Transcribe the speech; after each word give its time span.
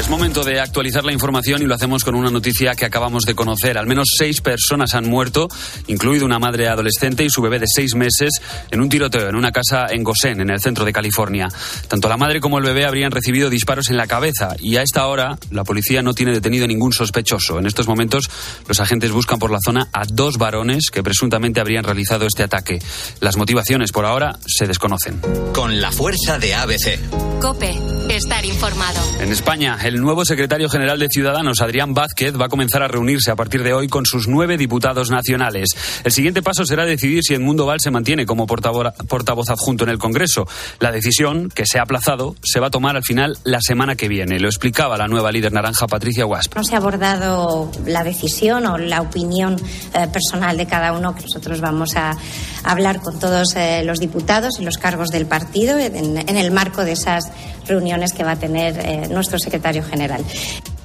Es 0.00 0.08
momento 0.08 0.44
de 0.44 0.58
actualizar 0.58 1.04
la 1.04 1.12
información 1.12 1.60
y 1.60 1.66
lo 1.66 1.74
hacemos 1.74 2.04
con 2.04 2.14
una 2.14 2.30
noticia 2.30 2.74
que 2.74 2.86
acabamos 2.86 3.24
de 3.24 3.34
conocer. 3.34 3.76
Al 3.76 3.86
menos 3.86 4.08
seis 4.16 4.40
personas 4.40 4.94
han 4.94 5.06
muerto, 5.06 5.46
incluido 5.88 6.24
una 6.24 6.38
madre 6.38 6.68
adolescente 6.68 7.22
y 7.22 7.28
su 7.28 7.42
bebé 7.42 7.58
de 7.58 7.66
seis 7.68 7.94
meses, 7.94 8.30
en 8.70 8.80
un 8.80 8.88
tiroteo 8.88 9.28
en 9.28 9.36
una 9.36 9.52
casa 9.52 9.88
en 9.90 10.02
Gosén, 10.02 10.40
en 10.40 10.48
el 10.48 10.58
centro 10.58 10.86
de 10.86 10.94
California. 10.94 11.48
Tanto 11.86 12.08
la 12.08 12.16
madre 12.16 12.40
como 12.40 12.56
el 12.56 12.64
bebé 12.64 12.86
habrían 12.86 13.10
recibido 13.10 13.50
disparos 13.50 13.90
en 13.90 13.98
la 13.98 14.06
cabeza 14.06 14.56
y 14.58 14.76
a 14.76 14.82
esta 14.82 15.06
hora 15.06 15.36
la 15.50 15.64
policía 15.64 16.00
no 16.00 16.14
tiene 16.14 16.32
detenido 16.32 16.66
ningún 16.66 16.94
sospechoso. 16.94 17.58
En 17.58 17.66
estos 17.66 17.86
momentos 17.86 18.30
los 18.68 18.80
agentes 18.80 19.12
buscan 19.12 19.38
por 19.38 19.50
la 19.50 19.58
zona 19.62 19.90
a 19.92 20.06
dos 20.06 20.38
varones 20.38 20.86
que 20.90 21.02
presuntamente 21.02 21.60
habrían 21.60 21.84
realizado 21.84 22.24
este 22.24 22.42
ataque. 22.42 22.78
Las 23.20 23.36
motivaciones 23.36 23.92
por 23.92 24.06
ahora 24.06 24.38
se 24.46 24.66
desconocen. 24.66 25.20
Con 25.52 25.78
la 25.78 25.92
fuerza 25.92 26.38
de 26.38 26.54
ABC. 26.54 26.98
Cope, 27.40 27.78
estar 28.08 28.44
informado. 28.44 29.00
En 29.20 29.32
España, 29.32 29.78
el 29.89 29.89
nuevo 29.98 30.24
secretario 30.24 30.68
general 30.68 30.98
de 30.98 31.08
Ciudadanos, 31.08 31.62
Adrián 31.62 31.94
Vázquez, 31.94 32.38
va 32.38 32.44
a 32.44 32.48
comenzar 32.48 32.82
a 32.82 32.88
reunirse 32.88 33.30
a 33.30 33.36
partir 33.36 33.62
de 33.62 33.72
hoy 33.72 33.88
con 33.88 34.04
sus 34.04 34.28
nueve 34.28 34.58
diputados 34.58 35.10
nacionales. 35.10 35.70
El 36.04 36.12
siguiente 36.12 36.42
paso 36.42 36.66
será 36.66 36.84
decidir 36.84 37.22
si 37.24 37.34
Edmundo 37.34 37.66
Val 37.66 37.80
se 37.80 37.90
mantiene 37.90 38.26
como 38.26 38.46
portavoz, 38.46 39.50
adjunto 39.50 39.84
en 39.84 39.90
el 39.90 39.98
Congreso. 39.98 40.46
La 40.78 40.92
decisión, 40.92 41.48
que 41.48 41.64
se 41.66 41.78
ha 41.78 41.82
aplazado, 41.82 42.36
se 42.42 42.60
va 42.60 42.66
a 42.66 42.70
tomar 42.70 42.96
al 42.96 43.02
final 43.02 43.38
la 43.44 43.60
semana 43.60 43.96
que 43.96 44.08
viene. 44.08 44.38
Lo 44.38 44.48
explicaba 44.48 44.96
la 44.96 45.08
nueva 45.08 45.32
líder 45.32 45.52
naranja, 45.52 45.86
Patricia 45.86 46.24
Guasp. 46.24 46.54
No 46.54 46.64
se 46.64 46.74
ha 46.74 46.78
abordado 46.78 47.70
la 47.86 48.04
decisión 48.04 48.66
o 48.66 48.78
la 48.78 49.00
opinión 49.00 49.56
eh, 49.94 50.06
personal 50.12 50.56
de 50.56 50.66
cada 50.66 50.92
uno. 50.92 51.14
Nosotros 51.20 51.60
vamos 51.60 51.96
a 51.96 52.16
hablar 52.64 53.00
con 53.00 53.18
todos 53.18 53.56
eh, 53.56 53.82
los 53.84 53.98
diputados 53.98 54.60
y 54.60 54.64
los 54.64 54.76
cargos 54.76 55.08
del 55.08 55.26
partido 55.26 55.78
en, 55.78 56.18
en 56.18 56.36
el 56.36 56.50
marco 56.50 56.84
de 56.84 56.92
esas 56.92 57.30
reuniones 57.70 58.12
que 58.12 58.24
va 58.24 58.32
a 58.32 58.36
tener 58.36 58.78
eh, 58.78 59.08
nuestro 59.08 59.38
secretario 59.38 59.82
general. 59.82 60.22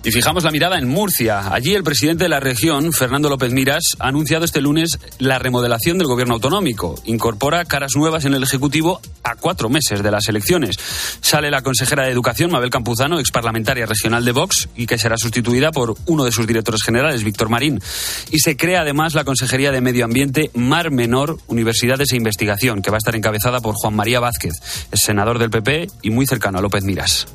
Y 0.05 0.11
fijamos 0.11 0.43
la 0.43 0.51
mirada 0.51 0.77
en 0.77 0.87
Murcia. 0.87 1.51
Allí 1.51 1.73
el 1.73 1.83
presidente 1.83 2.25
de 2.25 2.29
la 2.29 2.39
región, 2.39 2.93
Fernando 2.93 3.27
López 3.27 3.51
Miras, 3.51 3.95
ha 3.97 4.09
anunciado 4.09 4.45
este 4.45 4.61
lunes 4.61 4.99
la 5.17 5.39
remodelación 5.39 5.97
del 5.97 6.05
gobierno 6.05 6.35
autonómico. 6.35 6.93
Incorpora 7.05 7.65
caras 7.65 7.95
nuevas 7.95 8.23
en 8.25 8.35
el 8.35 8.43
Ejecutivo 8.43 9.01
a 9.23 9.35
cuatro 9.35 9.67
meses 9.67 10.03
de 10.03 10.11
las 10.11 10.27
elecciones. 10.27 10.77
Sale 11.21 11.49
la 11.49 11.63
consejera 11.63 12.03
de 12.03 12.11
Educación, 12.11 12.51
Mabel 12.51 12.69
Campuzano, 12.69 13.19
ex 13.19 13.31
parlamentaria 13.31 13.87
regional 13.87 14.23
de 14.23 14.31
Vox, 14.31 14.69
y 14.75 14.85
que 14.85 14.99
será 14.99 15.17
sustituida 15.17 15.71
por 15.71 15.95
uno 16.05 16.23
de 16.23 16.31
sus 16.31 16.45
directores 16.45 16.83
generales, 16.83 17.23
Víctor 17.23 17.49
Marín. 17.49 17.81
Y 18.29 18.37
se 18.37 18.55
crea 18.55 18.81
además 18.81 19.15
la 19.15 19.23
Consejería 19.23 19.71
de 19.71 19.81
Medio 19.81 20.05
Ambiente, 20.05 20.51
Mar 20.53 20.91
Menor, 20.91 21.39
Universidades 21.47 22.11
e 22.11 22.17
Investigación, 22.17 22.83
que 22.83 22.91
va 22.91 22.97
a 22.97 22.99
estar 22.99 23.15
encabezada 23.15 23.59
por 23.59 23.73
Juan 23.73 23.95
María 23.95 24.19
Vázquez, 24.19 24.53
es 24.91 24.99
senador 24.99 25.39
del 25.39 25.49
PP 25.49 25.87
y 26.03 26.11
muy 26.11 26.27
cercano 26.27 26.59
a 26.59 26.61
López 26.61 26.83
Miras. 26.83 27.25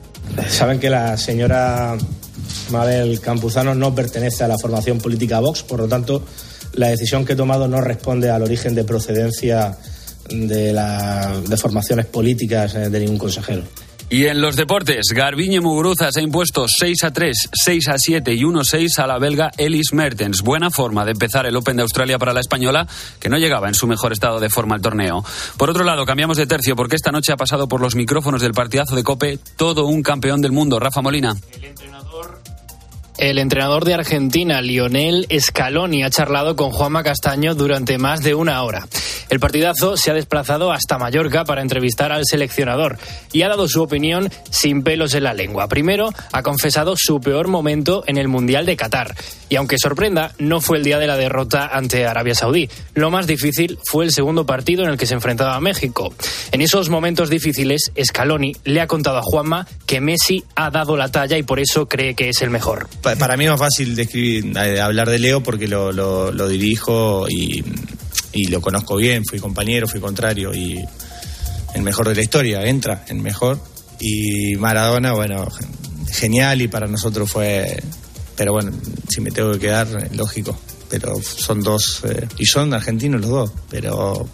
Saben 0.48 0.78
que 0.78 0.90
la 0.90 1.16
señora 1.16 1.96
Mabel 2.70 3.20
Campuzano 3.20 3.74
no 3.74 3.94
pertenece 3.94 4.44
a 4.44 4.48
la 4.48 4.58
formación 4.58 4.98
política 4.98 5.40
Vox, 5.40 5.62
por 5.62 5.80
lo 5.80 5.88
tanto, 5.88 6.24
la 6.74 6.88
decisión 6.88 7.24
que 7.24 7.32
he 7.32 7.36
tomado 7.36 7.68
no 7.68 7.80
responde 7.80 8.30
al 8.30 8.42
origen 8.42 8.74
de 8.74 8.84
procedencia 8.84 9.76
de, 10.28 10.72
de 11.48 11.56
formaciones 11.56 12.06
políticas 12.06 12.74
eh, 12.74 12.90
de 12.90 13.00
ningún 13.00 13.18
consejero. 13.18 13.62
Y 14.12 14.26
en 14.26 14.40
los 14.40 14.56
deportes, 14.56 15.06
Garbiñe 15.14 15.60
Muguruza 15.60 16.10
se 16.10 16.18
ha 16.18 16.22
impuesto 16.24 16.66
6 16.66 17.04
a 17.04 17.12
3, 17.12 17.48
6 17.52 17.88
a 17.90 17.96
7 17.96 18.34
y 18.34 18.42
1 18.42 18.60
a 18.60 18.64
6 18.64 18.98
a 18.98 19.06
la 19.06 19.18
belga 19.20 19.52
Ellis 19.56 19.92
Mertens. 19.92 20.42
Buena 20.42 20.68
forma 20.68 21.04
de 21.04 21.12
empezar 21.12 21.46
el 21.46 21.54
Open 21.54 21.76
de 21.76 21.82
Australia 21.82 22.18
para 22.18 22.32
la 22.32 22.40
española, 22.40 22.88
que 23.20 23.28
no 23.28 23.38
llegaba 23.38 23.68
en 23.68 23.74
su 23.74 23.86
mejor 23.86 24.12
estado 24.12 24.40
de 24.40 24.50
forma 24.50 24.74
al 24.74 24.82
torneo. 24.82 25.24
Por 25.56 25.70
otro 25.70 25.84
lado, 25.84 26.04
cambiamos 26.06 26.38
de 26.38 26.48
tercio 26.48 26.74
porque 26.74 26.96
esta 26.96 27.12
noche 27.12 27.32
ha 27.32 27.36
pasado 27.36 27.68
por 27.68 27.80
los 27.80 27.94
micrófonos 27.94 28.42
del 28.42 28.50
partidazo 28.50 28.96
de 28.96 29.04
Cope 29.04 29.38
todo 29.56 29.86
un 29.86 30.02
campeón 30.02 30.40
del 30.40 30.50
mundo, 30.50 30.80
Rafa 30.80 31.02
Molina. 31.02 31.36
El 31.52 31.66
entrenador 31.66 32.40
de 33.20 33.94
Argentina, 33.94 34.62
Lionel 34.62 35.26
Scaloni, 35.38 36.02
ha 36.02 36.10
charlado 36.10 36.56
con 36.56 36.70
Juanma 36.70 37.02
Castaño 37.02 37.54
durante 37.54 37.98
más 37.98 38.22
de 38.22 38.34
una 38.34 38.62
hora. 38.62 38.88
El 39.28 39.38
partidazo 39.38 39.98
se 39.98 40.10
ha 40.10 40.14
desplazado 40.14 40.72
hasta 40.72 40.96
Mallorca 40.96 41.44
para 41.44 41.60
entrevistar 41.60 42.12
al 42.12 42.24
seleccionador 42.24 42.98
y 43.30 43.42
ha 43.42 43.48
dado 43.48 43.68
su 43.68 43.82
opinión 43.82 44.30
sin 44.48 44.82
pelos 44.82 45.12
en 45.12 45.24
la 45.24 45.34
lengua. 45.34 45.68
Primero, 45.68 46.08
ha 46.32 46.42
confesado 46.42 46.94
su 46.96 47.20
peor 47.20 47.48
momento 47.48 48.04
en 48.06 48.16
el 48.16 48.26
Mundial 48.26 48.64
de 48.64 48.76
Qatar. 48.76 49.14
Y 49.50 49.56
aunque 49.56 49.76
sorprenda, 49.78 50.32
no 50.38 50.62
fue 50.62 50.78
el 50.78 50.84
día 50.84 50.98
de 50.98 51.06
la 51.06 51.16
derrota 51.18 51.66
ante 51.72 52.06
Arabia 52.06 52.34
Saudí. 52.34 52.70
Lo 52.94 53.10
más 53.10 53.26
difícil 53.26 53.78
fue 53.84 54.06
el 54.06 54.12
segundo 54.12 54.46
partido 54.46 54.84
en 54.84 54.90
el 54.90 54.96
que 54.96 55.04
se 55.06 55.12
enfrentaba 55.14 55.56
a 55.56 55.60
México. 55.60 56.14
En 56.52 56.62
esos 56.62 56.88
momentos 56.88 57.28
difíciles, 57.28 57.90
Scaloni 58.02 58.52
le 58.64 58.80
ha 58.80 58.86
contado 58.86 59.18
a 59.18 59.22
Juanma 59.22 59.66
que 59.86 60.00
Messi 60.00 60.42
ha 60.54 60.70
dado 60.70 60.96
la 60.96 61.10
talla 61.10 61.36
y 61.36 61.42
por 61.42 61.60
eso 61.60 61.86
cree 61.88 62.14
que 62.14 62.28
es 62.30 62.40
el 62.40 62.50
mejor. 62.50 62.88
Pa- 63.02 63.16
Para 63.16 63.36
mí 63.36 63.44
es 63.44 63.50
más 63.50 63.58
fácil 63.60 63.94
describir, 63.96 64.56
eh, 64.56 64.80
hablar 64.80 65.10
de 65.10 65.18
Leo 65.18 65.42
porque 65.42 65.66
lo 65.68 66.48
dirijo 66.48 67.26
y, 67.28 67.62
y 68.32 68.46
lo 68.46 68.60
conozco 68.60 68.96
bien, 68.96 69.24
fui 69.24 69.40
compañero, 69.40 69.88
fui 69.88 69.98
contrario 70.00 70.54
y 70.54 70.78
el 71.74 71.82
mejor 71.82 72.08
de 72.08 72.14
la 72.14 72.22
historia, 72.22 72.62
entra 72.66 73.04
el 73.08 73.16
mejor. 73.18 73.58
Y 73.98 74.54
Maradona, 74.56 75.12
bueno, 75.12 75.46
genial 76.12 76.62
y 76.62 76.68
para 76.68 76.86
nosotros 76.86 77.30
fue, 77.30 77.82
pero 78.40 78.52
bueno, 78.54 78.72
si 79.10 79.20
me 79.20 79.30
tengo 79.30 79.52
que 79.52 79.58
quedar, 79.58 80.08
lógico, 80.14 80.58
pero 80.88 81.20
son 81.22 81.60
dos, 81.62 82.00
eh, 82.08 82.26
y 82.38 82.46
son 82.46 82.72
argentinos 82.72 83.20
los 83.20 83.28
dos, 83.28 83.52
pero 83.68 84.26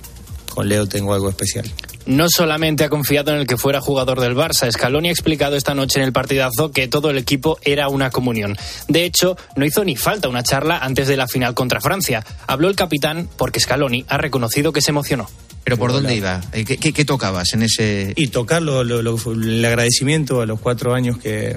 con 0.55 0.69
Leo 0.69 0.87
tengo 0.87 1.13
algo 1.13 1.29
especial. 1.29 1.69
No 2.07 2.29
solamente 2.31 2.85
ha 2.85 2.89
confiado 2.89 3.33
en 3.33 3.39
el 3.41 3.49
que 3.49 3.57
fuera 3.57 3.81
jugador 3.81 4.21
del 4.21 4.37
Barça, 4.37 4.71
Scaloni 4.71 5.09
ha 5.09 5.11
explicado 5.11 5.57
esta 5.57 5.75
noche 5.75 5.99
en 5.99 6.05
el 6.05 6.13
partidazo 6.13 6.71
que 6.71 6.87
todo 6.87 7.11
el 7.11 7.19
equipo 7.19 7.59
era 7.63 7.89
una 7.89 8.11
comunión. 8.11 8.57
De 8.87 9.05
hecho, 9.05 9.37
no 9.57 9.65
hizo 9.67 9.83
ni 9.85 9.97
falta 9.97 10.29
una 10.29 10.45
charla 10.45 10.79
antes 10.79 11.09
de 11.09 11.17
la 11.17 11.27
final 11.27 11.55
contra 11.55 11.81
Francia. 11.81 12.25
Habló 12.47 12.69
el 12.69 12.77
capitán 12.77 13.29
porque 13.37 13.59
Scaloni 13.59 14.05
ha 14.07 14.19
reconocido 14.19 14.73
que 14.73 14.83
se 14.83 14.93
emocionó. 14.93 15.29
¿Pero 15.65 15.79
por 15.79 15.91
dónde 15.91 16.15
iba? 16.15 16.41
Eh, 16.53 16.65
¿Qué, 16.65 16.77
qué- 16.77 16.93
qué 16.93 17.05
tocabas 17.05 17.53
en 17.55 17.63
ese...? 17.65 18.13
Y 18.15 18.29
tocar 18.29 18.63
lo- 18.63 18.85
lo- 18.85 19.03
lo- 19.03 19.19
el 19.33 19.65
agradecimiento 19.65 20.41
a 20.43 20.47
los 20.47 20.61
cuatro 20.61 20.95
años 20.95 21.19
que, 21.19 21.57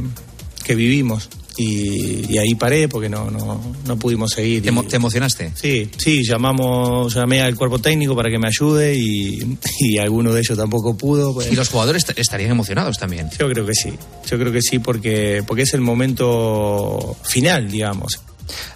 que 0.63 0.73
vivimos. 0.73 1.29
Y, 1.61 2.25
y 2.33 2.37
ahí 2.37 2.55
paré 2.55 2.87
porque 2.87 3.09
no, 3.09 3.29
no, 3.29 3.61
no 3.85 3.99
pudimos 3.99 4.31
seguir. 4.31 4.61
¿Te, 4.63 4.69
Y- 4.69 4.71
emo- 4.71 4.87
te 4.87 4.95
emocionaste? 4.95 5.51
Sí, 5.55 5.89
sí, 5.97 6.21
llamamos, 6.23 7.13
llamé 7.13 7.41
al 7.41 7.55
cuerpo 7.55 7.79
técnico 7.79 8.15
para 8.15 8.29
que 8.29 8.39
me 8.39 8.47
ayude 8.47 8.95
y, 8.95 9.57
y 9.81 9.97
alguno 9.97 10.31
de 10.33 10.39
ellos 10.39 10.57
tampoco 10.57 10.95
pudo. 10.95 11.33
pues. 11.33 11.51
Y 11.51 11.55
los 11.55 11.67
jugadores 11.67 12.03
est- 12.07 12.17
estarían 12.17 12.51
emocionados 12.51 12.97
también. 12.97 13.29
Yo 13.37 13.49
creo 13.49 13.65
que 13.65 13.73
sí, 13.73 13.91
yo 14.29 14.39
creo 14.39 14.51
que 14.53 14.61
sí 14.61 14.79
porque, 14.79 15.43
porque 15.45 15.63
es 15.63 15.73
el 15.73 15.81
momento 15.81 17.17
final, 17.23 17.69
digamos. 17.69 18.21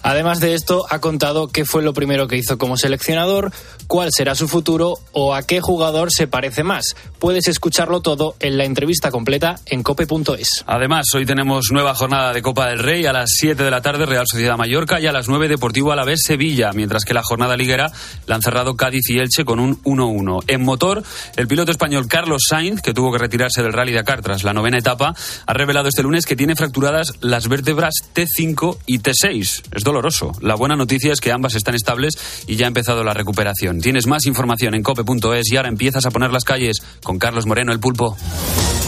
Además 0.02 0.40
de 0.40 0.54
esto, 0.54 0.84
ha 0.90 1.00
contado 1.00 1.48
qué 1.48 1.64
fue 1.64 1.82
lo 1.82 1.94
primero 1.94 2.28
que 2.28 2.36
hizo 2.36 2.58
como 2.58 2.76
seleccionador, 2.76 3.52
cuál 3.86 4.10
será 4.12 4.34
su 4.34 4.48
futuro 4.48 4.94
o 5.12 5.34
a 5.34 5.42
qué 5.42 5.60
jugador 5.60 6.12
se 6.12 6.26
parece 6.26 6.62
más. 6.62 6.94
Puedes 7.18 7.48
escucharlo 7.48 8.00
todo 8.00 8.36
en 8.40 8.58
la 8.58 8.64
entrevista 8.64 9.10
completa 9.10 9.56
en 9.66 9.82
cope.es. 9.82 10.64
Además, 10.66 11.06
hoy 11.14 11.26
tenemos 11.26 11.70
nueva 11.72 11.94
jornada 11.94 12.32
de 12.32 12.42
Copa 12.42 12.68
del 12.68 12.78
Rey 12.78 13.06
a 13.06 13.12
las 13.12 13.30
7 13.36 13.62
de 13.62 13.70
la 13.70 13.82
tarde 13.82 14.06
Real 14.06 14.26
Sociedad 14.26 14.56
Mallorca 14.56 15.00
y 15.00 15.06
a 15.06 15.12
las 15.12 15.28
9 15.28 15.48
Deportivo 15.48 15.92
Alavés 15.92 16.22
Sevilla, 16.24 16.72
mientras 16.72 17.04
que 17.04 17.14
la 17.14 17.22
jornada 17.22 17.56
liguera 17.56 17.90
la 18.26 18.36
han 18.36 18.42
cerrado 18.42 18.76
Cádiz 18.76 19.08
y 19.08 19.18
Elche 19.18 19.44
con 19.44 19.60
un 19.60 19.82
1-1. 19.82 20.44
En 20.48 20.62
motor, 20.62 21.02
el 21.36 21.48
piloto 21.48 21.70
español 21.70 22.08
Carlos 22.08 22.44
Sainz, 22.48 22.80
que 22.80 22.94
tuvo 22.94 23.12
que 23.12 23.18
retirarse 23.18 23.62
del 23.62 23.72
Rally 23.72 23.92
Dakar 23.92 24.22
tras 24.22 24.44
la 24.44 24.52
novena 24.52 24.78
etapa, 24.78 25.14
ha 25.46 25.52
revelado 25.52 25.88
este 25.88 26.02
lunes 26.02 26.26
que 26.26 26.36
tiene 26.36 26.56
fracturadas 26.56 27.14
las 27.20 27.48
vértebras 27.48 27.94
T5 28.14 28.78
y 28.86 29.00
T6. 29.00 29.63
Es 29.72 29.82
doloroso. 29.82 30.32
La 30.40 30.54
buena 30.54 30.76
noticia 30.76 31.12
es 31.12 31.20
que 31.20 31.32
ambas 31.32 31.54
están 31.54 31.74
estables 31.74 32.44
y 32.46 32.56
ya 32.56 32.66
ha 32.66 32.68
empezado 32.68 33.02
la 33.04 33.14
recuperación. 33.14 33.80
Tienes 33.80 34.06
más 34.06 34.26
información 34.26 34.74
en 34.74 34.82
cope.es 34.82 35.52
y 35.52 35.56
ahora 35.56 35.68
empiezas 35.68 36.06
a 36.06 36.10
poner 36.10 36.32
las 36.32 36.44
calles 36.44 36.82
con 37.02 37.18
Carlos 37.18 37.46
Moreno 37.46 37.72
el 37.72 37.80
pulpo. 37.80 38.16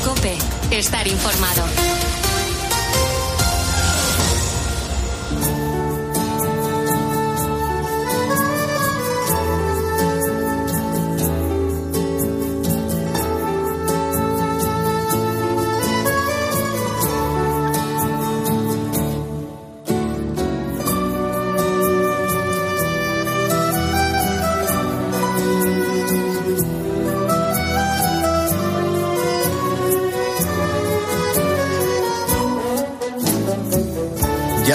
Cope, 0.04 0.36
estar 0.70 1.06
informado. 1.06 1.95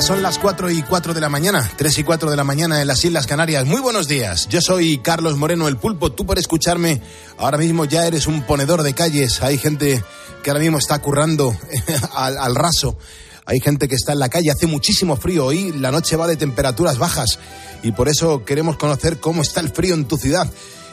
Son 0.01 0.23
las 0.23 0.39
4 0.39 0.71
y 0.71 0.81
4 0.81 1.13
de 1.13 1.21
la 1.21 1.29
mañana, 1.29 1.69
3 1.77 1.99
y 1.99 2.03
4 2.03 2.31
de 2.31 2.35
la 2.35 2.43
mañana 2.43 2.81
en 2.81 2.87
las 2.87 3.05
Islas 3.05 3.27
Canarias. 3.27 3.65
Muy 3.65 3.81
buenos 3.81 4.07
días, 4.07 4.47
yo 4.47 4.59
soy 4.59 4.97
Carlos 4.97 5.37
Moreno, 5.37 5.67
el 5.67 5.77
pulpo. 5.77 6.11
Tú 6.11 6.25
por 6.25 6.39
escucharme, 6.39 7.01
ahora 7.37 7.59
mismo 7.59 7.85
ya 7.85 8.07
eres 8.07 8.25
un 8.25 8.41
ponedor 8.41 8.81
de 8.81 8.95
calles. 8.95 9.43
Hay 9.43 9.59
gente 9.59 10.03
que 10.41 10.49
ahora 10.49 10.59
mismo 10.59 10.79
está 10.79 10.97
currando 10.99 11.55
al, 12.15 12.55
raso. 12.55 12.97
Hay 13.45 13.59
gente 13.59 13.87
que 13.87 13.95
está 13.95 14.13
en 14.13 14.19
la 14.19 14.29
calle, 14.29 14.49
hace 14.49 14.65
muchísimo 14.65 15.17
frío. 15.17 15.45
Hoy 15.45 15.71
la 15.73 15.91
noche 15.91 16.15
va 16.15 16.25
de 16.25 16.35
temperaturas 16.35 16.97
bajas 16.97 17.37
y 17.83 17.91
por 17.91 18.09
eso 18.09 18.43
queremos 18.43 18.77
conocer 18.77 19.19
cómo 19.19 19.43
está 19.43 19.59
el 19.59 19.69
frío 19.69 19.93
en 19.93 20.05
tu 20.05 20.17
ciudad. 20.17 20.49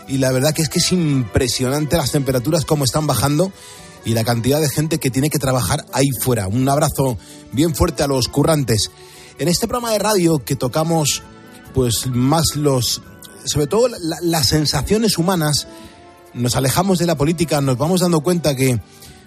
Y 0.06 0.18
la 0.18 0.32
verdad 0.32 0.52
es 0.54 0.68
que 0.68 0.80
es 0.80 0.92
impresionante 0.92 1.96
las 1.96 2.12
temperaturas, 2.12 2.66
cómo 2.66 2.84
están 2.84 3.06
bajando 3.06 3.52
y 4.08 4.14
la 4.14 4.24
cantidad 4.24 4.60
de 4.60 4.68
gente 4.70 4.98
que 4.98 5.10
tiene 5.10 5.28
que 5.28 5.38
trabajar 5.38 5.84
ahí 5.92 6.08
fuera. 6.20 6.48
Un 6.48 6.66
abrazo 6.68 7.18
bien 7.52 7.74
fuerte 7.74 8.02
a 8.02 8.06
los 8.06 8.28
currantes. 8.28 8.90
En 9.38 9.48
este 9.48 9.68
programa 9.68 9.92
de 9.92 9.98
radio 9.98 10.38
que 10.44 10.56
tocamos 10.56 11.22
pues 11.74 12.06
más 12.06 12.56
los 12.56 13.02
sobre 13.44 13.66
todo 13.66 13.88
la- 13.88 14.18
las 14.22 14.46
sensaciones 14.48 15.18
humanas, 15.18 15.66
nos 16.34 16.56
alejamos 16.56 16.98
de 16.98 17.06
la 17.06 17.16
política, 17.16 17.60
nos 17.60 17.76
vamos 17.78 18.00
dando 18.00 18.20
cuenta 18.20 18.56
que 18.56 18.80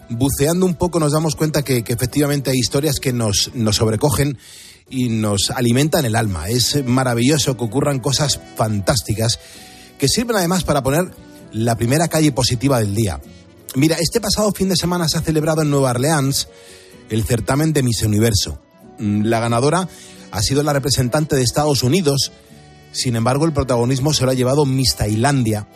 buceando 0.10 0.66
un 0.66 0.76
poco 0.76 1.00
nos 1.00 1.12
damos 1.14 1.36
cuenta 1.36 1.64
que, 1.64 1.84
que 1.84 1.94
efectivamente 1.94 2.50
hay 2.52 2.58
historias 2.58 3.00
que 3.00 3.14
nos, 3.14 3.52
nos 3.54 3.78
sobrecogen 3.78 4.38
y 4.90 5.10
nos 5.10 5.52
alimentan 5.56 6.06
el 6.06 6.16
alma. 6.16 6.50
Es 6.50 6.84
maravilloso 6.86 7.56
que 7.56 7.64
ocurran 7.64 8.00
cosas 8.00 8.40
fantásticas 8.56 9.40
que 9.98 10.08
sirven 10.08 10.36
además 10.38 10.64
para 10.64 10.84
poner 10.84 11.12
la 11.54 11.76
primera 11.76 12.08
calle 12.08 12.32
positiva 12.32 12.80
del 12.80 12.94
día. 12.96 13.22
Mira, 13.74 13.96
este 14.00 14.20
pasado 14.20 14.52
fin 14.52 14.68
de 14.68 14.76
semana 14.76 15.08
se 15.08 15.18
ha 15.18 15.22
celebrado 15.22 15.62
en 15.62 15.70
Nueva 15.70 15.92
Orleans 15.92 16.50
el 17.10 17.24
certamen 17.24 17.72
de 17.72 17.84
Miss 17.84 18.04
Universo. 18.04 18.60
Mm, 19.00 19.24
La 19.24 19.40
ganadora 19.40 19.88
ha 20.32 20.42
sido 20.42 20.62
la 20.64 20.74
representante 20.74 21.38
de 21.38 21.44
Estados 21.44 21.82
Unidos, 21.82 22.34
sin 22.92 23.16
embargo 23.16 23.46
el 23.46 23.54
protagonismo 23.54 24.14
se 24.14 24.26
lo 24.26 24.32
ha 24.32 24.34
llevado 24.34 24.66
Miss 24.66 24.96
Tailandia 24.96 25.68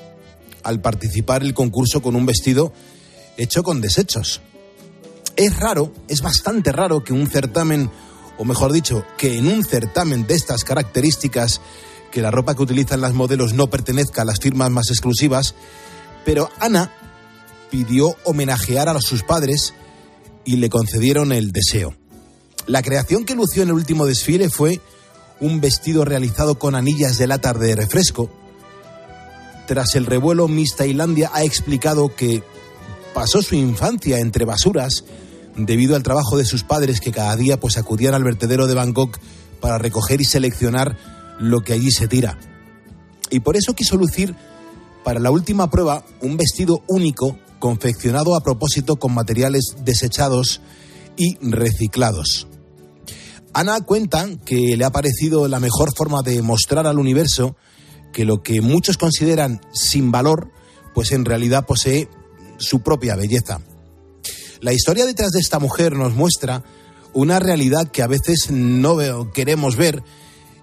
al 0.64 0.82
participar 0.82 1.42
el 1.44 1.54
concurso 1.54 2.02
con 2.02 2.18
un 2.18 2.26
vestido 2.26 2.74
hecho 3.38 3.64
con 3.64 3.80
desechos. 3.80 4.42
Es 5.38 5.58
raro, 5.58 5.94
es 6.10 6.22
bastante 6.22 6.74
raro 6.74 7.02
que 7.02 7.14
un 7.14 7.30
certamen, 7.30 7.90
o 8.38 8.44
mejor 8.44 8.74
dicho, 8.74 9.06
que 9.18 9.38
en 9.38 9.48
un 9.48 9.64
certamen 9.64 10.28
de 10.28 10.34
estas 10.34 10.66
características, 10.66 11.62
que 12.12 12.22
la 12.22 12.32
ropa 12.32 12.56
que 12.56 12.64
utilizan 12.64 13.00
las 13.00 13.14
modelos 13.14 13.54
no 13.54 13.68
pertenezca 13.68 14.24
a 14.24 14.26
las 14.26 14.40
firmas 14.40 14.70
más 14.70 14.90
exclusivas, 14.90 15.56
pero 16.26 16.50
Ana 16.60 16.92
pidió 17.70 18.16
homenajear 18.24 18.90
a 18.90 19.02
sus 19.02 19.24
padres 19.24 19.74
y 20.46 20.58
le 20.58 20.70
concedieron 20.70 21.32
el 21.32 21.52
deseo. 21.52 21.96
La 22.68 22.82
creación 22.82 23.26
que 23.26 23.36
lució 23.36 23.64
en 23.64 23.70
el 23.70 23.76
último 23.76 24.06
desfile 24.06 24.50
fue 24.50 24.82
un 25.40 25.62
vestido 25.62 26.06
realizado 26.06 26.58
con 26.58 26.76
anillas 26.76 27.18
de 27.18 27.28
lata 27.28 27.54
de 27.54 27.76
refresco. 27.76 28.30
Tras 29.68 29.96
el 29.96 30.06
revuelo, 30.06 30.48
Miss 30.48 30.76
Tailandia 30.76 31.32
ha 31.34 31.44
explicado 31.44 32.16
que 32.16 32.44
pasó 33.14 33.42
su 33.42 33.56
infancia 33.56 34.20
entre 34.20 34.46
basuras 34.46 35.04
debido 35.56 35.96
al 35.96 36.04
trabajo 36.04 36.38
de 36.38 36.46
sus 36.46 36.64
padres 36.64 37.00
que 37.00 37.12
cada 37.12 37.36
día 37.36 37.60
pues 37.60 37.78
acudían 37.78 38.14
al 38.14 38.24
vertedero 38.24 38.68
de 38.68 38.74
Bangkok 38.74 39.18
para 39.62 39.78
recoger 39.78 40.22
y 40.22 40.26
seleccionar 40.26 40.98
lo 41.40 41.62
que 41.62 41.74
allí 41.74 41.92
se 41.92 42.08
tira. 42.08 42.38
Y 43.30 43.40
por 43.40 43.58
eso 43.58 43.74
quiso 43.74 43.96
lucir 43.96 44.36
para 45.04 45.20
la 45.20 45.32
última 45.32 45.70
prueba 45.70 46.04
un 46.22 46.38
vestido 46.38 46.84
único 46.88 47.38
confeccionado 47.66 48.36
a 48.36 48.44
propósito 48.44 48.98
con 48.98 49.16
materiales 49.16 49.78
desechados 49.84 50.62
y 51.18 51.36
reciclados. 51.42 52.46
Ana 53.54 53.82
cuenta 53.82 54.28
que 54.46 54.78
le 54.78 54.86
ha 54.86 54.92
parecido 54.92 55.48
la 55.48 55.60
mejor 55.60 55.90
forma 55.98 56.22
de 56.22 56.44
mostrar 56.44 56.86
al 56.86 57.00
universo 57.00 57.56
que 58.14 58.24
lo 58.24 58.44
que 58.44 58.62
muchos 58.62 58.98
consideran 58.98 59.62
sin 59.74 60.12
valor, 60.12 60.52
pues 60.94 61.12
en 61.12 61.26
realidad 61.26 61.66
posee 61.66 62.08
su 62.58 62.82
propia 62.82 63.16
belleza. 63.16 63.62
La 64.62 64.72
historia 64.72 65.08
detrás 65.08 65.32
de 65.32 65.40
esta 65.40 65.58
mujer 65.58 65.94
nos 65.94 66.14
muestra 66.14 66.64
una 67.14 67.40
realidad 67.40 67.88
que 67.88 68.04
a 68.04 68.08
veces 68.08 68.52
no 68.52 69.32
queremos 69.32 69.76
ver, 69.76 70.04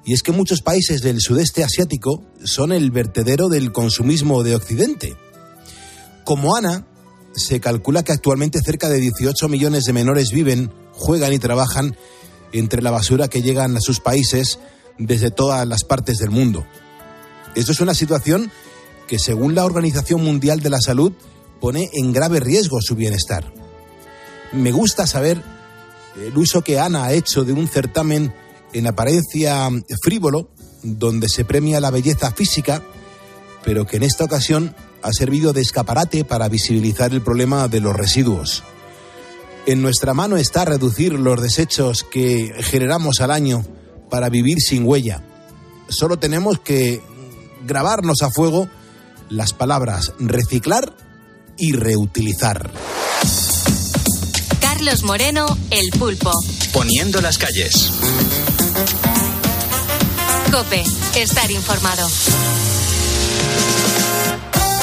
y 0.05 0.13
es 0.13 0.23
que 0.23 0.31
muchos 0.31 0.63
países 0.63 1.03
del 1.03 1.21
sudeste 1.21 1.65
asiático 1.65 2.23
son 2.45 2.71
el 2.71 2.93
vertedero 2.93 3.49
del 3.49 3.73
consumismo 3.73 4.45
de 4.45 4.55
Occidente. 4.55 5.17
Como 6.23 6.55
Ana, 6.55 6.87
se 7.35 7.61
calcula 7.61 8.03
que 8.03 8.13
actualmente 8.13 8.61
cerca 8.61 8.89
de 8.89 8.99
18 8.99 9.49
millones 9.49 9.85
de 9.85 9.93
menores 9.93 10.31
viven, 10.31 10.73
juegan 10.93 11.33
y 11.33 11.39
trabajan 11.39 11.97
entre 12.53 12.83
la 12.83 12.91
basura 12.91 13.29
que 13.29 13.43
llegan 13.43 13.77
a 13.77 13.81
sus 13.81 14.01
países 14.01 14.59
desde 14.99 15.31
todas 15.31 15.67
las 15.67 15.85
partes 15.85 16.19
del 16.19 16.31
mundo. 16.31 16.67
Esto 17.55 17.73
es 17.73 17.81
una 17.81 17.95
situación 17.95 18.51
que, 19.07 19.19
según 19.19 19.55
la 19.55 19.65
Organización 19.65 20.23
Mundial 20.23 20.61
de 20.61 20.71
la 20.71 20.81
Salud, 20.81 21.13
pone 21.61 21.91
en 21.93 22.13
grave 22.13 22.41
riesgo 22.41 22.81
su 22.81 22.95
bienestar. 22.95 23.53
Me 24.53 24.73
gusta 24.73 25.07
saber 25.07 25.43
el 26.21 26.37
uso 26.37 26.63
que 26.63 26.79
Ana 26.79 27.05
ha 27.05 27.13
hecho 27.13 27.45
de 27.45 27.53
un 27.53 27.69
certamen 27.69 28.35
en 28.73 28.87
apariencia 28.87 29.69
frívolo, 30.03 30.51
donde 30.83 31.29
se 31.29 31.45
premia 31.45 31.81
la 31.81 31.91
belleza 31.91 32.33
física, 32.33 32.83
pero 33.65 33.87
que 33.87 33.97
en 33.97 34.03
esta 34.03 34.25
ocasión 34.25 34.75
ha 35.03 35.13
servido 35.13 35.53
de 35.53 35.61
escaparate 35.61 36.25
para 36.25 36.49
visibilizar 36.49 37.13
el 37.13 37.23
problema 37.23 37.69
de 37.69 37.81
los 37.81 37.95
residuos. 37.95 38.63
En 39.67 39.83
nuestra 39.83 40.15
mano 40.15 40.37
está 40.37 40.65
reducir 40.65 41.13
los 41.13 41.41
desechos 41.41 42.05
que 42.05 42.53
generamos 42.61 43.21
al 43.21 43.31
año 43.31 43.65
para 44.11 44.29
vivir 44.29 44.61
sin 44.61 44.87
huella. 44.87 45.23
Solo 45.89 46.19
tenemos 46.19 46.59
que 46.61 47.01
grabarnos 47.65 48.23
a 48.23 48.31
fuego 48.31 48.69
las 49.29 49.53
palabras 49.53 50.13
reciclar 50.19 50.95
y 51.57 51.73
reutilizar. 51.73 52.71
Carlos 54.61 55.03
Moreno, 55.05 55.47
El 55.71 55.91
Pulpo. 55.99 56.33
Poniendo 56.73 57.21
las 57.21 57.39
calles. 57.39 57.91
Cope, 60.51 60.83
estar 61.15 61.51
informado. 61.51 62.09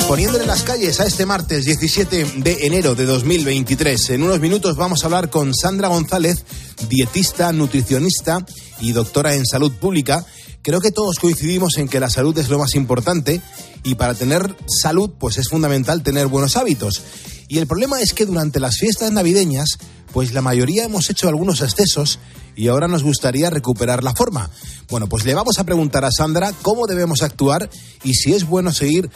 Poniéndole 0.10 0.48
las 0.48 0.64
calles 0.64 1.00
a 1.00 1.06
este 1.06 1.28
martes 1.28 1.66
17 1.66 2.26
de 2.38 2.66
enero 2.66 2.96
de 2.96 3.06
2023. 3.06 4.10
En 4.10 4.24
unos 4.24 4.40
minutos 4.40 4.76
vamos 4.76 5.04
a 5.04 5.06
hablar 5.06 5.30
con 5.30 5.54
Sandra 5.54 5.88
González, 5.88 6.46
dietista, 6.90 7.54
nutricionista 7.54 8.44
y 8.82 8.92
doctora 8.92 9.36
en 9.36 9.46
salud 9.46 9.72
pública. 9.74 10.26
Creo 10.64 10.82
que 10.82 10.92
todos 10.92 11.20
coincidimos 11.20 11.78
en 11.78 11.88
que 11.88 12.00
la 12.00 12.10
salud 12.10 12.36
es 12.40 12.50
lo 12.50 12.58
más 12.58 12.74
importante 12.74 13.40
y 13.84 13.94
para 13.94 14.16
tener 14.16 14.56
salud 14.66 15.12
pues 15.20 15.38
es 15.38 15.48
fundamental 15.48 16.02
tener 16.02 16.26
buenos 16.26 16.58
hábitos. 16.58 17.04
Y 17.48 17.60
el 17.60 17.68
problema 17.68 18.02
es 18.02 18.16
que 18.16 18.26
durante 18.26 18.60
las 18.60 18.78
fiestas 18.78 19.12
navideñas 19.12 19.78
pues 20.12 20.34
la 20.34 20.42
mayoría 20.42 20.86
hemos 20.86 21.08
hecho 21.12 21.28
algunos 21.28 21.62
excesos 21.62 22.18
y 22.60 22.68
ahora 22.68 22.90
nos 22.90 23.04
gustaría 23.04 23.50
recuperar 23.50 24.04
la 24.04 24.14
forma. 24.14 24.50
Bueno, 24.90 25.08
pues 25.08 25.24
le 25.24 25.34
vamos 25.34 25.60
a 25.60 25.64
preguntar 25.64 26.04
a 26.04 26.12
Sandra 26.12 26.52
cómo 26.62 26.88
debemos 26.88 27.22
actuar 27.22 27.70
y 28.04 28.16
si 28.16 28.34
es 28.34 28.46
bueno 28.46 28.72
seguir 28.74 29.10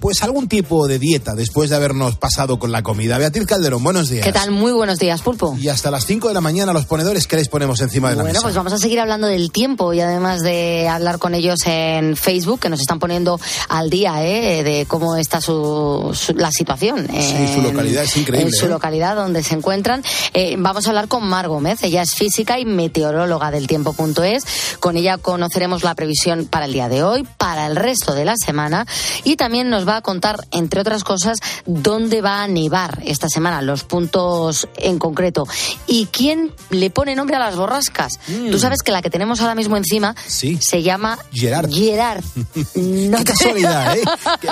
pues 0.00 0.22
algún 0.22 0.48
tipo 0.48 0.86
de 0.86 0.98
dieta 0.98 1.34
después 1.34 1.68
de 1.68 1.76
habernos 1.76 2.16
pasado 2.16 2.58
con 2.58 2.72
la 2.72 2.82
comida. 2.82 3.18
Beatriz 3.18 3.44
Calderón, 3.46 3.82
buenos 3.84 4.08
días. 4.08 4.24
¿Qué 4.24 4.32
tal? 4.32 4.50
Muy 4.52 4.72
buenos 4.72 4.98
días, 4.98 5.20
Pulpo. 5.22 5.56
Y 5.60 5.68
hasta 5.68 5.90
las 5.90 6.06
5 6.06 6.28
de 6.28 6.34
la 6.34 6.40
mañana 6.40 6.72
los 6.72 6.86
ponedores 6.86 7.26
que 7.26 7.36
les 7.36 7.48
ponemos 7.48 7.80
encima 7.80 8.08
de 8.10 8.16
la 8.16 8.22
Bueno, 8.22 8.34
mesa. 8.34 8.42
pues 8.44 8.54
vamos 8.54 8.72
a 8.72 8.78
seguir 8.78 9.00
hablando 9.00 9.26
del 9.26 9.50
tiempo 9.50 9.92
y 9.92 10.00
además 10.00 10.40
de 10.42 10.88
hablar 10.88 11.18
con 11.18 11.34
ellos 11.34 11.58
en 11.66 12.16
Facebook, 12.16 12.60
que 12.60 12.70
nos 12.70 12.80
están 12.80 12.98
poniendo 13.00 13.38
al 13.68 13.90
día 13.90 14.24
¿eh? 14.24 14.62
de 14.62 14.86
cómo 14.86 15.16
está 15.16 15.40
su, 15.40 16.12
su- 16.14 16.34
la 16.34 16.50
situación. 16.52 17.08
Sí, 17.10 17.52
su 17.54 17.62
localidad 17.62 18.04
es 18.04 18.16
increíble, 18.16 18.48
En 18.50 18.54
su 18.54 18.66
¿eh? 18.66 18.68
localidad 18.70 19.16
donde 19.16 19.42
se 19.42 19.54
encuentran. 19.54 20.02
Eh, 20.32 20.54
vamos 20.58 20.86
a 20.86 20.90
hablar 20.90 21.08
con 21.08 21.26
Mar 21.28 21.48
Gómez, 21.48 21.82
ella 21.82 22.02
es 22.02 22.14
física 22.14 22.58
y 22.60 22.64
meteoróloga 22.86 23.50
del 23.50 23.66
tiempo.es. 23.66 24.44
Con 24.80 24.96
ella 24.96 25.18
conoceremos 25.18 25.82
la 25.82 25.94
previsión 25.94 26.46
para 26.46 26.66
el 26.66 26.72
día 26.72 26.88
de 26.88 27.02
hoy, 27.02 27.26
para 27.36 27.66
el 27.66 27.74
resto 27.76 28.14
de 28.14 28.24
la 28.24 28.34
semana 28.36 28.86
y 29.24 29.36
también 29.36 29.68
nos 29.70 29.86
va 29.88 29.96
a 29.96 30.02
contar, 30.02 30.46
entre 30.52 30.80
otras 30.80 31.02
cosas, 31.04 31.38
dónde 31.66 32.22
va 32.22 32.42
a 32.42 32.48
nevar 32.48 33.00
esta 33.04 33.28
semana, 33.28 33.60
los 33.62 33.82
puntos 33.84 34.68
en 34.76 34.98
concreto. 34.98 35.46
¿Y 35.86 36.06
quién 36.06 36.52
le 36.70 36.90
pone 36.90 37.14
nombre 37.16 37.36
a 37.36 37.40
las 37.40 37.56
borrascas? 37.56 38.18
Tú 38.50 38.58
sabes 38.58 38.82
que 38.82 38.92
la 38.92 39.02
que 39.02 39.10
tenemos 39.10 39.40
ahora 39.40 39.54
mismo 39.54 39.76
encima 39.76 39.96
Mm. 39.96 40.14
Sí. 40.28 40.58
se 40.60 40.82
llama 40.82 41.18
Gerard. 41.32 41.70
Gerard. 41.70 42.22
No 42.76 43.18
Qué 43.18 43.24
te- 43.24 43.32
casualidad, 43.32 43.96
¿eh? 43.96 44.02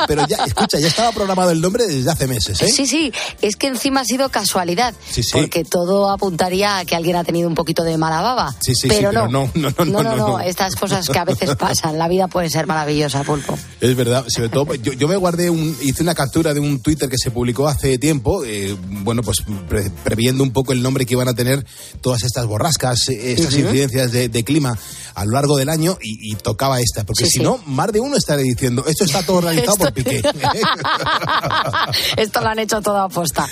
Pero 0.08 0.26
ya, 0.26 0.36
escucha, 0.44 0.78
ya 0.78 0.88
estaba 0.88 1.12
programado 1.12 1.50
el 1.50 1.60
nombre 1.60 1.86
desde 1.86 2.10
hace 2.10 2.26
meses, 2.26 2.60
¿eh? 2.62 2.68
Sí, 2.68 2.86
sí, 2.86 3.12
es 3.42 3.56
que 3.56 3.66
encima 3.68 4.00
ha 4.00 4.04
sido 4.04 4.28
casualidad, 4.30 4.94
Sí, 5.10 5.22
sí. 5.22 5.30
porque 5.32 5.64
todo 5.64 6.10
apuntaría 6.10 6.78
a 6.78 6.84
que 6.84 6.96
alguien 6.96 7.16
ha 7.16 7.24
tenido 7.24 7.48
un 7.48 7.54
poquito 7.54 7.82
de 7.84 7.96
mala 7.98 8.20
acababa. 8.24 8.52
Sí, 8.60 8.74
sí, 8.74 8.74
sí, 8.82 8.88
pero, 8.88 9.10
pero 9.10 9.28
no. 9.28 9.50
no, 9.54 9.70
no, 9.70 9.84
no, 9.84 10.02
no, 10.02 10.16
no. 10.16 10.40
Estas 10.40 10.74
cosas 10.76 11.08
que 11.08 11.18
a 11.18 11.24
veces 11.24 11.54
pasan. 11.58 11.98
La 11.98 12.08
vida 12.08 12.28
puede 12.28 12.48
ser 12.50 12.66
maravillosa, 12.66 13.22
Pulpo. 13.22 13.56
Es 13.80 13.94
verdad, 13.96 14.24
sobre 14.28 14.48
todo 14.48 14.74
yo, 14.76 14.92
yo 14.92 15.08
me 15.08 15.16
guardé 15.16 15.50
un, 15.50 15.76
hice 15.82 16.02
una 16.02 16.14
captura 16.14 16.54
de 16.54 16.60
un 16.60 16.80
Twitter 16.80 17.08
que 17.08 17.18
se 17.18 17.30
publicó 17.30 17.68
hace 17.68 17.98
tiempo, 17.98 18.44
eh, 18.44 18.74
bueno, 19.02 19.22
pues 19.22 19.38
pre- 19.68 19.90
previendo 20.02 20.42
un 20.42 20.52
poco 20.52 20.72
el 20.72 20.82
nombre 20.82 21.04
que 21.06 21.14
iban 21.14 21.28
a 21.28 21.34
tener 21.34 21.64
todas 22.00 22.22
estas 22.24 22.46
borrascas, 22.46 23.08
eh, 23.08 23.32
estas 23.32 23.54
incidencias 23.54 24.12
de, 24.12 24.28
de 24.28 24.44
clima 24.44 24.78
a 25.14 25.24
lo 25.24 25.32
largo 25.32 25.56
del 25.56 25.68
año 25.68 25.96
y, 26.02 26.32
y 26.32 26.34
tocaba 26.36 26.80
esta, 26.80 27.04
porque 27.04 27.24
Sí, 27.24 27.30
si 27.30 27.38
sí. 27.38 27.44
no, 27.44 27.58
más 27.66 27.92
de 27.92 28.00
uno 28.00 28.16
estaré 28.16 28.42
diciendo, 28.42 28.84
esto 28.86 29.04
está 29.04 29.22
todo 29.22 29.40
realizado 29.42 29.76
por 29.76 29.86
Esto- 29.96 30.10
Piqué. 30.10 30.22
Esto 32.16 32.40
lo 32.40 32.48
han 32.48 32.58
hecho 32.58 32.80
todo 32.80 32.98
a 32.98 33.08
posta. 33.08 33.46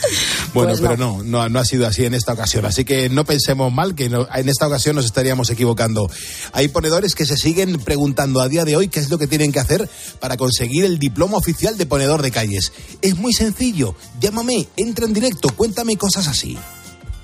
Bueno, 0.54 0.70
Pues 0.70 0.80
pero 0.80 0.96
no, 0.96 1.22
no, 1.22 1.48
no 1.48 1.58
ha 1.58 1.64
sido 1.64 1.86
así 1.86 2.04
en 2.04 2.14
esta 2.14 2.32
ocasión. 2.32 2.64
Así 2.66 2.84
que 2.84 3.08
no 3.08 3.24
pensemos 3.24 3.72
mal 3.72 3.94
que 3.94 4.08
no- 4.08 4.26
en 4.34 4.48
esta 4.48 4.66
ocasión 4.66 4.96
nos 4.96 5.04
estaríamos 5.04 5.50
equivocando. 5.50 6.10
Hay 6.52 6.68
ponedores 6.68 7.14
que 7.14 7.26
se 7.26 7.36
siguen 7.36 7.78
preguntando 7.80 8.40
a 8.40 8.48
día 8.48 8.64
de 8.64 8.76
hoy 8.76 8.88
qué 8.88 9.00
es 9.00 9.10
lo 9.10 9.18
que 9.18 9.26
tienen 9.26 9.52
que 9.52 9.60
hacer 9.60 9.88
para 10.20 10.36
conseguir 10.36 10.84
el 10.84 10.98
diploma 10.98 11.36
oficial 11.36 11.76
de 11.78 11.86
ponedor 11.86 12.22
de 12.22 12.30
calles. 12.30 12.72
Es 13.00 13.16
muy 13.16 13.32
sencillo. 13.32 13.94
Llámame, 14.20 14.68
entra 14.76 15.06
en 15.06 15.12
directo, 15.12 15.48
cuéntame 15.56 15.96
cosas 15.96 16.26
así. 16.28 16.58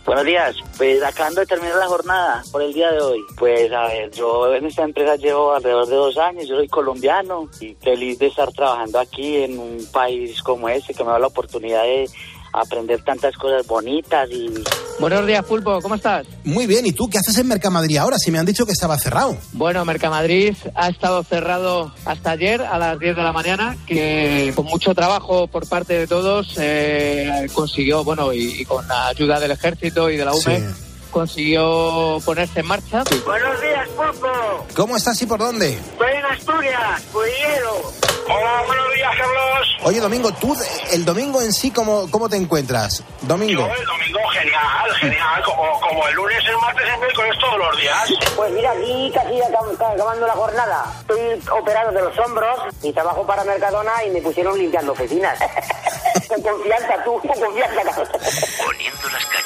Buenos 0.08 0.24
días, 0.24 0.56
pues 0.78 1.02
acabando 1.02 1.42
de 1.42 1.46
terminar 1.46 1.76
la 1.76 1.86
jornada 1.86 2.42
por 2.50 2.62
el 2.62 2.72
día 2.72 2.90
de 2.92 2.98
hoy. 2.98 3.20
Pues 3.36 3.70
a 3.70 3.88
ver, 3.88 4.10
yo 4.10 4.54
en 4.54 4.64
esta 4.64 4.82
empresa 4.82 5.16
llevo 5.16 5.52
alrededor 5.52 5.86
de 5.86 5.96
dos 5.96 6.16
años, 6.16 6.48
yo 6.48 6.56
soy 6.56 6.66
colombiano 6.66 7.46
y 7.60 7.74
feliz 7.74 8.18
de 8.18 8.28
estar 8.28 8.50
trabajando 8.50 9.00
aquí 9.00 9.36
en 9.36 9.58
un 9.58 9.86
país 9.92 10.42
como 10.42 10.66
este 10.70 10.94
que 10.94 11.04
me 11.04 11.10
da 11.10 11.18
la 11.18 11.26
oportunidad 11.26 11.82
de 11.82 12.08
aprender 12.52 13.02
tantas 13.04 13.36
cosas 13.36 13.66
bonitas 13.66 14.28
y 14.30 14.52
Buenos 14.98 15.26
días, 15.28 15.44
Pulpo, 15.44 15.80
¿cómo 15.80 15.94
estás? 15.94 16.26
Muy 16.42 16.66
bien, 16.66 16.84
¿y 16.84 16.92
tú 16.92 17.08
qué 17.08 17.18
haces 17.18 17.38
en 17.38 17.46
Mercamadrid 17.46 17.98
ahora? 17.98 18.18
Si 18.18 18.32
me 18.32 18.38
han 18.40 18.46
dicho 18.46 18.66
que 18.66 18.72
estaba 18.72 18.98
cerrado. 18.98 19.36
Bueno, 19.52 19.84
Mercamadrid 19.84 20.56
ha 20.74 20.88
estado 20.88 21.22
cerrado 21.22 21.94
hasta 22.04 22.32
ayer 22.32 22.60
a 22.62 22.78
las 22.78 22.98
10 22.98 23.14
de 23.14 23.22
la 23.22 23.32
mañana, 23.32 23.76
que 23.86 24.52
con 24.56 24.64
mucho 24.66 24.94
trabajo 24.96 25.46
por 25.46 25.68
parte 25.68 25.94
de 25.94 26.06
todos 26.08 26.54
eh, 26.58 27.46
consiguió, 27.54 28.02
bueno, 28.02 28.32
y, 28.32 28.60
y 28.60 28.64
con 28.64 28.88
la 28.88 29.06
ayuda 29.08 29.38
del 29.38 29.52
ejército 29.52 30.10
y 30.10 30.16
de 30.16 30.24
la 30.24 30.32
UME, 30.34 30.58
Sí. 30.58 30.64
consiguió 31.12 32.18
ponerse 32.24 32.60
en 32.60 32.66
marcha. 32.66 33.04
Buenos 33.24 33.60
días, 33.60 33.88
Pulpo. 33.90 34.66
¿Cómo 34.74 34.96
estás 34.96 35.20
y 35.22 35.26
por 35.26 35.38
dónde? 35.38 35.74
Estoy 35.74 36.10
en 36.12 36.24
Asturias, 36.24 37.02
Pudillero. 37.12 38.07
Hola, 38.30 38.62
buenos 38.66 38.92
días, 38.94 39.10
Carlos. 39.16 39.68
Oye, 39.84 40.00
Domingo, 40.00 40.32
tú 40.32 40.54
el 40.92 41.04
domingo 41.04 41.40
en 41.40 41.52
sí, 41.52 41.70
¿cómo, 41.70 42.10
cómo 42.10 42.28
te 42.28 42.36
encuentras? 42.36 43.02
Domingo. 43.22 43.66
el 43.66 43.84
domingo 43.86 44.18
genial, 44.32 44.94
genial, 45.00 45.42
como, 45.44 45.80
como 45.80 46.06
el 46.08 46.14
lunes, 46.14 46.38
el 46.46 46.56
martes, 46.58 46.84
el 46.92 46.98
miércoles, 47.00 47.34
todos 47.40 47.58
los 47.58 47.80
días. 47.80 48.08
Pues 48.36 48.52
mira, 48.52 48.72
aquí 48.72 49.10
casi 49.14 49.34
acab- 49.40 49.76
acab- 49.78 49.94
acabando 49.94 50.26
la 50.26 50.34
jornada. 50.34 50.84
Estoy 51.00 51.42
operado 51.58 51.90
de 51.92 52.02
los 52.02 52.18
hombros 52.18 52.58
y 52.82 52.92
trabajo 52.92 53.26
para 53.26 53.44
Mercadona 53.44 54.04
y 54.04 54.10
me 54.10 54.20
pusieron 54.20 54.58
limpiando 54.58 54.92
oficinas. 54.92 55.38
con 56.28 56.42
confianza, 56.42 57.02
tú, 57.04 57.12
con 57.20 57.40
confianza. 57.40 57.82
Poniendo 58.64 59.08
las. 59.10 59.37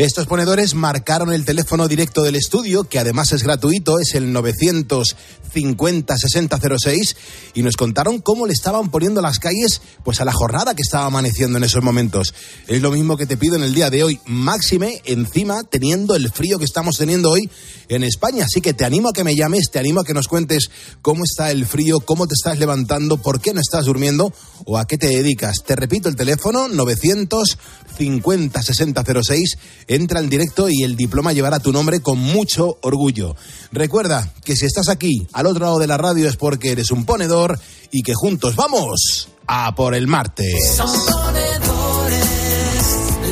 Estos 0.00 0.26
ponedores 0.26 0.74
marcaron 0.74 1.30
el 1.30 1.44
teléfono 1.44 1.86
directo 1.86 2.22
del 2.22 2.34
estudio, 2.34 2.84
que 2.84 2.98
además 2.98 3.32
es 3.32 3.42
gratuito, 3.42 3.98
es 3.98 4.14
el 4.14 4.34
950-6006, 4.34 7.16
y 7.52 7.62
nos 7.62 7.76
contaron 7.76 8.18
cómo 8.18 8.46
le 8.46 8.54
estaban 8.54 8.90
poniendo 8.90 9.20
las 9.20 9.38
calles 9.38 9.82
pues 10.02 10.22
a 10.22 10.24
la 10.24 10.32
jornada 10.32 10.74
que 10.74 10.80
estaba 10.80 11.04
amaneciendo 11.04 11.58
en 11.58 11.64
esos 11.64 11.84
momentos. 11.84 12.32
Es 12.66 12.80
lo 12.80 12.92
mismo 12.92 13.18
que 13.18 13.26
te 13.26 13.36
pido 13.36 13.56
en 13.56 13.62
el 13.62 13.74
día 13.74 13.90
de 13.90 14.02
hoy, 14.02 14.18
máxime 14.24 15.02
encima 15.04 15.64
teniendo 15.64 16.16
el 16.16 16.32
frío 16.32 16.58
que 16.58 16.64
estamos 16.64 16.96
teniendo 16.96 17.30
hoy 17.30 17.50
en 17.90 18.02
España. 18.02 18.46
Así 18.46 18.62
que 18.62 18.72
te 18.72 18.86
animo 18.86 19.10
a 19.10 19.12
que 19.12 19.24
me 19.24 19.36
llames, 19.36 19.66
te 19.70 19.80
animo 19.80 20.00
a 20.00 20.04
que 20.04 20.14
nos 20.14 20.28
cuentes 20.28 20.70
cómo 21.02 21.24
está 21.24 21.50
el 21.50 21.66
frío, 21.66 22.00
cómo 22.00 22.26
te 22.26 22.32
estás 22.32 22.58
levantando, 22.58 23.18
por 23.18 23.42
qué 23.42 23.52
no 23.52 23.60
estás 23.60 23.84
durmiendo 23.84 24.32
o 24.64 24.78
a 24.78 24.86
qué 24.86 24.96
te 24.96 25.08
dedicas. 25.08 25.56
Te 25.66 25.76
repito 25.76 26.08
el 26.08 26.16
teléfono 26.16 26.68
950 26.68 28.62
6006. 28.62 29.58
Entra 29.90 30.20
en 30.20 30.30
directo 30.30 30.68
y 30.70 30.84
el 30.84 30.94
diploma 30.94 31.32
llevará 31.32 31.58
tu 31.58 31.72
nombre 31.72 31.98
con 31.98 32.16
mucho 32.16 32.78
orgullo. 32.82 33.34
Recuerda 33.72 34.32
que 34.44 34.54
si 34.54 34.64
estás 34.64 34.88
aquí 34.88 35.26
al 35.32 35.46
otro 35.46 35.64
lado 35.64 35.80
de 35.80 35.88
la 35.88 35.96
radio 35.96 36.28
es 36.28 36.36
porque 36.36 36.70
eres 36.70 36.92
un 36.92 37.04
ponedor 37.04 37.58
y 37.90 38.02
que 38.02 38.14
juntos 38.14 38.54
vamos 38.54 39.30
a 39.48 39.74
por 39.74 39.96
el 39.96 40.06
martes. 40.06 40.76
Son 40.76 40.86
ponedores 40.92 42.24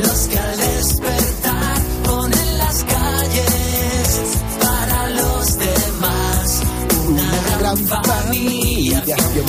los 0.04 0.20
que 0.22 0.36
al 0.36 0.56
despertar 0.58 1.82
ponen 2.02 2.58
las 2.58 2.82
calles 2.82 4.18
para 4.60 5.10
los 5.10 5.58
demás. 5.60 6.62
Una 7.06 7.58
gran 7.60 7.78
familia 7.86 8.98
hacia 8.98 9.42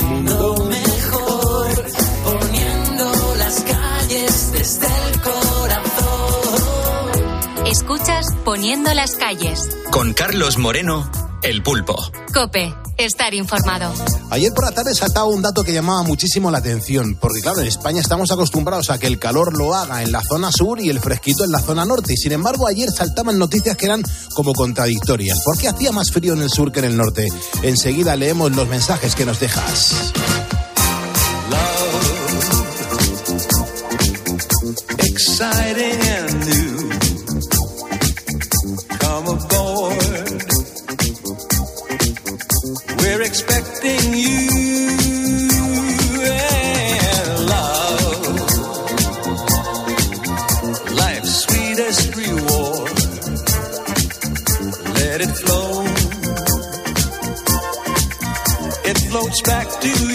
Poniendo 8.44 8.92
las 8.94 9.16
calles. 9.16 9.68
Con 9.90 10.14
Carlos 10.14 10.56
Moreno, 10.56 11.10
El 11.42 11.62
Pulpo. 11.62 11.94
Cope, 12.32 12.74
estar 12.96 13.34
informado. 13.34 13.92
Ayer 14.30 14.52
por 14.54 14.64
la 14.64 14.72
tarde 14.72 14.94
saltaba 14.94 15.26
un 15.26 15.42
dato 15.42 15.62
que 15.62 15.74
llamaba 15.74 16.02
muchísimo 16.04 16.50
la 16.50 16.58
atención, 16.58 17.16
porque 17.20 17.42
claro, 17.42 17.60
en 17.60 17.66
España 17.66 18.00
estamos 18.00 18.30
acostumbrados 18.30 18.88
a 18.88 18.98
que 18.98 19.06
el 19.06 19.18
calor 19.18 19.56
lo 19.58 19.74
haga 19.74 20.02
en 20.02 20.10
la 20.10 20.22
zona 20.22 20.50
sur 20.52 20.80
y 20.80 20.88
el 20.88 21.00
fresquito 21.00 21.44
en 21.44 21.52
la 21.52 21.60
zona 21.60 21.84
norte, 21.84 22.14
y 22.14 22.16
sin 22.16 22.32
embargo 22.32 22.66
ayer 22.66 22.90
saltaban 22.90 23.38
noticias 23.38 23.76
que 23.76 23.86
eran 23.86 24.02
como 24.34 24.54
contradictorias. 24.54 25.42
¿Por 25.44 25.58
qué 25.58 25.68
hacía 25.68 25.92
más 25.92 26.10
frío 26.10 26.32
en 26.32 26.42
el 26.42 26.50
sur 26.50 26.72
que 26.72 26.78
en 26.78 26.86
el 26.86 26.96
norte? 26.96 27.28
Enseguida 27.62 28.16
leemos 28.16 28.56
los 28.56 28.68
mensajes 28.68 29.14
que 29.14 29.26
nos 29.26 29.38
dejas. 29.38 30.12
Exciting 34.98 36.09
We're 43.20 43.26
expecting 43.26 44.14
you 44.14 44.48
love. 47.52 48.22
Life's 50.96 51.34
sweetest 51.44 52.16
reward. 52.16 52.96
Let 54.94 55.20
it 55.20 55.32
flow. 55.36 55.84
It 58.90 58.98
floats 59.10 59.42
back 59.42 59.68
to 59.68 59.88
you. 59.88 60.09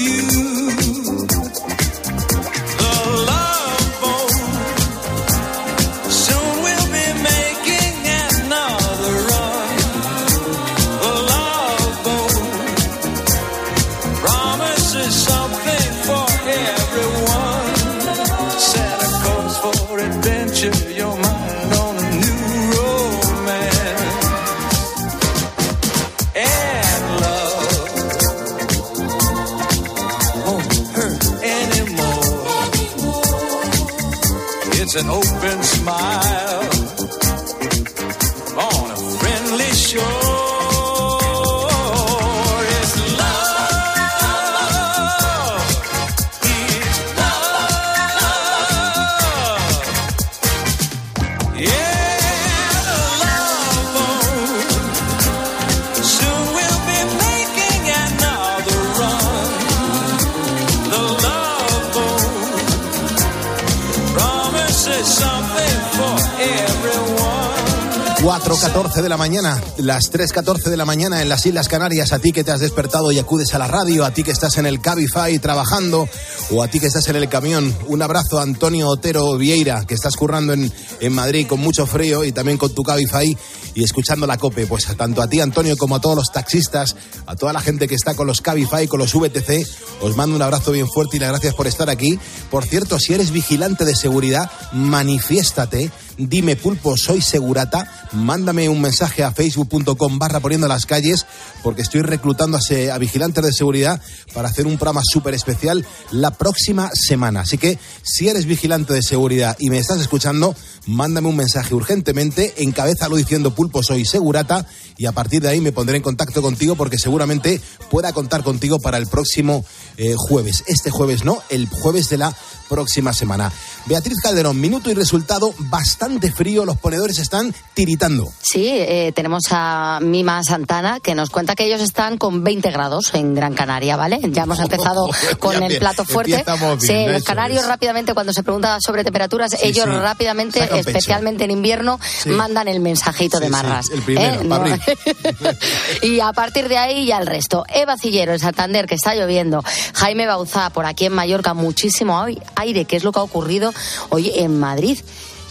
4.14 68.76 69.04
de 69.04 69.10
la 69.10 69.16
mañana, 69.16 69.64
las 69.78 70.12
3.14 70.12 70.64
de 70.64 70.76
la 70.76 70.84
mañana 70.84 71.22
en 71.22 71.30
las 71.30 71.46
Islas 71.46 71.70
Canarias, 71.70 72.12
a 72.12 72.20
ti 72.20 72.34
que 72.34 72.44
te 72.44 72.52
has 72.52 72.60
despertado 72.60 73.10
y 73.10 73.18
acudes 73.18 73.54
a 73.54 73.58
la 73.58 73.70
radio, 73.70 74.04
a 74.04 74.12
ti 74.12 74.22
que 74.22 74.32
estás 74.32 74.58
en 74.58 74.66
el 74.66 74.82
Cabify 74.82 75.40
trabajando 75.40 76.10
o 76.52 76.62
a 76.62 76.68
ti 76.68 76.82
que 76.82 76.88
estás 76.88 77.08
en 77.08 77.16
el 77.16 77.30
camión. 77.30 77.74
Un 77.88 78.02
abrazo 78.02 78.38
a 78.38 78.42
Antonio 78.42 78.90
Otero 78.90 79.38
Vieira, 79.38 79.86
que 79.88 79.94
estás 79.94 80.18
currando 80.18 80.52
en, 80.52 80.70
en 81.00 81.14
Madrid 81.14 81.48
con 81.48 81.62
mucho 81.62 81.88
frío 81.88 82.26
y 82.26 82.34
también 82.34 82.58
con 82.58 82.76
tu 82.76 82.84
Cabify 82.84 83.38
y 83.76 83.84
escuchando 83.84 84.26
la 84.26 84.38
COPE. 84.38 84.66
Pues 84.66 84.86
tanto 84.98 85.22
a 85.22 85.28
ti, 85.28 85.42
Antonio, 85.42 85.78
como 85.78 85.98
a 85.98 86.02
todos 86.02 86.16
los 86.16 86.32
taxistas, 86.32 86.96
a 87.28 87.36
toda 87.36 87.54
la 87.54 87.62
gente 87.62 87.88
que 87.88 87.96
está 87.96 88.16
con 88.16 88.26
los 88.26 88.42
Cabify, 88.42 88.88
con 88.88 89.00
los 89.00 89.14
VTC, 89.14 89.68
os 90.02 90.16
mando 90.16 90.36
un 90.36 90.42
abrazo 90.42 90.72
bien 90.72 90.88
fuerte 90.88 91.18
y 91.18 91.20
las 91.20 91.30
gracias 91.30 91.54
por 91.54 91.68
estar 91.68 91.90
aquí. 91.90 92.18
Por 92.50 92.66
cierto, 92.66 93.00
si 93.00 93.14
eres 93.14 93.32
vigilante 93.32 93.86
de 93.86 93.96
seguridad, 93.96 94.50
manifiéstate. 94.74 95.92
Dime 96.18 96.56
pulpo, 96.56 96.96
soy 96.96 97.22
segurata. 97.22 97.92
Mándame 98.14 98.70
un 98.70 98.80
mensaje 98.80 99.24
a 99.24 99.32
facebook.com 99.32 100.18
barra 100.18 100.40
poniendo 100.40 100.68
las 100.68 100.86
calles 100.86 101.26
porque 101.62 101.82
estoy 101.82 102.02
reclutando 102.02 102.58
a, 102.58 102.94
a 102.94 102.98
vigilantes 102.98 103.44
de 103.44 103.52
seguridad 103.52 104.02
para 104.34 104.48
hacer 104.48 104.66
un 104.66 104.78
programa 104.78 105.02
súper 105.04 105.34
especial 105.34 105.86
la 106.12 106.32
próxima 106.32 106.90
semana. 106.94 107.42
Así 107.42 107.58
que 107.58 107.78
si 108.02 108.30
eres 108.30 108.46
vigilante 108.46 108.94
de 108.94 109.02
seguridad 109.02 109.58
y 109.60 109.70
me 109.70 109.78
estás 109.78 110.00
escuchando, 110.00 110.56
mándame 110.88 111.28
un 111.28 111.36
mensaje 111.36 111.74
urgentemente, 111.74 112.64
encabézalo 112.64 113.16
diciendo 113.16 113.54
pulpo, 113.54 113.84
soy 113.84 114.06
segurata 114.06 114.68
y 114.98 115.06
a 115.06 115.12
partir 115.12 115.42
de 115.42 115.50
ahí 115.50 115.62
me 115.62 115.72
pondré 115.72 115.98
en 115.98 116.04
contacto 116.04 116.42
contigo 116.42 116.76
porque 116.76 116.98
seguramente 116.98 117.62
pueda 117.90 118.14
contar 118.14 118.44
contigo 118.44 118.80
para 118.80 118.98
el 118.98 119.08
próximo 119.08 119.66
eh, 119.98 120.14
jueves. 120.18 120.64
Este 120.68 120.90
jueves 120.92 121.24
no, 121.26 121.38
el 121.50 121.68
jueves 121.70 122.10
de 122.10 122.18
la 122.18 122.36
próxima 122.70 123.14
semana. 123.14 123.52
Beatriz 123.86 124.18
Calderón, 124.22 124.60
minuto 124.60 124.90
y 124.90 124.96
resultado 124.96 125.54
bastante 125.60 126.32
frío, 126.32 126.66
los 126.66 126.78
ponedores 126.78 127.20
están 127.20 127.54
tiritando. 127.76 128.32
Sí, 128.42 128.68
eh, 128.68 129.12
tenemos 129.16 129.44
a 129.52 130.00
Mima 130.02 130.44
Santana 130.44 131.00
que 131.00 131.14
nos 131.14 131.30
cuenta 131.30 131.56
que 131.56 131.66
ellos 131.66 131.82
están 131.82 132.18
con 132.18 132.44
20 132.44 132.72
grados 132.72 133.14
en 133.14 133.36
Gran 133.36 133.54
Canaria, 133.54 133.96
¿vale? 133.98 134.20
Ya 134.30 134.44
hemos 134.44 134.60
empezado 134.66 135.08
con 135.40 135.62
el 135.62 135.78
plato 135.78 136.04
fuerte. 136.06 136.36
empiezamos 136.38 136.82
Sí, 136.82 136.94
bien, 136.94 137.14
los 137.14 137.24
canarios 137.24 137.62
es. 137.62 137.68
rápidamente 137.68 138.14
cuando 138.16 138.34
se 138.34 138.42
pregunta 138.42 138.78
sobre 138.84 139.04
temperaturas, 139.04 139.56
ellos 139.62 139.86
sí. 139.86 139.92
rápidamente, 139.92 140.62
pecho. 140.62 140.76
especialmente 140.76 141.44
en 141.44 141.52
invierno, 141.52 142.00
Sí. 142.24 142.30
mandan 142.30 142.68
el 142.68 142.80
mensajito 142.80 143.40
de 143.40 143.50
marras. 143.50 143.90
el 143.92 144.02
primero, 144.02 144.42
¿eh? 144.42 144.44
No-. 144.44 144.56
y 146.02 146.20
a 146.20 146.32
partir 146.34 146.68
de 146.68 146.78
ahí 146.78 147.06
ya 147.06 147.18
el 147.18 147.28
resto. 147.28 147.66
Eva 147.74 147.98
Cillero 147.98 148.34
en 148.34 148.40
Santander, 148.40 148.86
que 148.86 148.96
está 148.96 149.16
lloviendo. 149.16 149.64
Jaime 149.94 150.28
Bauzá, 150.28 150.70
por 150.70 150.86
aquí 150.86 151.06
en 151.06 151.14
Mallorca, 151.14 151.54
muchísimo 151.54 152.20
ai- 152.20 152.42
aire, 152.56 152.86
que 152.86 152.96
es 152.98 153.04
lo 153.04 153.12
que 153.12 153.20
ha 153.20 153.24
ocurrido 153.24 153.74
hoy 154.10 154.32
en 154.36 154.60
Madrid. 154.60 155.00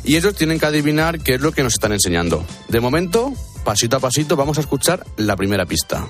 y 0.04 0.16
ellos 0.16 0.34
tienen 0.34 0.58
que 0.58 0.66
adivinar 0.66 1.20
qué 1.20 1.34
es 1.34 1.40
lo 1.40 1.52
que 1.52 1.62
nos 1.62 1.74
están 1.74 1.92
enseñando. 1.92 2.44
De 2.68 2.80
momento, 2.80 3.32
pasito 3.64 3.96
a 3.96 4.00
pasito, 4.00 4.37
vamos 4.37 4.58
a 4.58 4.62
escuchar 4.62 5.04
la 5.16 5.37
primera 5.37 5.66
pista. 5.66 6.06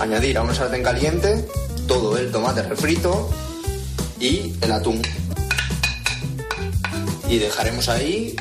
Añadir 0.00 0.38
a 0.38 0.42
una 0.42 0.54
sartén 0.54 0.82
caliente 0.82 1.46
todo 1.86 2.16
el 2.16 2.30
tomate 2.30 2.62
refrito 2.62 3.30
y 4.20 4.52
el 4.60 4.72
atún. 4.72 5.02
Y 7.28 7.38
dejaremos 7.38 7.88
ahí 7.88 8.36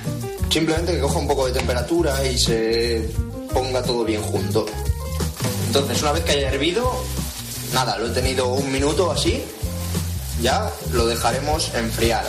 simplemente 0.49 0.93
que 0.93 0.99
coja 0.99 1.19
un 1.19 1.27
poco 1.27 1.47
de 1.47 1.53
temperatura 1.53 2.25
y 2.25 2.37
se 2.37 3.09
ponga 3.53 3.81
todo 3.81 4.03
bien 4.03 4.21
junto. 4.21 4.65
Entonces, 5.67 6.01
una 6.01 6.11
vez 6.11 6.23
que 6.23 6.31
haya 6.33 6.49
hervido, 6.51 6.91
nada, 7.73 7.97
lo 7.97 8.07
he 8.07 8.09
tenido 8.09 8.47
un 8.47 8.71
minuto 8.71 9.11
así, 9.11 9.41
ya 10.41 10.69
lo 10.91 11.07
dejaremos 11.07 11.73
enfriar. 11.75 12.25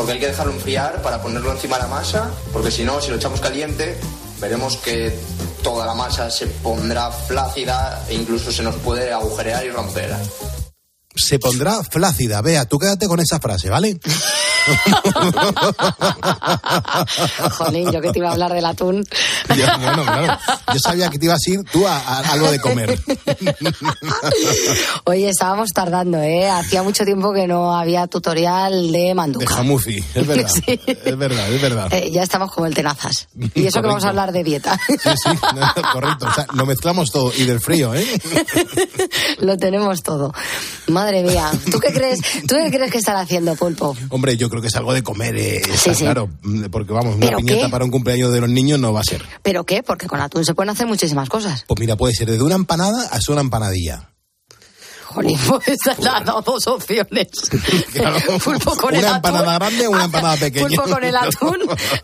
Porque 0.00 0.14
hay 0.14 0.18
que 0.18 0.28
dejarlo 0.28 0.54
enfriar 0.54 1.02
para 1.02 1.20
ponerlo 1.20 1.52
encima 1.52 1.76
de 1.76 1.82
la 1.82 1.88
masa, 1.90 2.30
porque 2.54 2.70
si 2.70 2.84
no, 2.84 3.02
si 3.02 3.10
lo 3.10 3.16
echamos 3.16 3.38
caliente, 3.38 4.00
veremos 4.40 4.78
que 4.78 5.14
toda 5.62 5.84
la 5.84 5.92
masa 5.92 6.30
se 6.30 6.46
pondrá 6.46 7.10
flácida 7.10 8.02
e 8.08 8.14
incluso 8.14 8.50
se 8.50 8.62
nos 8.62 8.76
puede 8.76 9.12
agujerear 9.12 9.62
y 9.66 9.70
romper. 9.70 10.16
Se 11.26 11.38
pondrá 11.38 11.82
flácida. 11.84 12.40
Vea, 12.42 12.64
tú 12.66 12.78
quédate 12.78 13.06
con 13.06 13.20
esa 13.20 13.38
frase, 13.40 13.68
¿vale? 13.70 13.98
Jolín, 17.52 17.90
yo 17.92 18.00
que 18.00 18.10
te 18.12 18.18
iba 18.18 18.28
a 18.28 18.32
hablar 18.32 18.52
del 18.52 18.64
atún. 18.66 19.04
Bueno, 19.50 20.04
claro. 20.04 20.38
Yo 20.72 20.78
sabía 20.78 21.08
que 21.10 21.18
te 21.18 21.24
ibas 21.26 21.40
a 21.46 21.50
ir 21.50 21.60
tú 21.72 21.86
a, 21.86 21.96
a 21.98 22.18
algo 22.32 22.50
de 22.50 22.60
comer. 22.60 22.98
Oye, 25.04 25.28
estábamos 25.28 25.70
tardando, 25.70 26.18
¿eh? 26.22 26.48
Hacía 26.48 26.82
mucho 26.82 27.04
tiempo 27.04 27.32
que 27.32 27.46
no 27.48 27.74
había 27.76 28.06
tutorial 28.06 28.92
de 28.92 28.98
De 28.98 29.14
manduca. 29.14 29.46
jamufi, 29.54 29.98
es 30.14 30.26
verdad. 30.26 30.48
Sí. 30.50 30.80
Es 30.86 31.18
verdad, 31.18 31.52
es 31.52 31.60
verdad. 31.60 31.92
Eh, 31.92 32.10
ya 32.12 32.22
estamos 32.22 32.52
como 32.52 32.66
el 32.66 32.74
tenazas. 32.74 33.28
Y 33.54 33.66
eso 33.66 33.80
que 33.80 33.88
vamos 33.88 34.04
a 34.04 34.10
hablar 34.10 34.30
de 34.32 34.44
dieta. 34.44 34.78
Sí, 34.86 34.96
sí, 35.24 35.30
correcto. 35.92 36.26
O 36.30 36.34
sea, 36.34 36.46
lo 36.52 36.64
mezclamos 36.66 37.10
todo. 37.10 37.32
Y 37.36 37.44
del 37.44 37.60
frío, 37.60 37.92
¿eh? 37.94 38.06
Lo 39.40 39.56
tenemos 39.56 40.02
todo. 40.02 40.32
Madre 40.88 41.09
mía. 41.22 41.50
¿Tú 41.70 41.78
qué 41.78 41.92
crees, 41.92 42.20
¿tú 42.46 42.54
qué 42.56 42.70
crees 42.70 42.90
que 42.90 42.98
están 42.98 43.16
haciendo, 43.16 43.54
Pulpo? 43.56 43.96
Hombre, 44.10 44.36
yo 44.36 44.48
creo 44.48 44.62
que 44.62 44.68
es 44.68 44.76
algo 44.76 44.92
de 44.92 45.02
comer, 45.02 45.36
eh, 45.36 45.62
Sí, 45.76 45.94
sí. 45.94 46.04
claro. 46.04 46.28
Mm, 46.42 46.64
Porque 46.70 46.92
vamos, 46.92 47.16
una 47.16 47.26
¿Pero 47.26 47.38
piñata 47.38 47.66
qué? 47.66 47.68
para 47.70 47.84
un 47.84 47.90
cumpleaños 47.90 48.32
de 48.32 48.40
los 48.40 48.48
niños 48.50 48.78
no 48.78 48.92
va 48.92 49.00
a 49.00 49.04
ser. 49.04 49.22
¿Pero 49.42 49.64
qué? 49.64 49.82
Porque 49.82 50.06
con 50.06 50.20
atún 50.20 50.44
se 50.44 50.54
pueden 50.54 50.70
hacer 50.70 50.86
muchísimas 50.86 51.28
cosas. 51.28 51.64
Pues 51.66 51.78
mira, 51.80 51.96
puede 51.96 52.14
ser 52.14 52.30
desde 52.30 52.42
una 52.44 52.54
empanada 52.54 53.08
hasta 53.10 53.32
una 53.32 53.40
empanadilla. 53.42 54.10
Jolín, 55.12 55.38
pues 55.46 55.78
dado 55.98 56.40
dos 56.42 56.66
opciones. 56.68 57.28
Pulpo 58.44 58.76
con 58.76 58.94
el 58.94 59.00
una 59.00 59.16
atún. 59.16 59.30
empanada 59.34 59.58
grande 59.58 59.86
o 59.86 59.90
una 59.90 60.04
empanada 60.04 60.36
pequeña. 60.36 60.66
Pulpo 60.68 60.82
con 60.84 61.04
el 61.04 61.16
atún 61.16 61.58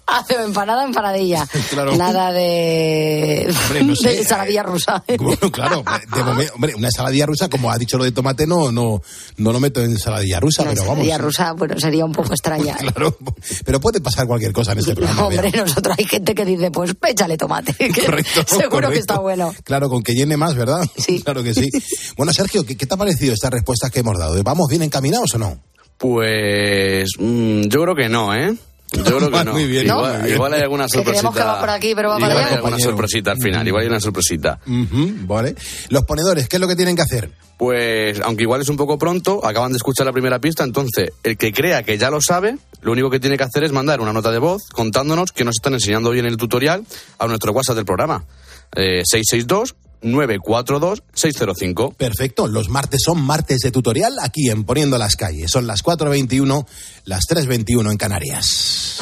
hace 0.07 0.35
empanada, 0.43 0.85
empanadilla. 0.85 1.47
Claro. 1.71 1.95
Nada 1.97 2.33
de, 2.33 3.53
Hombre, 3.67 3.83
no 3.85 3.97
sé. 3.97 4.09
de 4.11 4.19
ensaladilla 4.21 4.63
rusa. 4.63 5.05
Bueno, 5.19 5.51
claro, 5.53 5.85
de 6.15 6.23
momento, 6.23 6.55
hombre, 6.55 6.75
una 6.75 6.89
ensaladilla 6.89 7.27
rusa, 7.27 7.49
como 7.49 7.71
ha 7.71 7.77
dicho 7.77 7.99
lo 7.99 8.05
de 8.05 8.13
tomate, 8.13 8.47
no, 8.47 8.71
no, 8.73 9.03
no 9.37 9.53
lo 9.53 9.61
meto 9.61 9.83
en 9.83 9.91
ensaladilla 9.91 10.41
rusa, 10.41 10.63
La 10.65 10.71
pero 10.71 10.83
vamos. 10.83 10.99
ensaladilla 11.05 11.19
rusa, 11.19 11.53
bueno, 11.53 11.79
sería 11.79 12.05
un 12.05 12.13
poco 12.13 12.31
extraña. 12.33 12.75
¿eh? 12.75 12.87
Claro, 12.93 13.17
pero 13.65 13.81
puede 13.81 14.01
pasar 14.01 14.27
cualquier 14.27 14.53
cosa 14.53 14.73
en 14.73 14.79
este 14.79 14.95
programa. 14.95 15.27
Hombre, 15.27 15.51
vea. 15.51 15.63
nosotros 15.65 15.97
hay 15.99 16.05
gente 16.07 16.35
que 16.35 16.45
dice, 16.45 16.71
pues 16.71 16.95
échale 17.09 17.37
tomate. 17.37 17.75
que 17.75 18.05
Correcto, 18.05 18.43
seguro 18.47 18.71
correcto. 18.71 18.93
que 18.93 18.99
está 19.01 19.19
bueno. 19.19 19.55
Claro, 19.65 19.89
con 19.89 20.03
que 20.03 20.15
llene 20.15 20.37
más, 20.37 20.55
¿verdad? 20.55 20.81
Sí. 20.97 21.21
Claro 21.23 21.43
que 21.43 21.53
sí. 21.53 21.69
Bueno, 22.17 22.33
Sergio, 22.33 22.65
¿qué, 22.65 22.77
qué 22.77 22.87
te 22.87 22.96
ha 22.97 22.99
parecido 22.99 23.33
estas 23.35 23.51
respuestas 23.51 23.91
que 23.91 24.01
hemos 24.01 24.19
dado? 24.19 24.43
¿Vamos 24.43 24.67
bien 24.69 24.83
encaminados 24.83 25.35
o 25.35 25.39
no? 25.39 25.59
Pues 25.99 27.09
mm, 27.19 27.63
yo 27.69 27.83
creo 27.83 27.95
que 27.95 28.09
no, 28.09 28.35
¿eh? 28.35 28.55
Yo 28.93 29.03
creo 29.05 29.31
que 29.31 29.45
no. 29.45 29.53
Muy 29.53 29.67
bien, 29.67 29.87
igual, 29.87 30.15
muy 30.15 30.23
bien. 30.23 30.35
igual 30.35 30.53
hay 30.55 30.61
alguna 30.63 30.87
Que 30.87 31.03
creemos 31.03 31.21
sorpresita. 31.23 31.43
que 31.43 31.49
va 31.49 31.61
por 31.61 31.71
aquí, 31.71 31.95
pero 31.95 32.09
va 32.11 32.19
para 32.19 32.33
allá. 32.35 32.49
hay 32.49 32.55
alguna 32.55 32.79
sorpresita 32.79 33.31
al 33.33 33.39
final, 33.39 33.67
igual 33.67 33.83
hay 33.83 33.89
una 33.89 34.01
sorpresita. 34.01 34.59
Vale. 34.67 35.55
Los 35.89 36.05
ponedores, 36.05 36.49
¿qué 36.49 36.57
es 36.57 36.61
lo 36.61 36.69
que 36.69 36.77
tienen 36.77 36.97
que 36.97 37.03
hacer? 37.03 37.31
Pues, 37.57 38.21
aunque 38.21 38.43
igual 38.43 38.61
es 38.61 38.69
un 38.69 38.77
poco 38.77 38.99
pronto, 38.99 39.45
acaban 39.45 39.73
de 39.73 39.77
escuchar 39.79 40.05
la 40.07 40.13
primera 40.13 40.39
pista, 40.39 40.63
entonces 40.63 41.11
el 41.23 41.37
que 41.39 41.53
crea 41.53 41.83
que 41.83 41.97
ya 41.99 42.11
lo 42.11 42.21
sabe, 42.21 42.59
lo 42.83 42.93
único 42.93 43.09
que 43.11 43.19
tiene 43.19 43.37
que 43.39 43.45
hacer 43.45 43.65
es 43.65 43.73
mandar 43.73 44.01
una 44.01 44.13
nota 44.13 44.31
de 44.31 44.39
voz 44.39 44.63
contándonos 44.73 45.33
que 45.33 45.45
nos 45.45 45.55
están 45.57 45.73
enseñando 45.75 46.11
hoy 46.11 46.19
en 46.19 46.27
el 46.27 46.37
tutorial 46.37 46.85
a 47.19 47.27
nuestro 47.27 47.53
WhatsApp 47.53 47.77
del 47.77 47.87
programa. 47.87 48.25
Eh, 48.75 49.03
662-942-605. 50.13 51.95
Perfecto, 51.95 52.47
los 52.47 52.69
martes 52.69 53.03
son 53.05 53.21
martes 53.21 53.61
de 53.61 53.71
tutorial 53.71 54.19
aquí 54.23 54.51
en 54.51 54.65
Poniendo 54.65 54.99
las 54.99 55.17
Calles. 55.17 55.51
Son 55.51 55.67
las 55.67 55.83
4.21, 55.85 56.67
las 57.05 57.25
3.21 57.29 57.91
en 57.91 57.97
Canarias. 57.97 59.01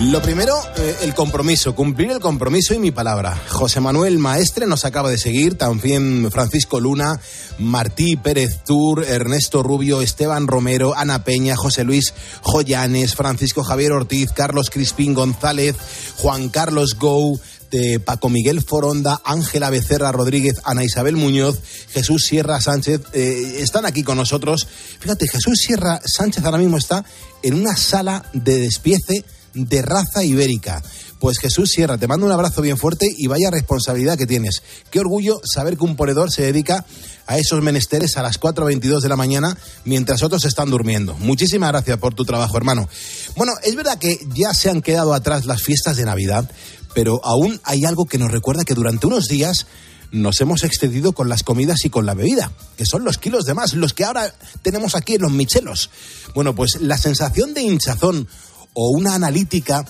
Lo 0.00 0.22
primero, 0.22 0.58
eh, 0.78 0.96
el 1.02 1.14
compromiso, 1.14 1.74
cumplir 1.74 2.10
el 2.10 2.20
compromiso 2.20 2.72
y 2.72 2.78
mi 2.78 2.90
palabra. 2.90 3.38
José 3.48 3.80
Manuel 3.80 4.18
Maestre 4.18 4.66
nos 4.66 4.86
acaba 4.86 5.10
de 5.10 5.18
seguir, 5.18 5.58
también 5.58 6.30
Francisco 6.32 6.80
Luna, 6.80 7.20
Martí 7.58 8.16
Pérez 8.16 8.64
Tur, 8.64 9.04
Ernesto 9.04 9.62
Rubio, 9.62 10.00
Esteban 10.00 10.46
Romero, 10.46 10.94
Ana 10.96 11.22
Peña, 11.22 11.54
José 11.54 11.84
Luis 11.84 12.14
Joyanes, 12.40 13.14
Francisco 13.14 13.62
Javier 13.62 13.92
Ortiz, 13.92 14.32
Carlos 14.32 14.70
Crispín 14.70 15.12
González, 15.12 15.76
Juan 16.16 16.48
Carlos 16.48 16.96
Gou, 16.98 17.38
de 17.70 18.00
Paco 18.00 18.30
Miguel 18.30 18.62
Foronda, 18.62 19.20
Ángela 19.22 19.68
Becerra 19.68 20.12
Rodríguez, 20.12 20.62
Ana 20.64 20.82
Isabel 20.82 21.16
Muñoz, 21.16 21.60
Jesús 21.92 22.24
Sierra 22.24 22.60
Sánchez, 22.62 23.02
eh, 23.12 23.58
están 23.58 23.84
aquí 23.84 24.02
con 24.02 24.16
nosotros. 24.16 24.66
Fíjate, 24.98 25.28
Jesús 25.28 25.58
Sierra 25.58 26.00
Sánchez 26.02 26.42
ahora 26.42 26.58
mismo 26.58 26.78
está 26.78 27.04
en 27.42 27.54
una 27.54 27.76
sala 27.76 28.24
de 28.32 28.58
despiece 28.60 29.24
de 29.54 29.82
raza 29.82 30.24
ibérica. 30.24 30.82
Pues 31.18 31.38
Jesús 31.38 31.70
Sierra, 31.70 31.98
te 31.98 32.06
mando 32.06 32.24
un 32.24 32.32
abrazo 32.32 32.62
bien 32.62 32.78
fuerte 32.78 33.06
y 33.14 33.26
vaya 33.26 33.50
responsabilidad 33.50 34.16
que 34.16 34.26
tienes. 34.26 34.62
Qué 34.90 35.00
orgullo 35.00 35.40
saber 35.44 35.76
que 35.76 35.84
un 35.84 35.94
ponedor 35.94 36.32
se 36.32 36.42
dedica 36.42 36.86
a 37.26 37.38
esos 37.38 37.62
menesteres 37.62 38.16
a 38.16 38.22
las 38.22 38.40
4.22 38.40 39.02
de 39.02 39.08
la 39.08 39.16
mañana 39.16 39.56
mientras 39.84 40.22
otros 40.22 40.44
están 40.46 40.70
durmiendo. 40.70 41.14
Muchísimas 41.18 41.70
gracias 41.70 41.98
por 41.98 42.14
tu 42.14 42.24
trabajo, 42.24 42.56
hermano. 42.56 42.88
Bueno, 43.36 43.52
es 43.62 43.76
verdad 43.76 43.98
que 43.98 44.18
ya 44.34 44.54
se 44.54 44.70
han 44.70 44.80
quedado 44.80 45.12
atrás 45.12 45.44
las 45.44 45.62
fiestas 45.62 45.98
de 45.98 46.06
Navidad, 46.06 46.50
pero 46.94 47.20
aún 47.22 47.60
hay 47.64 47.84
algo 47.84 48.06
que 48.06 48.18
nos 48.18 48.30
recuerda 48.30 48.64
que 48.64 48.74
durante 48.74 49.06
unos 49.06 49.26
días 49.26 49.66
nos 50.12 50.40
hemos 50.40 50.64
excedido 50.64 51.12
con 51.12 51.28
las 51.28 51.42
comidas 51.42 51.84
y 51.84 51.90
con 51.90 52.06
la 52.06 52.14
bebida, 52.14 52.50
que 52.76 52.86
son 52.86 53.04
los 53.04 53.18
kilos 53.18 53.44
de 53.44 53.54
más, 53.54 53.74
los 53.74 53.92
que 53.92 54.04
ahora 54.04 54.34
tenemos 54.62 54.94
aquí 54.94 55.14
en 55.14 55.22
los 55.22 55.32
michelos. 55.32 55.90
Bueno, 56.34 56.54
pues 56.54 56.80
la 56.80 56.98
sensación 56.98 57.54
de 57.54 57.62
hinchazón 57.62 58.26
o 58.74 58.90
una 58.90 59.14
analítica 59.14 59.84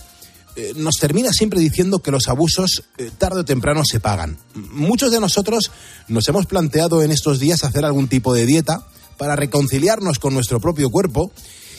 eh, 0.57 0.73
nos 0.77 0.97
termina 0.97 1.33
siempre 1.33 1.61
diciendo 1.61 2.01
que 2.01 2.11
los 2.11 2.29
abusos 2.29 2.83
eh, 2.99 3.11
tarde 3.16 3.40
o 3.40 3.45
temprano 3.45 3.83
se 3.85 4.01
pagan. 4.01 4.37
Muchos 4.55 5.12
de 5.12 5.21
nosotros 5.21 5.71
nos 6.09 6.29
hemos 6.29 6.47
planteado 6.47 7.03
en 7.03 7.12
estos 7.12 7.38
días 7.38 7.62
hacer 7.62 7.85
algún 7.85 8.09
tipo 8.09 8.35
de 8.35 8.47
dieta 8.47 8.85
para 9.16 9.37
reconciliarnos 9.37 10.19
con 10.19 10.35
nuestro 10.35 10.61
propio 10.61 10.90
cuerpo 10.90 11.31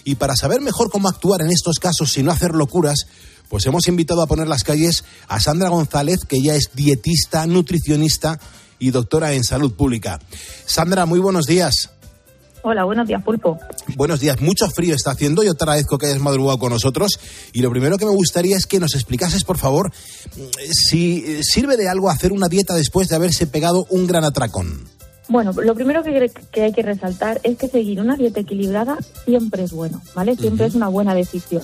y 0.03 0.15
para 0.15 0.35
saber 0.35 0.61
mejor 0.61 0.89
cómo 0.89 1.09
actuar 1.09 1.41
en 1.41 1.51
estos 1.51 1.79
casos 1.79 2.13
sin 2.13 2.25
no 2.25 2.31
hacer 2.31 2.51
locuras, 2.51 3.07
pues 3.49 3.65
hemos 3.65 3.87
invitado 3.87 4.21
a 4.21 4.27
poner 4.27 4.47
las 4.47 4.63
calles 4.63 5.03
a 5.27 5.39
Sandra 5.39 5.69
González, 5.69 6.19
que 6.27 6.37
ella 6.37 6.55
es 6.55 6.69
dietista, 6.73 7.45
nutricionista 7.45 8.39
y 8.79 8.91
doctora 8.91 9.33
en 9.33 9.43
salud 9.43 9.73
pública. 9.73 10.19
Sandra, 10.65 11.05
muy 11.05 11.19
buenos 11.19 11.45
días. 11.45 11.89
Hola, 12.63 12.83
buenos 12.83 13.07
días, 13.07 13.23
Pulpo. 13.23 13.57
Buenos 13.95 14.19
días, 14.19 14.39
mucho 14.39 14.69
frío 14.69 14.93
está 14.93 15.11
haciendo. 15.11 15.43
Yo 15.43 15.55
te 15.55 15.63
agradezco 15.63 15.97
que 15.97 16.05
hayas 16.05 16.19
madrugado 16.19 16.59
con 16.59 16.71
nosotros. 16.71 17.19
Y 17.53 17.61
lo 17.61 17.71
primero 17.71 17.97
que 17.97 18.05
me 18.05 18.11
gustaría 18.11 18.55
es 18.55 18.67
que 18.67 18.79
nos 18.79 18.93
explicases, 18.93 19.43
por 19.43 19.57
favor, 19.57 19.91
si 20.71 21.43
sirve 21.43 21.75
de 21.75 21.89
algo 21.89 22.09
hacer 22.09 22.31
una 22.31 22.47
dieta 22.47 22.75
después 22.75 23.07
de 23.07 23.15
haberse 23.15 23.47
pegado 23.47 23.85
un 23.89 24.05
gran 24.05 24.23
atracón. 24.23 24.87
Bueno, 25.27 25.53
lo 25.53 25.73
primero 25.73 26.03
que, 26.03 26.31
que 26.51 26.61
hay 26.61 26.73
que 26.73 26.81
resaltar 26.81 27.39
es 27.43 27.57
que 27.57 27.67
seguir 27.67 27.99
una 27.99 28.15
dieta 28.15 28.41
equilibrada 28.41 28.97
siempre 29.25 29.63
es 29.63 29.71
bueno, 29.71 30.01
¿vale? 30.13 30.35
Siempre 30.35 30.65
es 30.67 30.75
una 30.75 30.89
buena 30.89 31.15
decisión. 31.15 31.63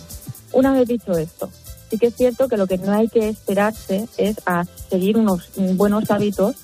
Una 0.54 0.72
vez 0.72 0.88
dicho 0.88 1.12
esto, 1.12 1.52
sí 1.90 1.98
que 1.98 2.08
es 2.08 2.16
cierto 2.16 2.48
que 2.48 2.58
lo 2.58 2.66
que 2.66 2.78
no 2.78 2.94
hay 2.94 3.10
que 3.10 3.30
esperarse 3.30 4.08
es 4.18 4.38
a 4.46 4.64
seguir 4.90 5.18
unos 5.18 5.50
buenos 5.76 6.10
hábitos 6.10 6.56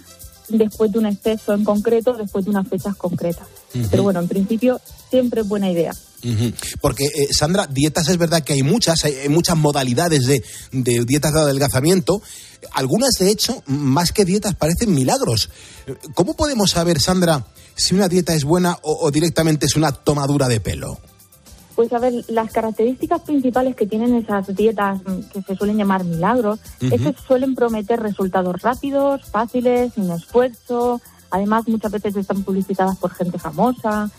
después 0.49 0.91
de 0.91 0.99
un 0.99 1.05
exceso 1.05 1.53
en 1.53 1.63
concreto, 1.63 2.13
después 2.13 2.45
de 2.45 2.51
unas 2.51 2.67
fechas 2.67 2.95
concretas. 2.95 3.47
Pero 3.89 4.03
bueno, 4.03 4.19
en 4.19 4.27
principio 4.27 4.79
siempre 5.09 5.41
es 5.41 5.47
buena 5.47 5.69
idea. 5.71 5.93
Porque, 6.79 7.05
eh, 7.05 7.27
Sandra, 7.31 7.67
dietas 7.67 8.07
es 8.07 8.17
verdad 8.17 8.43
que 8.43 8.53
hay 8.53 8.63
muchas, 8.63 9.03
hay, 9.03 9.13
hay 9.15 9.29
muchas 9.29 9.57
modalidades 9.57 10.25
de, 10.25 10.43
de 10.71 11.03
dietas 11.05 11.33
de 11.33 11.41
adelgazamiento. 11.41 12.21
Algunas, 12.71 13.11
de 13.19 13.29
hecho, 13.29 13.61
más 13.67 14.11
que 14.11 14.23
dietas, 14.23 14.55
parecen 14.55 14.93
milagros. 14.93 15.49
¿Cómo 16.13 16.35
podemos 16.35 16.71
saber, 16.71 17.01
Sandra, 17.01 17.45
si 17.75 17.93
una 17.93 18.07
dieta 18.07 18.33
es 18.33 18.45
buena 18.45 18.77
o, 18.83 19.05
o 19.05 19.11
directamente 19.11 19.65
es 19.65 19.75
una 19.75 19.91
tomadura 19.91 20.47
de 20.47 20.61
pelo? 20.61 20.99
Pues 21.75 21.91
a 21.93 21.99
ver, 21.99 22.13
las 22.27 22.51
características 22.51 23.21
principales 23.21 23.75
que 23.75 23.87
tienen 23.87 24.13
esas 24.15 24.55
dietas 24.55 24.99
mm, 25.03 25.29
que 25.33 25.41
se 25.41 25.55
suelen 25.55 25.77
llamar 25.77 26.03
milagros 26.03 26.59
es 26.81 26.93
Ujú. 27.01 27.03
que 27.13 27.15
suelen 27.27 27.55
prometer 27.55 27.99
resultados 27.99 28.61
rápidos, 28.61 29.25
fáciles, 29.25 29.93
sin 29.93 30.09
esfuerzo. 30.11 31.01
Además, 31.31 31.67
muchas 31.67 31.91
veces 31.91 32.15
están 32.15 32.43
publicitadas 32.43 32.97
por 32.97 33.11
gente 33.11 33.39
famosa 33.39 34.11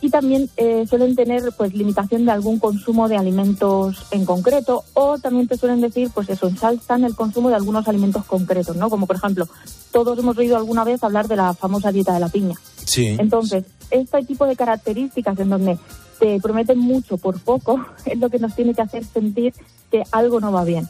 y 0.00 0.10
también 0.10 0.48
eh, 0.56 0.84
suelen 0.88 1.14
tener 1.14 1.52
pues 1.56 1.74
limitación 1.74 2.24
de 2.24 2.32
algún 2.32 2.58
consumo 2.58 3.08
de 3.08 3.16
alimentos 3.16 4.04
en 4.10 4.24
concreto 4.24 4.82
o 4.94 5.18
también 5.18 5.46
te 5.46 5.56
suelen 5.56 5.80
decir 5.80 6.10
pues 6.12 6.28
eso 6.28 6.48
ensalzan 6.48 7.04
el 7.04 7.14
consumo 7.14 7.50
de 7.50 7.54
algunos 7.54 7.86
alimentos 7.86 8.24
concretos 8.24 8.74
no 8.74 8.90
como 8.90 9.06
por 9.06 9.14
ejemplo 9.14 9.46
todos 9.92 10.18
hemos 10.18 10.36
oído 10.36 10.56
alguna 10.56 10.82
vez 10.82 11.04
hablar 11.04 11.28
de 11.28 11.36
la 11.36 11.54
famosa 11.54 11.92
dieta 11.92 12.12
de 12.12 12.18
la 12.18 12.28
piña 12.28 12.56
Sí. 12.84 13.14
entonces, 13.20 13.62
este 13.92 14.24
tipo 14.24 14.44
de 14.44 14.56
características 14.56 15.38
en 15.38 15.50
donde 15.50 15.78
te 16.22 16.38
prometen 16.40 16.78
mucho 16.78 17.18
por 17.18 17.40
poco 17.40 17.84
es 18.06 18.16
lo 18.18 18.30
que 18.30 18.38
nos 18.38 18.54
tiene 18.54 18.74
que 18.74 18.82
hacer 18.82 19.04
sentir 19.04 19.52
que 19.90 20.04
algo 20.12 20.38
no 20.40 20.52
va 20.52 20.64
bien. 20.64 20.88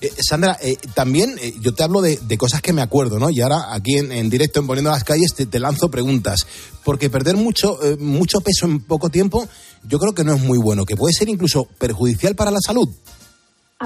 Eh, 0.00 0.10
Sandra, 0.18 0.56
eh, 0.62 0.76
también 0.94 1.34
eh, 1.42 1.54
yo 1.60 1.74
te 1.74 1.82
hablo 1.82 2.00
de, 2.00 2.16
de 2.16 2.38
cosas 2.38 2.62
que 2.62 2.72
me 2.72 2.80
acuerdo, 2.80 3.18
¿no? 3.18 3.28
Y 3.28 3.40
ahora 3.40 3.74
aquí 3.74 3.96
en, 3.96 4.12
en 4.12 4.30
directo, 4.30 4.60
en 4.60 4.66
Poniendo 4.66 4.90
las 4.90 5.04
Calles, 5.04 5.34
te, 5.34 5.46
te 5.46 5.58
lanzo 5.58 5.90
preguntas. 5.90 6.46
Porque 6.84 7.10
perder 7.10 7.36
mucho, 7.36 7.78
mucho 7.98 8.40
peso 8.40 8.64
en 8.66 8.80
poco 8.80 9.10
tiempo, 9.10 9.46
yo 9.84 9.98
creo 9.98 10.14
que 10.14 10.24
no 10.24 10.34
es 10.34 10.40
muy 10.40 10.58
bueno, 10.58 10.86
que 10.86 10.96
puede 10.96 11.12
ser 11.12 11.28
incluso 11.28 11.66
perjudicial 11.78 12.34
para 12.34 12.50
la 12.50 12.60
salud. 12.64 12.88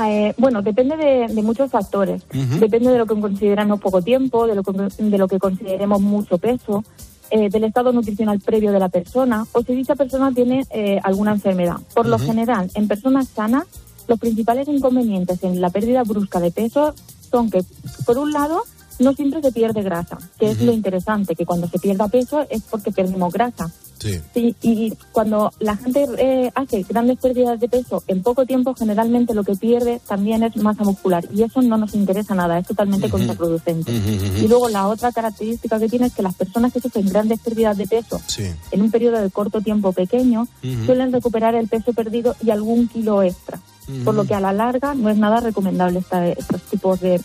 Eh, 0.07 0.35
bueno, 0.39 0.61
depende 0.63 0.97
de, 0.97 1.33
de 1.33 1.43
muchos 1.43 1.71
factores. 1.71 2.23
Depende 2.31 2.91
de 2.91 2.99
lo 2.99 3.07
que 3.07 3.21
consideramos 3.21 3.81
poco 3.81 4.03
tiempo, 4.03 4.47
de 4.47 4.57
lo 4.57 4.63
que, 4.63 4.73
de 4.73 5.19
lo 5.19 5.29
que 5.29 5.39
consideremos 5.39 6.01
mucho 6.01 6.39
peso, 6.39 6.85
eh, 7.31 7.49
del 7.49 7.65
estado 7.65 7.93
nutricional 7.93 8.41
previo 8.41 8.73
de 8.73 8.79
la 8.79 8.89
persona 8.89 9.47
o 9.53 9.63
si 9.63 9.75
dicha 9.75 9.95
persona 9.95 10.33
tiene 10.33 10.65
eh, 10.71 11.01
alguna 11.03 11.33
enfermedad. 11.33 11.77
Por 11.95 12.07
lo 12.07 12.19
general, 12.19 12.71
en 12.75 12.89
personas 12.89 13.29
sanas, 13.29 13.65
los 14.07 14.19
principales 14.19 14.69
inconvenientes 14.69 15.43
en 15.43 15.61
la 15.61 15.71
pérdida 15.71 16.03
brusca 16.03 16.41
de 16.41 16.51
peso 16.51 16.95
son 17.31 17.51
que, 17.51 17.65
por 18.05 18.19
un 18.19 18.33
lado, 18.33 18.63
no 18.99 19.13
siempre 19.13 19.41
se 19.43 19.53
pierde 19.53 19.83
grasa, 19.83 20.19
que 20.39 20.51
es 20.51 20.61
lo 20.61 20.73
interesante, 20.73 21.35
que 21.35 21.45
cuando 21.47 21.69
se 21.69 21.79
pierda 21.79 22.09
peso 22.09 22.45
es 22.49 22.63
porque 22.63 22.93
perdemos 22.93 23.33
grasa. 23.33 23.71
Sí. 23.99 24.21
Sí, 24.35 24.55
y 24.61 24.93
cuando 25.13 25.51
la 25.61 25.77
gente 25.77 26.07
eh, 26.19 26.51
hace 26.55 26.83
grandes 26.83 27.19
pérdidas 27.19 27.59
de 27.59 27.69
peso 27.69 28.03
en 28.07 28.23
poco 28.23 28.45
tiempo, 28.45 28.75
generalmente 28.75 29.33
lo 29.35 29.45
que 29.45 29.55
pierde 29.55 30.01
también 30.07 30.43
es 30.43 30.57
masa 30.57 30.85
muscular 30.85 31.25
y 31.33 31.43
eso 31.43 31.63
no 31.63 31.77
nos 31.79 31.95
interesa 31.95 32.35
nada, 32.35 32.59
es 32.59 32.67
totalmente 32.67 33.09
contraproducente. 33.09 33.93
Y 33.93 34.47
luego 34.49 34.69
la 34.69 34.89
otra 34.89 35.11
característica 35.13 35.79
que 35.79 35.89
tiene 35.89 36.07
es 36.07 36.13
que 36.15 36.23
las 36.23 36.35
personas 36.35 36.73
que 36.73 36.81
sufren 36.81 37.09
grandes 37.09 37.41
pérdidas 37.41 37.77
de 37.79 37.87
peso 37.87 38.21
Sí. 38.27 38.45
en 38.73 38.83
un 38.83 38.91
periodo 38.91 39.21
de 39.21 39.31
corto 39.31 39.61
tiempo 39.61 39.93
pequeño 39.93 40.49
suelen 40.85 41.13
recuperar 41.13 41.55
el 41.55 41.69
peso 41.69 41.93
perdido 41.93 42.37
y 42.45 42.51
algún 42.51 42.89
kilo 42.89 43.23
extra, 43.23 43.59
por 44.05 44.15
lo 44.15 44.25
que 44.25 44.35
a 44.35 44.41
la 44.41 44.53
larga 44.53 44.95
no 44.95 45.09
es 45.09 45.17
nada 45.17 45.41
recomendable 45.41 46.01
esta- 46.01 46.29
estos 46.29 46.61
tipos 46.63 47.01
de 47.01 47.21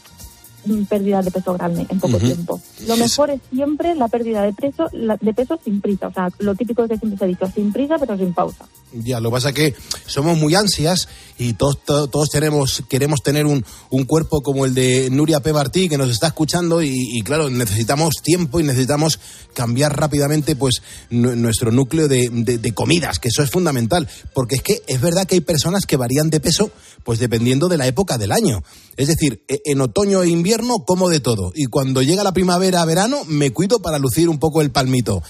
mm, 0.66 0.84
pérdidas 0.84 1.26
de 1.26 1.32
peso 1.32 1.54
grande 1.54 1.86
en 1.90 2.00
poco 2.00 2.18
Ujú. 2.18 2.26
tiempo. 2.26 2.62
Lo 2.88 2.98
mejor 2.98 3.30
es 3.32 3.42
siempre 3.52 3.96
la 3.96 4.08
pérdida 4.08 4.42
de 4.44 4.54
peso, 4.54 4.86
la- 4.94 5.18
de 5.20 5.34
peso 5.34 5.60
sin 5.64 5.82
prisa, 5.82 6.08
o 6.08 6.14
sea, 6.14 6.30
lo 6.40 6.56
típico 6.56 6.88
que 6.88 6.98
siempre 6.98 7.18
se 7.18 7.26
ha 7.26 7.28
dicho, 7.28 7.52
sin 7.54 7.72
prisa 7.74 7.98
pero 8.00 8.18
sin 8.18 8.34
pausa. 8.34 8.66
Ya, 8.92 9.20
lo 9.20 9.30
que 9.30 9.34
pasa 9.34 9.50
es 9.50 9.56
que 9.56 9.76
somos 10.08 10.38
muy 10.38 10.56
ansias 10.56 11.08
y 11.38 11.54
todos, 11.54 11.84
to- 11.86 12.08
todos 12.08 12.30
tenemos, 12.30 12.84
queremos 12.90 13.22
tener 13.22 13.46
un, 13.46 13.64
un 13.92 14.06
cuerpo 14.06 14.42
como 14.42 14.66
el 14.66 14.74
de 14.74 15.10
Nuria 15.12 15.42
P. 15.42 15.54
Martí, 15.54 15.88
que 15.88 15.98
nos 15.98 16.10
está 16.10 16.28
escuchando, 16.28 16.82
y, 16.82 16.90
y 17.14 17.22
claro, 17.22 17.50
necesitamos 17.52 18.16
tiempo 18.24 18.60
y 18.60 18.64
necesitamos 18.64 19.20
cambiar 19.54 19.96
rápidamente 19.96 20.56
pues 20.56 20.82
nu- 21.12 21.36
nuestro 21.36 21.72
núcleo 21.72 22.08
de, 22.08 22.30
de- 22.32 22.58
de 22.58 22.72
comidas, 22.74 23.20
que 23.20 23.28
eso 23.30 23.44
es 23.44 23.52
fundamental, 23.52 24.08
porque 24.34 24.56
es 24.56 24.64
que 24.64 24.82
es 24.88 25.00
verdad 25.00 25.28
que 25.28 25.36
hay 25.36 25.42
personas 25.42 25.86
que 25.86 25.96
varían 25.98 26.30
de 26.32 26.40
peso 26.40 26.72
pues 27.04 27.20
dependiendo 27.20 27.70
de 27.70 27.78
la 27.78 27.88
época 27.88 28.18
del 28.18 28.32
año. 28.32 28.62
Es 28.98 29.08
decir, 29.08 29.44
e- 29.48 29.62
en 29.66 29.82
otoño 29.82 30.24
e 30.24 30.30
invierno 30.30 30.49
como 30.86 31.10
de 31.10 31.20
todo, 31.20 31.52
y 31.56 31.66
cuando 31.66 32.02
llega 32.02 32.24
la 32.24 32.32
primavera, 32.32 32.86
verano, 32.86 33.18
me 33.28 33.52
cuido 33.52 33.80
para 33.80 34.00
lucir 34.00 34.30
un 34.30 34.40
poco 34.40 34.62
el 34.62 34.72
palmito. 34.72 35.22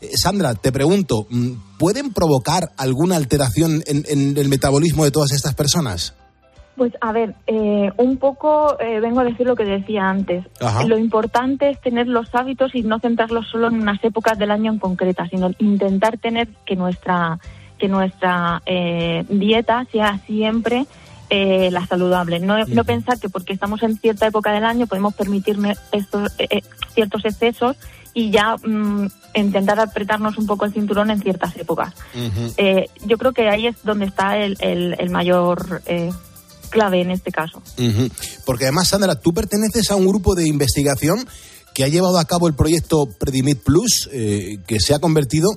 Eh, 0.00 0.16
Sandra, 0.16 0.54
te 0.54 0.72
pregunto, 0.72 1.26
mm, 1.30 1.78
¿pueden 1.78 2.12
provocar 2.12 2.70
alguna 2.76 3.16
alteración 3.16 3.82
en, 3.86 4.04
en 4.08 4.36
el 4.38 4.48
metabolismo 4.48 5.04
de 5.04 5.10
todas 5.10 5.32
estas 5.32 5.54
personas? 5.54 6.14
Pues 6.78 6.92
a 7.00 7.10
ver, 7.10 7.34
eh, 7.48 7.90
un 7.96 8.18
poco 8.18 8.78
eh, 8.78 9.00
vengo 9.00 9.18
a 9.18 9.24
decir 9.24 9.44
lo 9.44 9.56
que 9.56 9.64
decía 9.64 10.08
antes. 10.08 10.44
Ajá. 10.60 10.84
Lo 10.84 10.96
importante 10.96 11.70
es 11.70 11.80
tener 11.80 12.06
los 12.06 12.32
hábitos 12.36 12.72
y 12.72 12.82
no 12.82 13.00
centrarlos 13.00 13.48
solo 13.48 13.66
en 13.66 13.80
unas 13.80 14.02
épocas 14.04 14.38
del 14.38 14.52
año 14.52 14.70
en 14.70 14.78
concreta, 14.78 15.26
sino 15.28 15.50
intentar 15.58 16.18
tener 16.18 16.46
que 16.64 16.76
nuestra 16.76 17.40
que 17.78 17.88
nuestra 17.88 18.62
eh, 18.64 19.24
dieta 19.28 19.86
sea 19.90 20.20
siempre 20.26 20.86
eh, 21.30 21.70
la 21.70 21.86
saludable. 21.86 22.40
No, 22.40 22.56
no 22.66 22.84
pensar 22.84 23.18
que 23.18 23.28
porque 23.28 23.52
estamos 23.52 23.82
en 23.82 23.98
cierta 23.98 24.26
época 24.26 24.52
del 24.52 24.64
año 24.64 24.86
podemos 24.86 25.14
permitirnos 25.14 25.76
estos 25.92 26.30
eh, 26.38 26.46
eh, 26.50 26.62
ciertos 26.94 27.24
excesos 27.24 27.76
y 28.14 28.30
ya 28.30 28.56
mm, 28.56 29.06
intentar 29.34 29.78
apretarnos 29.78 30.38
un 30.38 30.46
poco 30.46 30.64
el 30.64 30.72
cinturón 30.72 31.10
en 31.10 31.20
ciertas 31.20 31.54
épocas. 31.56 31.94
Eh, 32.56 32.86
yo 33.04 33.18
creo 33.18 33.32
que 33.32 33.48
ahí 33.48 33.66
es 33.66 33.76
donde 33.84 34.06
está 34.06 34.36
el, 34.38 34.56
el- 34.60 34.96
el 34.98 35.10
mayor 35.10 35.82
eh, 35.86 36.10
clave 36.70 37.00
en 37.02 37.10
este 37.10 37.30
caso. 37.30 37.62
Porque 38.44 38.64
además, 38.64 38.88
Sandra, 38.88 39.14
tú 39.14 39.32
perteneces 39.32 39.90
a 39.90 39.96
un 39.96 40.06
grupo 40.06 40.34
de 40.34 40.48
investigación 40.48 41.26
que 41.74 41.84
ha 41.84 41.88
llevado 41.88 42.18
a 42.18 42.24
cabo 42.24 42.48
el 42.48 42.54
proyecto 42.54 43.06
Predimit 43.20 43.62
Plus, 43.62 44.08
eh, 44.12 44.58
que 44.66 44.80
se 44.80 44.94
ha 44.94 44.98
convertido 44.98 45.48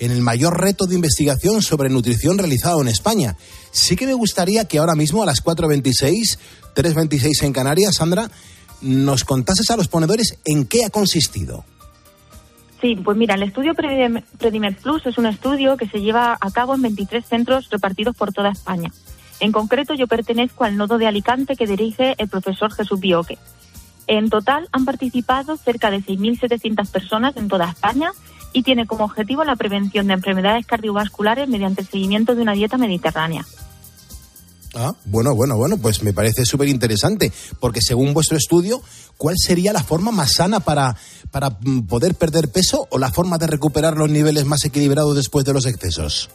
en 0.00 0.10
el 0.10 0.20
mayor 0.22 0.60
reto 0.60 0.86
de 0.86 0.96
investigación 0.96 1.62
sobre 1.62 1.88
nutrición 1.90 2.38
realizado 2.38 2.80
en 2.82 2.88
España. 2.88 3.36
Sí 3.70 3.94
que 3.96 4.06
me 4.06 4.14
gustaría 4.14 4.64
que 4.64 4.78
ahora 4.78 4.94
mismo 4.96 5.22
a 5.22 5.26
las 5.26 5.44
4.26, 5.44 6.38
3.26 6.74 7.44
en 7.44 7.52
Canarias, 7.52 7.94
Sandra, 7.96 8.30
nos 8.80 9.24
contases 9.24 9.70
a 9.70 9.76
los 9.76 9.88
ponedores 9.88 10.38
en 10.44 10.64
qué 10.66 10.84
ha 10.84 10.90
consistido. 10.90 11.64
Sí, 12.80 12.96
pues 12.96 13.16
mira, 13.16 13.34
el 13.34 13.42
estudio 13.42 13.74
Predim- 13.74 14.24
Predimer 14.38 14.74
Plus 14.76 15.04
es 15.04 15.18
un 15.18 15.26
estudio 15.26 15.76
que 15.76 15.86
se 15.86 16.00
lleva 16.00 16.38
a 16.40 16.50
cabo 16.50 16.74
en 16.74 16.80
23 16.82 17.24
centros 17.26 17.68
repartidos 17.70 18.16
por 18.16 18.32
toda 18.32 18.50
España. 18.50 18.90
En 19.38 19.52
concreto, 19.52 19.94
yo 19.94 20.06
pertenezco 20.06 20.64
al 20.64 20.76
nodo 20.78 20.96
de 20.96 21.06
Alicante 21.06 21.56
que 21.56 21.66
dirige 21.66 22.14
el 22.16 22.28
profesor 22.28 22.72
Jesús 22.72 22.98
Bioque. 23.00 23.36
En 24.06 24.30
total 24.30 24.68
han 24.72 24.86
participado 24.86 25.56
cerca 25.58 25.90
de 25.90 25.98
6.700 25.98 26.88
personas 26.88 27.36
en 27.36 27.48
toda 27.48 27.68
España 27.68 28.12
y 28.52 28.62
tiene 28.62 28.86
como 28.86 29.04
objetivo 29.04 29.44
la 29.44 29.56
prevención 29.56 30.06
de 30.06 30.14
enfermedades 30.14 30.66
cardiovasculares 30.66 31.48
mediante 31.48 31.82
el 31.82 31.88
seguimiento 31.88 32.34
de 32.34 32.42
una 32.42 32.52
dieta 32.52 32.76
mediterránea. 32.76 33.44
Ah, 34.74 34.92
bueno, 35.04 35.34
bueno, 35.34 35.56
bueno, 35.56 35.78
pues 35.78 36.02
me 36.02 36.12
parece 36.12 36.44
súper 36.44 36.68
interesante, 36.68 37.32
porque 37.58 37.80
según 37.82 38.14
vuestro 38.14 38.36
estudio, 38.36 38.80
¿cuál 39.16 39.34
sería 39.36 39.72
la 39.72 39.82
forma 39.82 40.12
más 40.12 40.34
sana 40.34 40.60
para, 40.60 40.96
para 41.32 41.50
mm, 41.50 41.86
poder 41.86 42.14
perder 42.14 42.52
peso 42.52 42.86
o 42.90 42.98
la 42.98 43.10
forma 43.10 43.36
de 43.36 43.48
recuperar 43.48 43.96
los 43.96 44.08
niveles 44.08 44.44
más 44.44 44.64
equilibrados 44.64 45.16
después 45.16 45.44
de 45.44 45.52
los 45.52 45.66
excesos? 45.66 46.30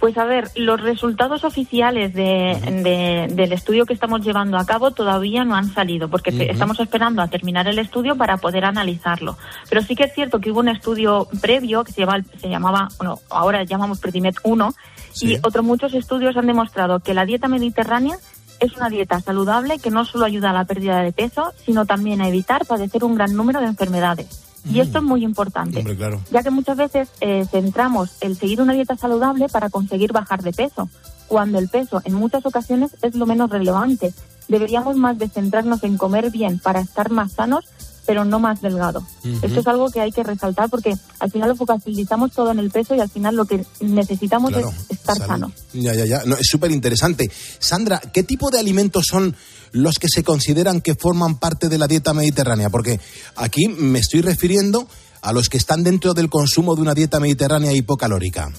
Pues 0.00 0.18
a 0.18 0.24
ver, 0.24 0.48
los 0.56 0.80
resultados 0.80 1.42
oficiales 1.42 2.12
de, 2.12 2.58
de- 2.84 3.34
del 3.34 3.52
estudio 3.52 3.86
que 3.86 3.94
estamos 3.94 4.20
llevando 4.22 4.58
a 4.58 4.66
cabo 4.66 4.90
todavía 4.90 5.44
no 5.44 5.56
han 5.56 5.72
salido, 5.72 6.08
porque 6.08 6.30
estamos 6.50 6.78
esperando 6.80 7.22
a 7.22 7.28
terminar 7.28 7.66
el 7.66 7.78
estudio 7.78 8.14
para 8.16 8.36
poder 8.36 8.66
analizarlo. 8.66 9.36
Pero 9.70 9.80
sí 9.82 9.96
que 9.96 10.04
es 10.04 10.14
cierto 10.14 10.38
que 10.40 10.50
hubo 10.52 10.60
un 10.60 10.68
estudio 10.68 11.26
previo 11.40 11.82
que 11.82 11.92
se, 11.92 12.02
llama- 12.02 12.22
se 12.40 12.48
llamaba, 12.48 12.88
bueno, 12.98 13.20
ahora 13.30 13.64
llamamos 13.64 13.98
Predimet 13.98 14.36
1, 14.42 14.74
y 15.22 15.36
otros 15.42 15.64
muchos 15.64 15.94
estudios 15.94 16.36
han 16.36 16.46
demostrado 16.46 17.00
que 17.00 17.14
la 17.14 17.24
dieta 17.24 17.48
mediterránea 17.48 18.16
es 18.60 18.76
una 18.76 18.88
dieta 18.90 19.18
saludable 19.20 19.78
que 19.78 19.90
no 19.90 20.04
solo 20.04 20.24
ayuda 20.26 20.50
a 20.50 20.52
la 20.52 20.64
pérdida 20.66 21.00
de 21.02 21.12
peso, 21.12 21.52
sino 21.64 21.86
también 21.86 22.20
a 22.20 22.28
evitar 22.28 22.66
padecer 22.66 23.02
un 23.02 23.14
gran 23.14 23.34
número 23.34 23.60
de 23.60 23.66
enfermedades. 23.66 24.45
Y 24.70 24.80
esto 24.80 24.98
es 24.98 25.04
muy 25.04 25.22
importante 25.24 25.78
Hombre, 25.78 25.96
claro. 25.96 26.20
ya 26.30 26.42
que 26.42 26.50
muchas 26.50 26.76
veces 26.76 27.08
eh, 27.20 27.44
centramos 27.50 28.10
el 28.20 28.36
seguir 28.36 28.60
una 28.60 28.72
dieta 28.72 28.96
saludable 28.96 29.48
para 29.48 29.70
conseguir 29.70 30.12
bajar 30.12 30.42
de 30.42 30.52
peso, 30.52 30.88
cuando 31.28 31.58
el 31.58 31.68
peso 31.68 32.00
en 32.04 32.14
muchas 32.14 32.44
ocasiones 32.46 32.92
es 33.02 33.14
lo 33.14 33.26
menos 33.26 33.50
relevante. 33.50 34.12
Deberíamos 34.48 34.96
más 34.96 35.18
de 35.18 35.28
centrarnos 35.28 35.82
en 35.82 35.96
comer 35.96 36.30
bien 36.30 36.58
para 36.60 36.80
estar 36.80 37.10
más 37.10 37.32
sanos, 37.32 37.64
pero 38.06 38.24
no 38.24 38.38
más 38.38 38.60
delgado. 38.62 39.00
Ujú. 39.24 39.38
Esto 39.42 39.58
es 39.60 39.66
algo 39.66 39.90
que 39.90 40.00
hay 40.00 40.12
que 40.12 40.22
resaltar 40.22 40.70
porque 40.70 40.94
al 41.18 41.30
final 41.32 41.48
lo 41.48 41.56
focalizamos 41.56 42.30
todo 42.32 42.52
en 42.52 42.60
el 42.60 42.70
peso 42.70 42.94
y 42.94 43.00
al 43.00 43.08
final 43.10 43.34
lo 43.34 43.44
que 43.46 43.64
necesitamos 43.80 44.52
Claro, 44.52 44.68
es 44.68 44.90
estar 44.98 45.16
salud. 45.16 45.26
sano. 45.28 45.52
Ya, 45.72 45.92
ya, 45.94 46.04
ya. 46.06 46.22
No, 46.24 46.36
es 46.36 46.46
súper 46.48 46.70
interesante. 46.70 47.28
Sandra, 47.58 48.00
¿qué 48.12 48.22
tipo 48.22 48.50
de 48.50 48.60
alimentos 48.60 49.06
son 49.10 49.34
los 49.72 49.98
que 49.98 50.08
se 50.08 50.22
consideran 50.22 50.80
que 50.80 50.94
forman 50.94 51.38
parte 51.38 51.68
de 51.68 51.78
la 51.78 51.86
dieta 51.86 52.14
mediterránea? 52.14 52.70
Porque 52.70 53.00
aquí 53.36 53.68
me 53.68 53.98
estoy 53.98 54.22
refiriendo 54.22 54.86
a 55.22 55.32
los 55.32 55.48
que 55.48 55.56
están 55.56 55.82
dentro 55.82 56.14
del 56.14 56.30
consumo 56.30 56.74
de 56.74 56.82
una 56.82 56.94
dieta 56.94 57.20
mediterránea 57.20 57.72
hipocalórica. 57.72 58.50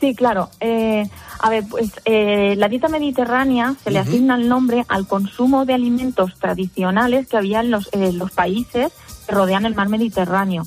Sí, 0.00 0.14
claro. 0.14 0.50
Eh, 0.60 1.08
a 1.38 1.50
ver, 1.50 1.64
pues 1.68 1.90
eh, 2.04 2.54
la 2.56 2.68
dieta 2.68 2.88
mediterránea 2.88 3.74
se 3.82 3.90
le 3.90 3.98
asigna 3.98 4.36
el 4.36 4.48
nombre 4.48 4.84
al 4.88 5.06
consumo 5.06 5.64
de 5.64 5.74
alimentos 5.74 6.34
tradicionales 6.38 7.26
que 7.26 7.36
había 7.36 7.60
en 7.60 7.70
los, 7.70 7.88
eh, 7.92 8.12
los 8.12 8.30
países 8.32 8.92
que 9.26 9.32
rodean 9.32 9.64
el 9.64 9.74
mar 9.74 9.88
Mediterráneo. 9.88 10.64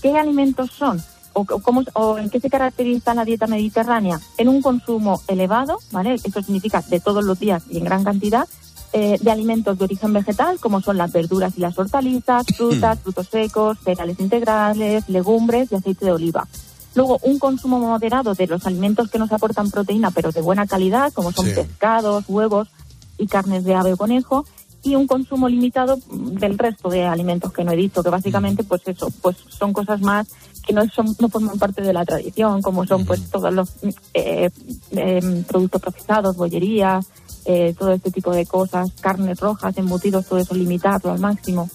¿Qué 0.00 0.18
alimentos 0.18 0.70
son? 0.72 1.02
¿O, 1.34 1.44
cómo, 1.44 1.82
o 1.94 2.18
en 2.18 2.28
qué 2.30 2.40
se 2.40 2.50
caracteriza 2.50 3.14
la 3.14 3.24
dieta 3.24 3.46
mediterránea? 3.46 4.20
En 4.36 4.48
un 4.48 4.60
consumo 4.62 5.20
elevado, 5.28 5.78
¿vale? 5.90 6.14
Eso 6.14 6.42
significa 6.42 6.82
de 6.82 7.00
todos 7.00 7.24
los 7.24 7.38
días 7.38 7.64
y 7.70 7.78
en 7.78 7.84
gran 7.84 8.04
cantidad, 8.04 8.46
eh, 8.92 9.16
de 9.20 9.30
alimentos 9.30 9.78
de 9.78 9.84
origen 9.84 10.12
vegetal, 10.12 10.58
como 10.60 10.82
son 10.82 10.98
las 10.98 11.10
verduras 11.12 11.54
y 11.56 11.60
las 11.60 11.78
hortalizas, 11.78 12.44
frutas, 12.56 12.98
frutos 13.00 13.28
secos, 13.28 13.78
cereales 13.82 14.20
integrales, 14.20 15.08
legumbres 15.08 15.72
y 15.72 15.76
aceite 15.76 16.04
de 16.04 16.12
oliva. 16.12 16.46
Luego, 16.94 17.18
un 17.22 17.38
consumo 17.38 17.78
moderado 17.78 18.34
de 18.34 18.46
los 18.46 18.66
alimentos 18.66 19.08
que 19.10 19.18
nos 19.18 19.32
aportan 19.32 19.70
proteína, 19.70 20.10
pero 20.10 20.30
de 20.30 20.42
buena 20.42 20.66
calidad, 20.66 21.10
como 21.14 21.32
son 21.32 21.46
Sí. 21.46 21.52
pescados, 21.54 22.24
huevos 22.28 22.68
y 23.16 23.26
carnes 23.26 23.64
de 23.64 23.74
ave 23.74 23.94
o 23.94 23.96
conejo. 23.96 24.44
Y 24.84 24.96
un 24.96 25.06
consumo 25.06 25.48
limitado 25.48 25.96
mm, 25.96 26.32
del 26.38 26.58
resto 26.58 26.90
de 26.90 27.04
alimentos 27.06 27.52
que 27.52 27.64
no 27.64 27.72
he 27.72 27.76
dicho, 27.76 28.02
que 28.02 28.10
básicamente, 28.10 28.62
pues 28.64 28.82
eso, 28.84 29.08
pues 29.22 29.36
son 29.48 29.72
cosas 29.72 30.02
más 30.02 30.26
que 30.62 30.72
no 30.72 30.86
son 30.88 31.14
no 31.18 31.28
forman 31.28 31.58
parte 31.58 31.82
de 31.82 31.92
la 31.92 32.04
tradición, 32.04 32.62
como 32.62 32.86
son 32.86 33.04
pues 33.04 33.30
todos 33.30 33.52
los 33.52 33.70
eh, 34.14 34.50
em, 34.92 35.44
productos 35.44 35.80
procesados, 35.80 36.36
bollerías, 36.36 37.06
eh, 37.44 37.74
todo 37.76 37.92
este 37.92 38.10
tipo 38.10 38.32
de 38.32 38.46
cosas, 38.46 38.90
carnes 39.00 39.40
rojas, 39.40 39.76
embutidos, 39.76 40.26
todo 40.26 40.38
eso 40.38 40.54
limitado 40.54 41.10
al 41.10 41.18
máximo. 41.18 41.68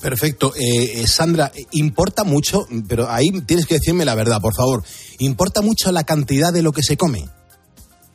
Perfecto. 0.00 0.52
Eh, 0.56 1.02
eh, 1.02 1.06
Sandra, 1.06 1.52
eh, 1.54 1.64
importa 1.72 2.24
mucho, 2.24 2.66
pero 2.88 3.08
ahí 3.08 3.30
tienes 3.46 3.66
que 3.66 3.74
decirme 3.74 4.04
la 4.04 4.14
verdad, 4.14 4.40
por 4.40 4.54
favor. 4.54 4.82
¿Importa 5.18 5.62
mucho 5.62 5.92
la 5.92 6.04
cantidad 6.04 6.52
de 6.52 6.62
lo 6.62 6.72
que 6.72 6.82
se 6.82 6.96
come? 6.96 7.28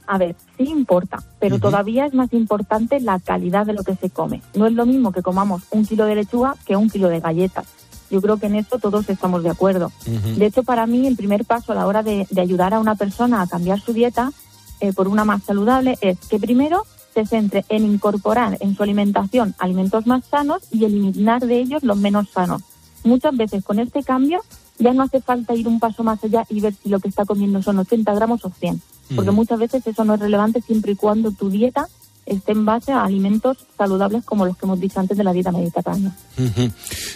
A 0.10 0.18
ver, 0.18 0.36
sí 0.58 0.64
importa, 0.64 1.18
pero 1.38 1.60
todavía 1.60 2.06
es 2.06 2.14
más 2.14 2.32
importante 2.32 3.00
la 3.02 3.20
calidad 3.20 3.66
de 3.66 3.74
lo 3.74 3.84
que 3.84 3.96
se 3.96 4.10
come. 4.10 4.42
No 4.56 4.66
es 4.66 4.74
lo 4.74 4.86
mismo 4.86 5.12
que 5.12 5.22
comamos 5.22 5.64
un 5.70 5.86
kilo 5.86 6.06
de 6.06 6.16
lechuga 6.16 6.56
que 6.66 6.78
un 6.78 6.90
kilo 6.90 7.10
de 7.10 7.20
galletas. 7.20 7.68
Yo 8.10 8.22
creo 8.22 8.38
que 8.38 8.48
en 8.48 8.56
esto 8.56 8.80
todos 8.80 9.10
estamos 9.10 9.44
de 9.44 9.50
acuerdo. 9.50 9.92
De 10.06 10.46
hecho, 10.46 10.64
para 10.64 10.86
mí 10.88 11.08
el 11.08 11.16
primer 11.16 11.46
paso 11.46 11.72
a 11.72 11.76
la 11.76 11.88
hora 11.88 12.04
de, 12.04 12.28
de 12.30 12.42
ayudar 12.42 12.74
a 12.74 12.80
una 12.80 12.96
persona 12.96 13.42
a 13.42 13.48
cambiar 13.48 13.80
su 13.80 13.94
dieta 13.94 14.32
eh, 14.80 14.94
por 14.94 15.08
una 15.08 15.26
más 15.26 15.44
saludable 15.44 15.98
es 16.02 16.20
que 16.30 16.40
primero 16.40 16.86
se 17.14 17.26
centre 17.26 17.66
en 17.70 17.84
incorporar 17.84 18.58
en 18.60 18.76
su 18.76 18.84
alimentación 18.84 19.56
alimentos 19.58 20.06
más 20.06 20.24
sanos 20.26 20.62
y 20.72 20.86
eliminar 20.86 21.42
de 21.46 21.60
ellos 21.60 21.82
los 21.82 21.98
menos 21.98 22.30
sanos. 22.30 22.62
Muchas 23.04 23.36
veces 23.36 23.64
con 23.64 23.80
este 23.80 24.04
cambio 24.04 24.42
ya 24.78 24.94
no 24.94 25.02
hace 25.02 25.20
falta 25.20 25.56
ir 25.56 25.68
un 25.68 25.80
paso 25.80 26.04
más 26.04 26.24
allá 26.24 26.46
y 26.50 26.60
ver 26.60 26.76
si 26.76 26.90
lo 26.90 27.00
que 27.00 27.08
está 27.08 27.26
comiendo 27.26 27.64
son 27.64 27.80
80 27.80 28.14
gramos 28.14 28.46
o 28.46 28.52
100, 28.52 28.82
porque 29.16 29.32
muchas 29.32 29.58
veces 29.58 29.88
eso 29.88 30.06
no 30.06 30.14
es 30.14 30.20
relevante 30.20 30.62
siempre 30.62 30.92
y 30.92 30.96
cuando 30.96 31.32
tu 31.32 31.50
dieta 31.50 31.88
esté 32.28 32.52
en 32.52 32.66
base 32.66 32.92
a 32.92 33.04
alimentos 33.04 33.58
saludables 33.78 34.24
como 34.24 34.46
los 34.46 34.58
que 34.58 34.66
hemos 34.66 34.80
dicho 34.80 35.00
antes 35.00 35.18
de 35.18 35.24
la 35.24 35.34
dieta 35.34 35.52
mediterránea. 35.52 36.16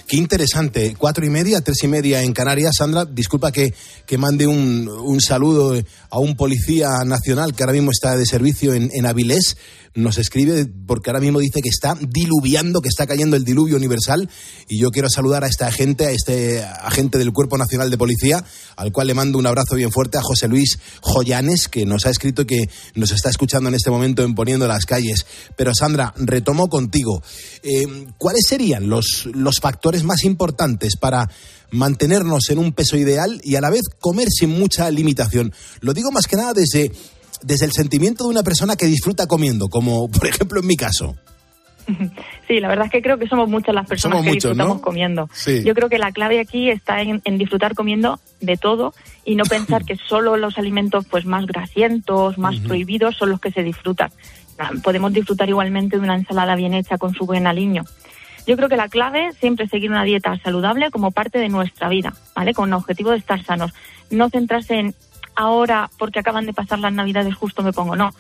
Qué 0.08 0.18
interesante. 0.18 0.96
Cuatro 0.98 1.26
y 1.26 1.30
media, 1.30 1.62
tres 1.62 1.84
y 1.84 1.88
media 1.88 2.24
en 2.24 2.34
Canarias. 2.34 2.76
Sandra, 2.78 3.06
disculpa 3.06 3.52
que, 3.52 3.74
que 4.06 4.18
mande 4.18 4.48
un, 4.48 4.88
un 4.88 5.22
saludo 5.22 5.80
a 6.10 6.20
un 6.20 6.36
policía 6.36 6.90
nacional 7.06 7.54
que 7.54 7.64
ahora 7.64 7.74
mismo 7.74 7.92
está 7.92 8.16
de 8.16 8.26
servicio 8.26 8.74
en, 8.74 8.90
en 8.94 9.06
Avilés. 9.06 9.58
Nos 9.94 10.18
escribe 10.18 10.66
porque 10.88 11.10
ahora 11.10 11.20
mismo 11.20 11.40
dice 11.40 11.62
que 11.62 11.68
está 11.68 11.98
diluviando, 12.00 12.80
que 12.80 12.88
está 12.88 13.06
cayendo 13.06 13.36
el 13.36 13.44
diluvio 13.44 13.76
universal. 13.76 14.30
Y 14.70 14.80
yo 14.80 14.90
quiero 14.90 15.10
saludar 15.10 15.44
a 15.44 15.48
esta 15.48 15.68
agente, 15.68 16.06
a 16.06 16.12
este 16.12 16.64
agente 16.64 17.18
del 17.18 17.34
Cuerpo 17.34 17.58
Nacional 17.58 17.90
de 17.90 17.98
Policía, 17.98 18.42
al 18.78 18.94
cual 18.94 19.08
le 19.08 19.14
mando 19.14 19.38
un 19.38 19.48
abrazo 19.48 19.76
bien 19.76 19.92
fuerte, 19.92 20.18
a 20.18 20.22
José 20.22 20.48
Luis 20.48 20.80
Joyanes, 21.02 21.68
que 21.68 21.86
nos 21.86 22.06
ha 22.06 22.10
escrito 22.10 22.46
que 22.46 22.70
nos 22.96 23.12
está 23.12 23.30
escuchando 23.30 23.68
en 23.68 23.76
este 23.76 23.92
momento 23.92 24.24
en 24.24 24.34
Poniendo 24.34 24.66
las 24.66 24.86
Calles. 24.86 25.26
Pero 25.58 25.76
Sandra, 25.76 26.14
retomo 26.16 26.70
contigo. 26.70 27.22
Eh, 27.62 27.86
¿Cuáles 28.18 28.46
serían 28.48 28.88
los, 28.88 29.28
los 29.34 29.60
factores 29.60 30.04
más 30.04 30.24
importantes 30.24 30.96
para 30.96 31.30
mantenernos 31.72 32.50
en 32.50 32.60
un 32.60 32.72
peso 32.72 32.96
ideal 32.96 33.42
y 33.44 33.56
a 33.56 33.62
la 33.62 33.70
vez 33.70 33.82
comer 34.00 34.30
sin 34.30 34.52
mucha 34.52 34.90
limitación? 34.90 35.54
Lo 35.82 35.94
digo 35.94 36.12
más 36.12 36.28
que 36.28 36.38
nada 36.38 36.54
desde, 36.54 36.92
desde 37.44 37.66
el 37.66 37.72
sentimiento 37.72 38.26
de 38.26 38.30
una 38.30 38.44
persona 38.44 38.76
que 38.76 38.86
disfruta 38.86 39.28
comiendo, 39.28 39.70
como 39.70 40.10
por 40.12 40.28
ejemplo 40.28 40.60
en 40.60 40.68
mi 40.68 40.76
caso. 40.76 41.16
Sí, 42.48 42.60
la 42.60 42.68
verdad 42.68 42.88
es 42.88 42.92
que 42.92 43.02
creo 43.02 43.18
que 43.18 43.28
somos 43.28 43.48
muchas 43.48 43.74
las 43.74 43.88
personas 43.88 44.18
Somos 44.18 44.26
que 44.26 44.32
muchos, 44.32 44.52
disfrutamos 44.52 44.78
¿no? 44.78 44.82
comiendo. 44.82 45.30
Sí. 45.34 45.64
Yo 45.64 45.74
creo 45.74 45.88
que 45.88 45.98
la 45.98 46.12
clave 46.12 46.42
aquí 46.42 46.70
está 46.70 47.02
en, 47.02 47.22
en 47.24 47.38
disfrutar 47.38 47.76
comiendo 47.76 48.20
de 48.42 48.58
todo 48.58 48.94
y 49.24 49.36
no 49.36 49.46
pensar 49.50 49.86
que 49.86 49.96
solo 49.96 50.36
los 50.36 50.58
alimentos 50.58 51.06
pues 51.10 51.26
más 51.26 51.46
grasientos, 51.46 52.38
más 52.38 52.58
prohibidos 52.60 53.16
son 53.16 53.30
los 53.30 53.40
que 53.40 53.52
se 53.52 53.64
disfrutan. 53.64 54.12
Ah, 54.60 54.72
Podemos 54.84 55.14
disfrutar 55.14 55.48
igualmente 55.48 55.98
de 55.98 56.04
una 56.04 56.16
ensalada 56.16 56.56
bien 56.56 56.74
hecha 56.74 56.98
con 56.98 57.14
su 57.14 57.26
buen 57.26 57.48
aliño. 57.48 57.86
Yo 58.46 58.58
creo 58.58 58.68
que 58.68 58.76
la 58.76 58.90
clave 58.90 59.32
siempre 59.40 59.66
es 59.66 59.72
seguir 59.72 59.90
una 59.90 60.04
dieta 60.04 60.38
saludable 60.44 60.92
como 60.92 61.12
parte 61.12 61.40
de 61.40 61.48
nuestra 61.48 61.88
vida, 61.88 62.14
¿vale? 62.36 62.54
Con 62.54 62.70
el 62.70 62.74
objetivo 62.74 63.12
de 63.12 63.18
estar 63.18 63.44
sanos. 63.46 63.72
No 64.10 64.30
centrarse 64.30 64.76
en 64.76 64.96
ahora 65.36 65.90
porque 65.98 66.20
acaban 66.20 66.46
de 66.46 66.54
pasar 66.54 66.80
las 66.80 66.94
navidades 66.94 67.36
justo 67.36 67.64
me 67.64 67.74
pongo, 67.74 67.96
no. 67.96 68.12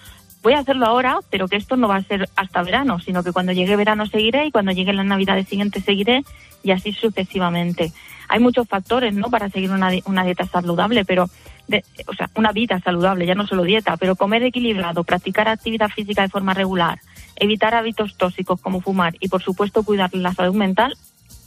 Voy 0.43 0.53
a 0.53 0.59
hacerlo 0.59 0.87
ahora, 0.87 1.19
pero 1.29 1.47
que 1.47 1.55
esto 1.55 1.77
no 1.77 1.87
va 1.87 1.97
a 1.97 2.03
ser 2.03 2.27
hasta 2.35 2.63
verano, 2.63 2.99
sino 2.99 3.23
que 3.23 3.31
cuando 3.31 3.51
llegue 3.51 3.75
verano 3.75 4.07
seguiré 4.07 4.47
y 4.47 4.51
cuando 4.51 4.71
lleguen 4.71 4.97
las 4.97 5.05
navidades 5.05 5.47
siguientes 5.47 5.83
seguiré 5.83 6.23
y 6.63 6.71
así 6.71 6.93
sucesivamente. 6.93 7.91
Hay 8.27 8.39
muchos 8.39 8.67
factores, 8.67 9.13
¿no? 9.13 9.29
Para 9.29 9.49
seguir 9.49 9.69
una, 9.71 9.91
una 10.05 10.23
dieta 10.23 10.47
saludable, 10.47 11.05
pero, 11.05 11.29
de- 11.67 11.83
o 12.07 12.13
sea, 12.15 12.29
una 12.35 12.51
vida 12.53 12.79
saludable, 12.79 13.27
ya 13.27 13.35
no 13.35 13.45
solo 13.45 13.61
dieta, 13.63 13.97
pero 13.97 14.15
comer 14.15 14.41
equilibrado, 14.41 15.03
practicar 15.03 15.47
actividad 15.47 15.89
física 15.89 16.23
de 16.23 16.29
forma 16.29 16.55
regular, 16.55 16.99
evitar 17.35 17.75
hábitos 17.75 18.17
tóxicos 18.17 18.59
como 18.61 18.81
fumar 18.81 19.15
y, 19.19 19.27
por 19.29 19.43
supuesto, 19.43 19.83
cuidar 19.83 20.09
la 20.13 20.33
salud 20.33 20.55
mental 20.55 20.95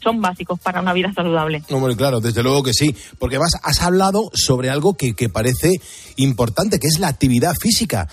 son 0.04 0.20
básicos 0.20 0.60
para 0.60 0.80
una 0.80 0.92
vida 0.92 1.12
saludable. 1.12 1.64
Hombre, 1.70 1.96
claro, 1.96 2.20
desde 2.20 2.44
luego 2.44 2.62
que 2.62 2.72
sí, 2.72 2.94
porque 3.18 3.38
vas, 3.38 3.58
has 3.62 3.82
hablado 3.82 4.30
sobre 4.34 4.70
algo 4.70 4.94
que, 4.94 5.14
que 5.14 5.28
parece 5.28 5.70
importante, 6.16 6.78
que 6.78 6.86
es 6.86 7.00
la 7.00 7.08
actividad 7.08 7.54
física. 7.60 8.06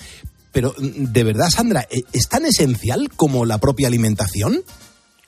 Pero, 0.52 0.74
de 0.80 1.24
verdad, 1.24 1.50
Sandra, 1.50 1.82
¿e- 1.90 2.02
¿es 2.12 2.28
tan 2.28 2.46
esencial 2.46 3.10
como 3.16 3.46
la 3.46 3.60
propia 3.60 3.88
alimentación? 3.88 4.62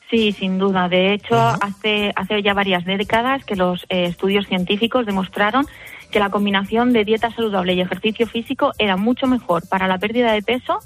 Sí, 0.09 0.31
sin 0.31 0.57
duda. 0.59 0.89
De 0.89 1.13
hecho, 1.13 1.35
hace, 1.35 2.11
hace 2.15 2.41
ya 2.43 2.53
varias 2.53 2.85
décadas 2.85 3.43
que 3.45 3.55
los 3.55 3.83
eh, 3.89 4.05
estudios 4.05 4.47
científicos 4.47 5.05
demostraron 5.05 5.65
que 6.11 6.19
la 6.19 6.29
combinación 6.29 6.93
de 6.93 7.03
dieta 7.03 7.31
saludable 7.33 7.73
y 7.73 7.81
ejercicio 7.81 8.27
físico 8.27 8.71
era 8.77 8.97
mucho 8.97 9.25
mejor 9.25 9.67
para 9.67 9.87
la 9.87 9.97
pérdida 9.97 10.31
de 10.31 10.43
peso 10.43 10.79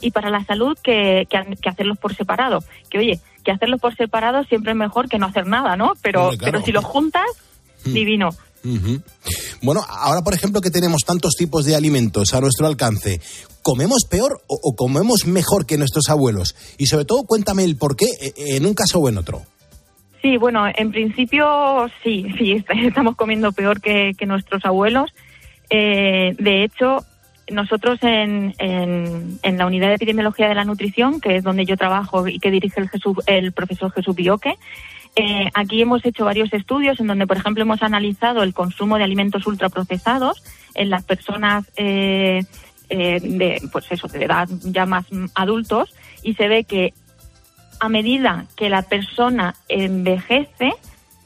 y 0.00 0.10
para 0.10 0.30
la 0.30 0.44
salud 0.44 0.76
que, 0.82 1.28
que, 1.30 1.56
que 1.62 1.68
hacerlos 1.68 1.98
por 1.98 2.16
separado. 2.16 2.64
Que 2.90 2.98
oye, 2.98 3.20
que 3.42 3.50
hacerlos 3.52 3.80
por 3.80 3.94
separado 3.96 4.44
siempre 4.44 4.72
es 4.72 4.76
mejor 4.78 5.08
que 5.08 5.18
no 5.18 5.26
hacer 5.26 5.46
nada, 5.46 5.76
¿no? 5.76 5.92
Pero, 6.02 6.22
Hombre, 6.24 6.38
claro. 6.38 6.52
pero 6.52 6.64
si 6.64 6.72
los 6.72 6.84
juntas, 6.84 7.26
divino. 7.84 8.30
Ujú. 8.64 9.00
Bueno, 9.60 9.80
ahora, 9.88 10.22
por 10.22 10.34
ejemplo, 10.34 10.60
que 10.60 10.70
tenemos 10.70 11.02
tantos 11.04 11.34
tipos 11.36 11.64
de 11.64 11.74
alimentos 11.74 12.32
a 12.32 12.40
nuestro 12.40 12.66
alcance, 12.68 13.20
¿comemos 13.62 14.04
peor 14.08 14.40
o, 14.46 14.58
o 14.62 14.74
comemos 14.76 15.26
mejor 15.26 15.66
que 15.66 15.76
nuestros 15.78 16.08
abuelos? 16.08 16.54
Y 16.78 16.86
sobre 16.86 17.04
todo, 17.04 17.24
cuéntame 17.24 17.64
el 17.64 17.76
por 17.76 17.96
qué 17.96 18.06
eh, 18.20 18.32
en 18.36 18.64
un 18.66 18.74
caso 18.74 19.00
o 19.00 19.08
en 19.08 19.18
otro. 19.18 19.42
Sí, 20.22 20.36
bueno, 20.36 20.66
en 20.72 20.92
principio 20.92 21.88
sí, 22.04 22.24
sí, 22.38 22.52
est- 22.52 22.70
estamos 22.86 23.16
comiendo 23.16 23.50
peor 23.50 23.80
que, 23.80 24.12
que 24.16 24.26
nuestros 24.26 24.64
abuelos. 24.64 25.10
Eh, 25.68 26.36
de 26.38 26.62
hecho, 26.64 27.04
nosotros 27.52 27.98
en, 28.02 28.54
en, 28.58 29.58
la 29.58 29.66
unidad 29.66 29.88
de 29.88 29.94
epidemiología 29.94 30.48
de 30.48 30.54
la 30.54 30.64
nutrición, 30.64 31.20
que 31.20 31.36
es 31.36 31.44
donde 31.44 31.64
yo 31.64 31.76
trabajo 31.76 32.26
y 32.28 32.38
que 32.38 32.50
dirige 32.50 32.80
el, 32.80 32.88
Jesús, 32.88 33.18
el 33.26 33.52
profesor 33.52 33.92
Jesús 33.92 34.14
Bioque, 34.14 34.58
eh, 35.14 35.48
aquí 35.52 35.82
hemos 35.82 36.04
hecho 36.06 36.24
varios 36.24 36.52
estudios 36.52 36.98
en 36.98 37.06
donde, 37.06 37.26
por 37.26 37.36
ejemplo, 37.36 37.62
hemos 37.62 37.82
analizado 37.82 38.42
el 38.42 38.54
consumo 38.54 38.96
de 38.96 39.04
alimentos 39.04 39.46
ultraprocesados 39.46 40.42
en 40.74 40.88
las 40.88 41.04
personas 41.04 41.70
eh, 41.76 42.44
eh, 42.88 43.20
de, 43.20 43.60
pues 43.70 43.84
eso, 43.90 44.08
de 44.08 44.24
edad 44.24 44.48
ya 44.64 44.86
más 44.86 45.06
adultos 45.34 45.94
y 46.22 46.34
se 46.34 46.48
ve 46.48 46.64
que 46.64 46.94
a 47.80 47.88
medida 47.88 48.46
que 48.56 48.70
la 48.70 48.82
persona 48.82 49.54
envejece, 49.68 50.72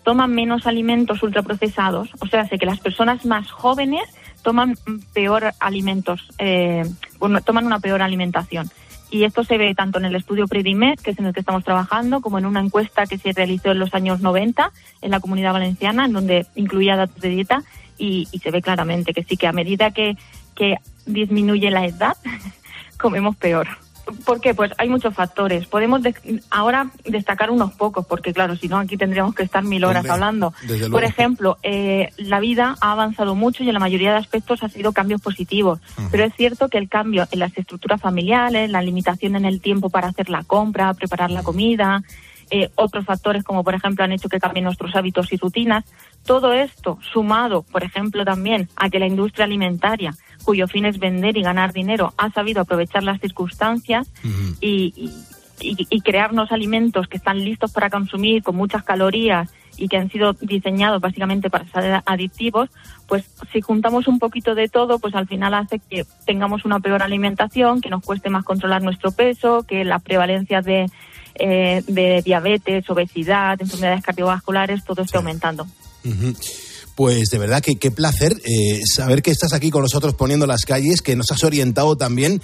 toman 0.03 0.33
menos 0.35 0.67
alimentos 0.67 1.23
ultraprocesados. 1.23 2.09
O 2.21 2.27
sea, 2.27 2.47
sé 2.47 2.59
que 2.59 2.67
las 2.67 2.81
personas 2.81 3.27
más 3.27 3.51
jóvenes 3.51 4.03
toman 4.47 4.77
peor 5.13 5.55
alimentos, 5.59 6.29
eh, 6.39 6.85
bueno, 7.19 7.41
toman 7.41 7.67
una 7.67 7.81
peor 7.81 8.01
alimentación. 8.01 8.71
Y 9.11 9.25
esto 9.25 9.43
se 9.43 9.59
ve 9.59 9.75
tanto 9.75 9.99
en 9.99 10.05
el 10.05 10.15
estudio 10.15 10.47
Predimed, 10.47 11.01
que 11.01 11.11
es 11.11 11.19
en 11.19 11.27
el 11.27 11.35
que 11.35 11.41
estamos 11.41 11.65
trabajando, 11.65 12.21
como 12.21 12.39
en 12.39 12.47
una 12.47 12.61
encuesta 12.61 13.07
que 13.07 13.19
se 13.19 13.33
realizó 13.33 13.73
en 13.73 13.81
los 13.81 13.93
años 13.93 14.21
90 14.21 14.71
en 15.03 15.11
la 15.11 15.19
comunidad 15.19 15.53
valenciana, 15.53 16.05
en 16.05 16.13
donde 16.13 16.47
incluía 16.55 16.95
datos 16.95 17.21
de 17.21 17.31
dieta, 17.31 17.65
y, 17.99 18.29
y 18.31 18.39
se 18.39 18.53
ve 18.53 18.63
claramente 18.63 19.13
que 19.13 19.25
sí, 19.25 19.37
que 19.37 19.49
a 19.49 19.53
medida 19.53 19.91
que, 19.91 20.17
que 20.55 20.77
disminuye 21.07 21.69
la 21.73 21.85
edad, 21.85 22.17
comemos 23.01 23.35
peor. 23.35 23.67
¿Por 24.25 24.41
qué? 24.41 24.55
Pues 24.55 24.73
hay 24.79 24.89
muchos 24.89 25.15
factores. 25.15 25.67
Podemos 25.67 26.03
de- 26.03 26.15
ahora 26.51 26.91
destacar 27.05 27.51
unos 27.51 27.73
pocos, 27.73 28.07
porque 28.07 28.33
claro, 28.33 28.55
si 28.57 28.69
no 28.69 28.79
aquí 28.79 28.97
tendríamos 28.97 29.35
que 29.35 29.43
estar 29.43 29.65
mil 29.65 29.85
horas 29.85 30.01
Hombre, 30.01 30.13
hablando. 30.13 30.55
Por 30.91 31.05
ejemplo, 31.05 31.59
eh, 31.63 32.11
la 32.17 32.39
vida 32.41 32.77
ha 32.81 32.93
avanzado 32.93 33.35
mucho 33.35 33.65
y 33.65 33.69
en 33.69 33.75
la 33.75 33.81
mayoría 33.81 34.13
de 34.13 34.19
aspectos 34.19 34.63
ha 34.63 34.69
sido 34.69 34.93
cambios 34.93 35.21
positivos. 35.21 35.81
Pero 36.11 36.25
es 36.25 36.35
cierto 36.35 36.69
que 36.69 36.79
el 36.79 36.89
cambio 36.89 37.27
en 37.31 37.39
las 37.41 37.57
estructuras 37.59 38.01
familiares, 38.01 38.71
la 38.71 38.81
limitación 38.83 39.35
en 39.37 39.45
el 39.45 39.61
tiempo 39.61 39.91
para 39.91 40.09
hacer 40.09 40.29
la 40.31 40.45
compra, 40.45 40.95
preparar 40.95 41.31
la 41.31 41.43
comida, 41.43 42.03
eh, 42.51 42.71
otros 42.77 43.05
factores 43.05 43.43
como 43.43 43.65
por 43.65 43.75
ejemplo 43.75 44.05
han 44.05 44.13
hecho 44.13 44.29
que 44.29 44.39
cambien 44.39 44.65
nuestros 44.67 44.95
hábitos 44.95 45.33
y 45.33 45.37
rutinas. 45.37 45.85
Todo 46.25 46.53
esto 46.53 46.99
sumado, 47.13 47.63
por 47.63 47.83
ejemplo, 47.83 48.25
también 48.25 48.69
a 48.77 48.89
que 48.89 49.01
la 49.01 49.07
industria 49.07 49.45
alimentaria, 49.47 50.15
cuyo 50.47 50.67
fin 50.69 50.85
es 50.87 50.99
vender 50.99 51.37
y 51.37 51.43
ganar 51.43 51.73
dinero, 51.73 52.15
ha 52.17 52.31
sabido 52.31 52.63
aprovechar 52.63 53.03
las 53.03 53.21
circunstancias 53.21 54.09
y, 54.61 54.93
y- 54.97 55.13
y- 55.61 55.87
y 55.91 56.01
crearnos 56.01 56.53
alimentos 56.53 57.09
que 57.09 57.17
están 57.19 57.45
listos 57.45 57.73
para 57.73 57.91
consumir 57.91 58.43
con 58.43 58.55
muchas 58.57 58.83
calorías 58.85 59.51
y 59.79 59.89
que 59.89 59.97
han 59.99 60.09
sido 60.11 60.33
diseñados 60.41 61.01
básicamente 61.03 61.51
para 61.51 61.67
ser 61.67 62.01
adictivos, 62.07 62.71
pues 63.09 63.25
si 63.53 63.61
juntamos 63.61 64.07
un 64.09 64.19
poquito 64.19 64.55
de 64.55 64.69
todo, 64.69 64.99
pues 64.99 65.15
al 65.15 65.27
final 65.27 65.53
hace 65.55 65.81
que 65.81 66.07
tengamos 66.25 66.65
una 66.65 66.79
peor 66.81 67.03
alimentación, 67.03 67.81
que 67.83 67.91
nos 67.91 68.03
cueste 68.03 68.31
más 68.31 68.45
controlar 68.45 68.83
nuestro 68.83 69.11
peso, 69.13 69.65
que 69.69 69.85
las 69.85 70.01
prevalencias 70.03 70.65
de, 70.65 70.87
eh, 71.35 71.83
de 71.89 72.23
diabetes, 72.23 72.89
obesidad, 72.89 73.61
enfermedades 73.61 74.03
cardiovasculares, 74.05 74.85
todo 74.85 75.03
esté 75.03 75.19
aumentando. 75.19 75.67
Pues 76.97 77.29
de 77.29 77.37
verdad 77.37 77.63
que 77.63 77.77
qué 77.77 77.91
placer 77.91 78.41
eh, 78.45 78.81
saber 78.91 79.23
que 79.23 79.31
estás 79.31 79.53
aquí 79.53 79.71
con 79.71 79.83
nosotros 79.83 80.15
poniendo 80.15 80.47
las 80.47 80.63
calles, 80.63 81.03
que 81.03 81.15
nos 81.15 81.31
has 81.31 81.45
orientado 81.45 81.95
también. 81.95 82.41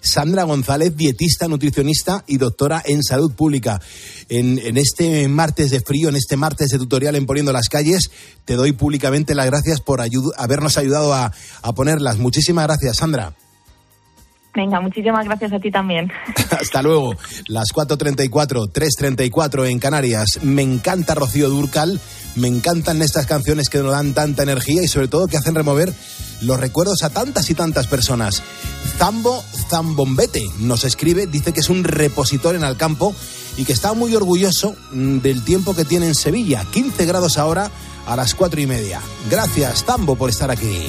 Sandra 0.00 0.44
González, 0.44 0.96
dietista, 0.96 1.48
nutricionista 1.48 2.22
y 2.28 2.36
doctora 2.36 2.80
en 2.86 3.02
salud 3.02 3.32
pública. 3.32 3.80
En, 4.28 4.60
en 4.60 4.76
este 4.76 5.26
martes 5.26 5.70
de 5.72 5.80
frío, 5.80 6.08
en 6.08 6.14
este 6.14 6.36
martes 6.36 6.68
de 6.68 6.78
tutorial 6.78 7.16
en 7.16 7.26
Poniendo 7.26 7.52
las 7.52 7.68
calles, 7.68 8.10
te 8.44 8.54
doy 8.54 8.70
públicamente 8.70 9.34
las 9.34 9.46
gracias 9.46 9.80
por 9.80 10.00
habernos 10.00 10.78
ayudado 10.78 11.12
a, 11.12 11.32
a 11.62 11.72
ponerlas. 11.74 12.18
Muchísimas 12.18 12.66
gracias, 12.66 12.98
Sandra. 12.98 13.34
Venga, 14.56 14.80
muchísimas 14.80 15.26
gracias 15.26 15.52
a 15.52 15.60
ti 15.60 15.70
también. 15.70 16.10
Hasta 16.50 16.80
luego. 16.80 17.14
Las 17.46 17.66
4.34, 17.74 18.72
3.34 18.72 19.68
en 19.68 19.78
Canarias. 19.78 20.40
Me 20.42 20.62
encanta 20.62 21.14
Rocío 21.14 21.50
Durcal. 21.50 22.00
Me 22.36 22.48
encantan 22.48 23.02
estas 23.02 23.26
canciones 23.26 23.68
que 23.68 23.78
nos 23.78 23.92
dan 23.92 24.14
tanta 24.14 24.42
energía 24.42 24.82
y 24.82 24.88
sobre 24.88 25.08
todo 25.08 25.26
que 25.26 25.36
hacen 25.36 25.54
remover 25.54 25.92
los 26.40 26.58
recuerdos 26.58 27.02
a 27.02 27.10
tantas 27.10 27.50
y 27.50 27.54
tantas 27.54 27.86
personas. 27.86 28.42
Zambo 28.96 29.44
Zambombete 29.68 30.44
nos 30.60 30.84
escribe, 30.84 31.26
dice 31.26 31.52
que 31.52 31.60
es 31.60 31.70
un 31.70 31.84
repositor 31.84 32.54
en 32.54 32.64
Alcampo 32.64 33.14
y 33.58 33.64
que 33.64 33.72
está 33.72 33.92
muy 33.92 34.14
orgulloso 34.14 34.74
mm, 34.92 35.18
del 35.18 35.44
tiempo 35.44 35.74
que 35.74 35.84
tiene 35.84 36.06
en 36.06 36.14
Sevilla. 36.14 36.64
15 36.70 37.04
grados 37.04 37.36
ahora 37.36 37.70
a 38.06 38.16
las 38.16 38.34
4 38.34 38.60
y 38.60 38.66
media. 38.66 39.00
Gracias, 39.30 39.84
Zambo, 39.84 40.16
por 40.16 40.30
estar 40.30 40.50
aquí. 40.50 40.88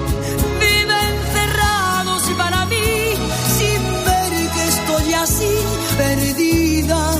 así 5.21 5.53
perdida 5.97 7.11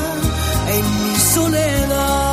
en 0.76 1.04
mi 1.04 1.16
soledad. 1.16 2.31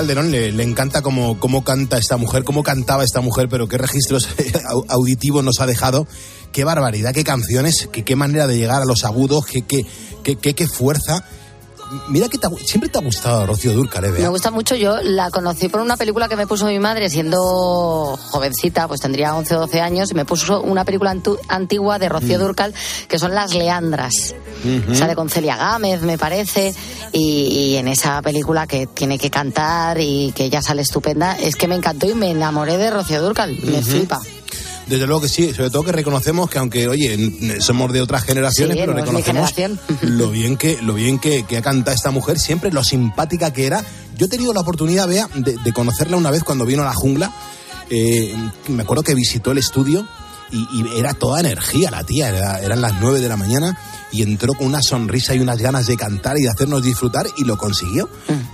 Calderón 0.00 0.30
le, 0.30 0.50
le 0.50 0.62
encanta 0.62 1.02
cómo, 1.02 1.38
cómo 1.38 1.62
canta 1.62 1.98
esta 1.98 2.16
mujer, 2.16 2.42
cómo 2.42 2.62
cantaba 2.62 3.04
esta 3.04 3.20
mujer, 3.20 3.48
pero 3.50 3.68
qué 3.68 3.76
registros 3.76 4.28
au- 4.70 4.84
auditivos 4.88 5.44
nos 5.44 5.60
ha 5.60 5.66
dejado. 5.66 6.06
Qué 6.52 6.64
barbaridad, 6.64 7.12
qué 7.12 7.22
canciones, 7.22 7.86
qué, 7.92 8.02
qué 8.02 8.16
manera 8.16 8.46
de 8.46 8.56
llegar 8.56 8.80
a 8.80 8.86
los 8.86 9.04
agudos, 9.04 9.44
qué, 9.44 9.60
qué, 9.60 9.84
qué- 10.22 10.54
qué 10.54 10.66
fuerza. 10.66 11.22
Mira 12.08 12.28
que 12.28 12.38
te 12.38 12.48
siempre 12.64 12.88
te 12.88 12.98
ha 12.98 13.02
gustado 13.02 13.46
Rocío 13.46 13.72
Durcal, 13.72 14.04
¿eh? 14.04 14.10
Me 14.10 14.28
gusta 14.28 14.50
mucho, 14.50 14.76
yo 14.76 14.96
la 15.02 15.30
conocí 15.30 15.68
por 15.68 15.80
una 15.80 15.96
película 15.96 16.28
que 16.28 16.36
me 16.36 16.46
puso 16.46 16.66
mi 16.66 16.78
madre 16.78 17.10
siendo 17.10 18.16
jovencita, 18.30 18.86
pues 18.88 19.00
tendría 19.00 19.34
11 19.34 19.56
o 19.56 19.60
12 19.60 19.80
años, 19.80 20.10
y 20.10 20.14
me 20.14 20.24
puso 20.24 20.60
una 20.62 20.84
película 20.84 21.14
antigua 21.48 21.98
de 21.98 22.08
Rocío 22.08 22.38
Mm. 22.38 22.42
Durcal, 22.42 22.74
que 23.08 23.18
son 23.18 23.34
Las 23.34 23.54
Leandras. 23.54 24.34
Ujú. 24.64 24.94
Sale 24.94 25.14
con 25.14 25.28
Celia 25.28 25.56
Gámez, 25.56 26.02
me 26.02 26.18
parece, 26.18 26.74
y, 27.12 27.46
y 27.72 27.76
en 27.76 27.88
esa 27.88 28.22
película 28.22 28.66
que 28.66 28.86
tiene 28.86 29.18
que 29.18 29.30
cantar 29.30 29.98
y 30.00 30.32
que 30.32 30.44
ella 30.44 30.62
sale 30.62 30.82
estupenda, 30.82 31.36
es 31.38 31.56
que 31.56 31.66
me 31.66 31.74
encantó 31.74 32.06
y 32.08 32.14
me 32.14 32.30
enamoré 32.30 32.76
de 32.76 32.90
Rocío 32.90 33.22
Durcal, 33.22 33.56
me 33.64 33.82
flipa. 33.82 34.20
Desde 34.90 35.06
luego 35.06 35.22
que 35.22 35.28
sí, 35.28 35.54
sobre 35.54 35.70
todo 35.70 35.84
que 35.84 35.92
reconocemos 35.92 36.50
que 36.50 36.58
aunque, 36.58 36.86
oye, 36.88 37.60
somos 37.60 37.92
de 37.92 38.02
otras 38.02 38.24
generaciones, 38.24 38.74
Sí, 38.76 38.80
pero 38.82 38.92
reconocemos 39.06 39.50
lo 40.02 40.30
bien 40.30 40.56
que 40.56 40.82
lo 40.82 40.92
bien 40.94 41.18
que, 41.18 41.44
que 41.44 41.56
ha 41.56 41.62
cantado 41.62 41.94
esta 41.94 42.10
mujer, 42.10 42.38
siempre 42.38 42.70
lo 42.72 42.84
simpática 42.84 43.52
que 43.52 43.66
era. 43.66 43.82
Yo 44.16 44.26
he 44.26 44.28
tenido 44.28 44.52
la 44.52 44.60
oportunidad, 44.60 45.08
Bea, 45.08 45.28
de, 45.34 45.56
de 45.56 45.72
conocerla 45.72 46.16
una 46.18 46.30
vez 46.30 46.44
cuando 46.44 46.66
vino 46.66 46.82
a 46.82 46.86
la 46.86 46.92
jungla. 46.94 47.32
Eh, 47.88 48.34
me 48.68 48.82
acuerdo 48.82 49.02
que 49.02 49.14
visitó 49.14 49.52
el 49.52 49.58
estudio 49.58 50.06
y, 50.52 50.58
y 50.72 50.98
era 50.98 51.14
toda 51.14 51.40
energía 51.40 51.90
la 51.90 52.04
tía, 52.04 52.28
era- 52.28 52.60
eran 52.60 52.80
las 52.80 53.00
9 53.00 53.20
de 53.20 53.28
la 53.28 53.36
mañana 53.36 53.78
y 54.12 54.22
entró 54.22 54.54
con 54.54 54.66
una 54.66 54.82
sonrisa 54.82 55.34
y 55.34 55.40
unas 55.40 55.58
ganas 55.58 55.86
de 55.86 55.96
cantar 55.96 56.38
y 56.38 56.42
de 56.42 56.50
hacernos 56.50 56.82
disfrutar 56.82 57.26
y 57.36 57.44
lo 57.44 57.56
consiguió. 57.56 58.08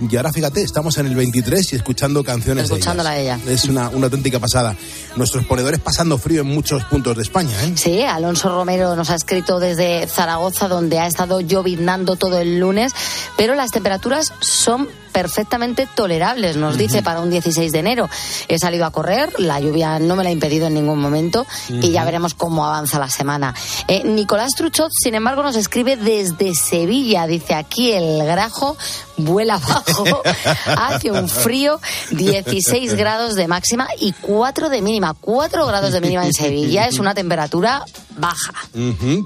Y 0.09 0.15
ahora 0.15 0.31
fíjate, 0.31 0.61
estamos 0.61 0.97
en 0.97 1.07
el 1.07 1.15
23 1.15 1.73
y 1.73 1.75
escuchando 1.75 2.23
canciones 2.23 2.67
de 2.69 2.75
Mm. 2.75 2.77
Escuchándola 2.77 3.09
a 3.11 3.17
ella. 3.17 3.39
Es 3.47 3.65
una, 3.65 3.89
una 3.89 4.05
auténtica 4.05 4.39
pasada. 4.39 4.75
Nuestros 5.15 5.45
ponedores 5.45 5.79
pasando 5.79 6.17
frío 6.17 6.41
en 6.41 6.47
muchos 6.47 6.83
puntos 6.85 7.15
de 7.15 7.23
España, 7.23 7.51
¿eh? 7.63 7.73
Sí, 7.75 8.03
Alonso 8.03 8.49
Romero 8.49 8.95
nos 8.95 9.09
ha 9.09 9.15
escrito 9.15 9.59
desde 9.59 10.07
Zaragoza, 10.07 10.67
donde 10.67 10.99
ha 10.99 11.07
estado 11.07 11.41
lloviznando 11.41 12.15
todo 12.15 12.39
el 12.39 12.59
lunes, 12.59 12.93
pero 13.35 13.55
las 13.55 13.71
temperaturas 13.71 14.33
son 14.39 14.87
perfectamente 15.17 15.87
tolerables, 15.95 16.57
nos 16.57 16.77
dice, 16.77 17.01
para 17.01 17.21
un 17.21 17.31
16 17.31 17.71
de 17.71 17.79
enero. 17.79 18.07
He 18.47 18.59
salido 18.59 18.85
a 18.85 18.91
correr, 18.91 19.33
la 19.39 19.59
lluvia 19.59 19.97
no 19.97 20.15
me 20.15 20.23
la 20.23 20.29
ha 20.29 20.31
impedido 20.31 20.67
en 20.67 20.75
ningún 20.75 20.99
momento 20.99 21.47
y 21.69 21.89
ya 21.89 22.05
veremos 22.05 22.35
cómo 22.35 22.63
avanza 22.63 22.99
la 22.99 23.09
semana. 23.09 23.55
Eh, 23.87 24.03
Nicolás 24.05 24.51
Truchot, 24.55 24.91
sin 24.91 25.15
embargo, 25.15 25.41
nos 25.47 25.55
escribe 25.55 25.95
desde 25.95 26.53
Sevilla, 26.53 27.25
dice 27.25 27.53
aquí 27.55 27.93
el 27.93 28.25
grajo 28.25 28.75
vuela 29.15 29.55
abajo, 29.55 30.21
hace 30.65 31.09
un 31.09 31.29
frío, 31.29 31.79
16 32.11 32.95
grados 32.95 33.35
de 33.35 33.47
máxima 33.47 33.87
y 33.97 34.11
4 34.11 34.67
de 34.67 34.81
mínima. 34.81 35.13
4 35.13 35.65
grados 35.65 35.93
de 35.93 36.01
mínima 36.01 36.25
en 36.25 36.33
Sevilla 36.33 36.85
es 36.87 36.99
una 36.99 37.13
temperatura 37.13 37.85
baja. 38.17 38.53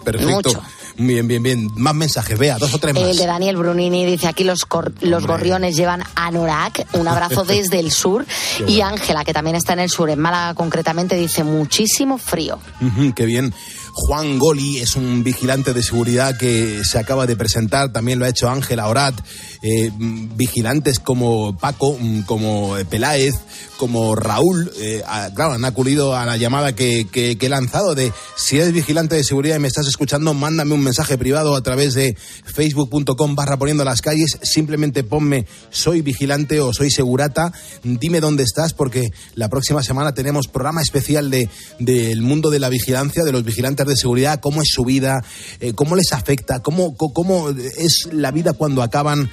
Perfecto. 0.05 0.29
Mucho. 0.31 0.61
Bien, 0.97 1.27
bien, 1.27 1.41
bien. 1.41 1.67
Más 1.77 1.95
mensajes, 1.95 2.37
vea, 2.37 2.57
dos 2.59 2.73
o 2.75 2.77
tres 2.77 2.93
más. 2.93 3.03
El 3.03 3.17
de 3.17 3.25
Daniel 3.25 3.55
Brunini 3.57 4.05
dice 4.05 4.27
aquí 4.27 4.43
los, 4.43 4.65
cor- 4.65 4.93
los 5.01 5.25
gorriones 5.25 5.75
llevan 5.75 6.03
anorak, 6.15 6.85
un 6.93 7.07
abrazo 7.07 7.43
desde 7.47 7.79
el 7.79 7.91
sur. 7.91 8.25
Y. 8.67 8.81
Ángela, 8.81 9.23
que 9.23 9.33
también 9.33 9.55
está 9.55 9.73
en 9.73 9.79
el 9.79 9.89
sur, 9.89 10.09
en 10.09 10.19
Málaga 10.19 10.53
concretamente, 10.53 11.15
dice 11.15 11.43
muchísimo 11.43 12.17
frío. 12.19 12.59
Qué 13.15 13.25
bien. 13.25 13.53
Juan 13.93 14.39
Goli 14.39 14.79
es 14.79 14.95
un 14.95 15.23
vigilante 15.23 15.73
de 15.73 15.83
seguridad 15.83 16.37
que 16.37 16.81
se 16.83 16.97
acaba 16.97 17.27
de 17.27 17.35
presentar, 17.35 17.91
también 17.91 18.19
lo 18.19 18.25
ha 18.25 18.29
hecho 18.29 18.49
Ángela 18.49 18.87
Orat. 18.87 19.15
Eh, 19.63 19.91
vigilantes 19.95 20.99
como 20.99 21.55
Paco, 21.57 21.95
mm, 21.99 22.21
como 22.21 22.75
Peláez, 22.89 23.35
como 23.77 24.15
Raúl, 24.15 24.71
eh, 24.79 25.03
claro, 25.35 25.53
han 25.53 25.65
acudido 25.65 26.15
a 26.15 26.25
la 26.25 26.37
llamada 26.37 26.75
que, 26.75 27.07
he 27.11 27.49
lanzado 27.49 27.95
de 27.95 28.11
si 28.35 28.57
eres 28.57 28.73
vigilante 28.73 29.15
de 29.15 29.23
seguridad 29.23 29.55
y 29.55 29.59
me 29.59 29.67
estás 29.67 29.87
escuchando, 29.87 30.35
mándame 30.35 30.75
un 30.75 30.83
mensaje 30.83 31.17
privado 31.17 31.55
a 31.55 31.61
través 31.61 31.95
de 31.95 32.15
facebook.com 32.45 33.35
barra 33.35 33.57
poniendo 33.57 33.83
las 33.83 34.01
calles, 34.01 34.37
simplemente 34.43 35.03
ponme 35.03 35.47
soy 35.71 36.01
vigilante 36.01 36.59
o 36.59 36.73
soy 36.73 36.91
segurata, 36.91 37.53
dime 37.83 38.19
dónde 38.19 38.43
estás 38.43 38.73
porque 38.73 39.09
la 39.33 39.49
próxima 39.49 39.81
semana 39.81 40.13
tenemos 40.13 40.47
programa 40.47 40.81
especial 40.81 41.31
de 41.31 41.49
del 41.79 42.21
mundo 42.21 42.51
de 42.51 42.59
la 42.59 42.69
vigilancia, 42.69 43.23
de 43.23 43.31
los 43.31 43.43
vigilantes 43.43 43.80
de 43.87 43.95
seguridad, 43.95 44.39
cómo 44.39 44.61
es 44.61 44.69
su 44.71 44.83
vida, 44.83 45.23
eh, 45.59 45.73
cómo 45.73 45.95
les 45.95 46.13
afecta, 46.13 46.61
cómo, 46.61 46.95
cómo 46.95 47.49
es 47.49 48.09
la 48.11 48.31
vida 48.31 48.53
cuando 48.53 48.83
acaban, 48.83 49.29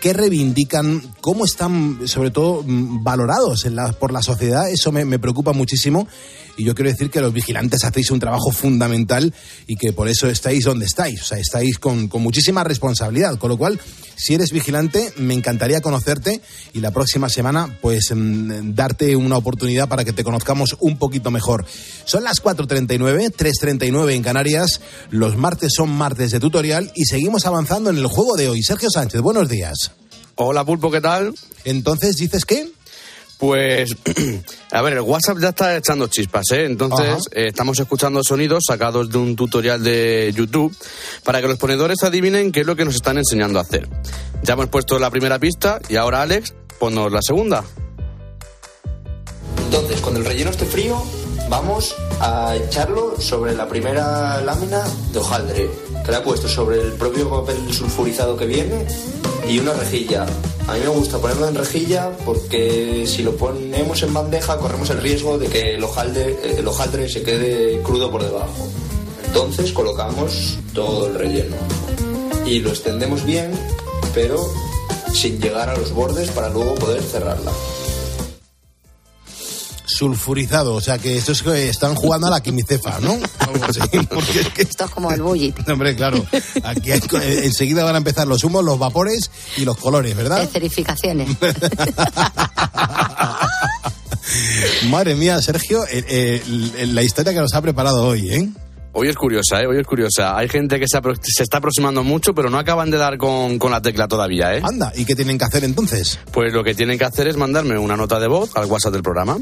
qué 0.00 0.12
reivindican, 0.12 1.02
cómo 1.20 1.44
están, 1.44 2.00
sobre 2.06 2.30
todo, 2.30 2.62
mm, 2.66 3.02
valorados 3.04 3.64
en 3.64 3.76
la- 3.76 3.92
por 3.92 4.12
la 4.12 4.22
sociedad. 4.22 4.68
Eso 4.70 4.92
me, 4.92 5.04
me 5.04 5.18
preocupa 5.18 5.52
muchísimo. 5.52 6.08
Y 6.56 6.64
yo 6.64 6.74
quiero 6.74 6.90
decir 6.90 7.10
que 7.10 7.20
los 7.22 7.32
vigilantes 7.32 7.84
hacéis 7.84 8.10
un 8.10 8.20
trabajo 8.20 8.50
fundamental 8.52 9.32
y 9.66 9.76
que 9.76 9.92
por 9.94 10.08
eso 10.08 10.28
estáis 10.28 10.64
donde 10.64 10.84
estáis. 10.84 11.22
O 11.22 11.24
sea, 11.24 11.38
estáis 11.38 11.78
con, 11.78 12.08
con 12.08 12.20
muchísima 12.22 12.64
responsabilidad. 12.64 13.38
Con 13.38 13.48
lo 13.48 13.56
cual, 13.56 13.80
si 14.16 14.34
eres 14.34 14.50
vigilante, 14.52 15.10
me 15.16 15.32
encantaría 15.32 15.80
conocerte 15.80 16.42
y 16.74 16.80
la 16.80 16.90
próxima 16.90 17.30
semana, 17.30 17.78
pues, 17.80 18.12
mm, 18.14 18.74
darte 18.74 19.16
una 19.16 19.38
oportunidad 19.38 19.88
para 19.88 20.04
que 20.04 20.12
te 20.12 20.22
conozcamos 20.24 20.76
un 20.80 20.98
poquito 20.98 21.30
mejor. 21.30 21.64
Son 22.04 22.24
las 22.24 22.40
4.39, 22.42 23.30
3.39 23.30 24.12
en 24.14 24.22
Canarias. 24.22 24.82
Los 25.10 25.38
martes 25.38 25.72
son 25.74 25.90
martes 25.90 26.30
de 26.30 26.40
tutorial 26.40 26.92
y 26.94 27.06
seguimos 27.06 27.46
avanzando 27.46 27.88
en 27.88 27.96
el 27.96 28.06
juego 28.06 28.36
de 28.36 28.48
hoy. 28.50 28.62
Sergio 28.62 28.90
Sánchez, 28.90 29.22
buenos 29.22 29.48
días. 29.48 29.59
Hola, 30.36 30.64
Pulpo, 30.64 30.90
¿qué 30.90 31.00
tal? 31.00 31.34
Entonces, 31.64 32.16
¿dices 32.16 32.44
qué? 32.44 32.70
Pues, 33.38 33.96
a 34.70 34.82
ver, 34.82 34.94
el 34.94 35.00
WhatsApp 35.00 35.38
ya 35.38 35.48
está 35.48 35.76
echando 35.76 36.08
chispas, 36.08 36.44
¿eh? 36.52 36.64
Entonces, 36.64 37.24
eh, 37.32 37.48
estamos 37.48 37.78
escuchando 37.78 38.22
sonidos 38.22 38.64
sacados 38.66 39.10
de 39.10 39.18
un 39.18 39.36
tutorial 39.36 39.82
de 39.82 40.32
YouTube 40.34 40.74
para 41.24 41.40
que 41.40 41.48
los 41.48 41.58
ponedores 41.58 42.02
adivinen 42.02 42.52
qué 42.52 42.60
es 42.60 42.66
lo 42.66 42.76
que 42.76 42.84
nos 42.84 42.94
están 42.94 43.18
enseñando 43.18 43.58
a 43.58 43.62
hacer. 43.62 43.88
Ya 44.42 44.54
hemos 44.54 44.68
puesto 44.68 44.98
la 44.98 45.10
primera 45.10 45.38
pista 45.38 45.80
y 45.88 45.96
ahora, 45.96 46.22
Alex, 46.22 46.54
ponnos 46.78 47.10
la 47.10 47.22
segunda. 47.22 47.64
Entonces, 49.64 50.00
cuando 50.00 50.20
el 50.20 50.26
relleno 50.26 50.50
esté 50.50 50.66
frío, 50.66 51.02
vamos 51.50 51.96
a 52.20 52.54
echarlo 52.54 53.20
sobre 53.20 53.54
la 53.54 53.68
primera 53.68 54.40
lámina 54.40 54.84
de 55.12 55.18
hojaldre, 55.18 55.70
que 56.06 56.12
la 56.12 56.18
he 56.18 56.20
puesto 56.22 56.48
sobre 56.48 56.80
el 56.80 56.92
propio 56.92 57.28
papel 57.28 57.74
sulfurizado 57.74 58.36
que 58.36 58.46
viene 58.46 58.86
y 59.48 59.58
una 59.58 59.74
rejilla. 59.74 60.24
A 60.68 60.74
mí 60.74 60.80
me 60.80 60.88
gusta 60.88 61.18
ponerlo 61.18 61.48
en 61.48 61.56
rejilla 61.56 62.12
porque 62.24 63.04
si 63.06 63.24
lo 63.24 63.36
ponemos 63.36 64.00
en 64.04 64.14
bandeja 64.14 64.58
corremos 64.58 64.88
el 64.90 65.02
riesgo 65.02 65.38
de 65.38 65.48
que 65.48 65.74
el 65.74 65.82
hojaldre, 65.82 66.38
el 66.56 66.66
hojaldre 66.68 67.08
se 67.08 67.22
quede 67.22 67.82
crudo 67.82 68.10
por 68.12 68.22
debajo. 68.22 68.68
Entonces 69.26 69.72
colocamos 69.72 70.56
todo 70.72 71.08
el 71.08 71.14
relleno 71.14 71.56
y 72.46 72.60
lo 72.60 72.70
extendemos 72.70 73.24
bien, 73.24 73.50
pero 74.14 74.48
sin 75.12 75.40
llegar 75.40 75.68
a 75.68 75.76
los 75.76 75.92
bordes 75.92 76.30
para 76.30 76.48
luego 76.48 76.76
poder 76.76 77.02
cerrarla. 77.02 77.50
Sulfurizado, 80.04 80.72
o 80.76 80.80
sea 80.80 80.96
que 80.96 81.18
esto 81.18 81.32
es 81.32 81.42
que 81.42 81.68
están 81.68 81.94
jugando 81.94 82.26
a 82.28 82.30
la 82.30 82.42
quimicefa, 82.42 82.98
¿no? 83.00 83.12
Algo 83.38 83.64
así, 83.68 83.80
porque 84.08 84.40
es 84.40 84.48
que 84.48 84.62
Esto 84.62 84.86
es 84.86 84.90
como 84.90 85.12
el 85.12 85.20
bullet. 85.20 85.52
Hombre, 85.70 85.94
claro. 85.94 86.24
Aquí 86.64 86.90
hay- 86.90 87.02
eh, 87.20 87.42
enseguida 87.44 87.84
van 87.84 87.96
a 87.96 87.98
empezar 87.98 88.26
los 88.26 88.42
humos, 88.42 88.64
los 88.64 88.78
vapores 88.78 89.30
y 89.58 89.66
los 89.66 89.76
colores, 89.76 90.16
¿verdad? 90.16 90.42
Esterificaciones. 90.42 91.28
Madre 94.88 95.16
mía, 95.16 95.42
Sergio, 95.42 95.84
eh, 95.84 96.02
eh, 96.08 96.86
la 96.86 97.02
historia 97.02 97.34
que 97.34 97.40
nos 97.40 97.52
ha 97.52 97.60
preparado 97.60 98.06
hoy, 98.06 98.30
¿eh? 98.32 98.48
Hoy 98.92 99.08
es 99.08 99.16
curiosa, 99.16 99.62
¿eh? 99.62 99.66
Hoy 99.68 99.78
es 99.78 99.86
curiosa. 99.86 100.36
Hay 100.36 100.48
gente 100.48 100.80
que 100.80 100.86
se, 100.88 100.98
apro- 100.98 101.16
se 101.22 101.44
está 101.44 101.58
aproximando 101.58 102.02
mucho, 102.02 102.34
pero 102.34 102.50
no 102.50 102.58
acaban 102.58 102.90
de 102.90 102.98
dar 102.98 103.18
con, 103.18 103.58
con 103.58 103.70
la 103.70 103.80
tecla 103.80 104.08
todavía, 104.08 104.56
¿eh? 104.56 104.60
Anda, 104.64 104.92
¿y 104.96 105.04
qué 105.04 105.14
tienen 105.14 105.38
que 105.38 105.44
hacer 105.44 105.62
entonces? 105.62 106.18
Pues 106.32 106.52
lo 106.52 106.64
que 106.64 106.74
tienen 106.74 106.98
que 106.98 107.04
hacer 107.04 107.28
es 107.28 107.36
mandarme 107.36 107.78
una 107.78 107.96
nota 107.96 108.18
de 108.18 108.26
voz 108.26 108.50
al 108.56 108.66
WhatsApp 108.66 108.92
del 108.92 109.02
programa. 109.02 109.38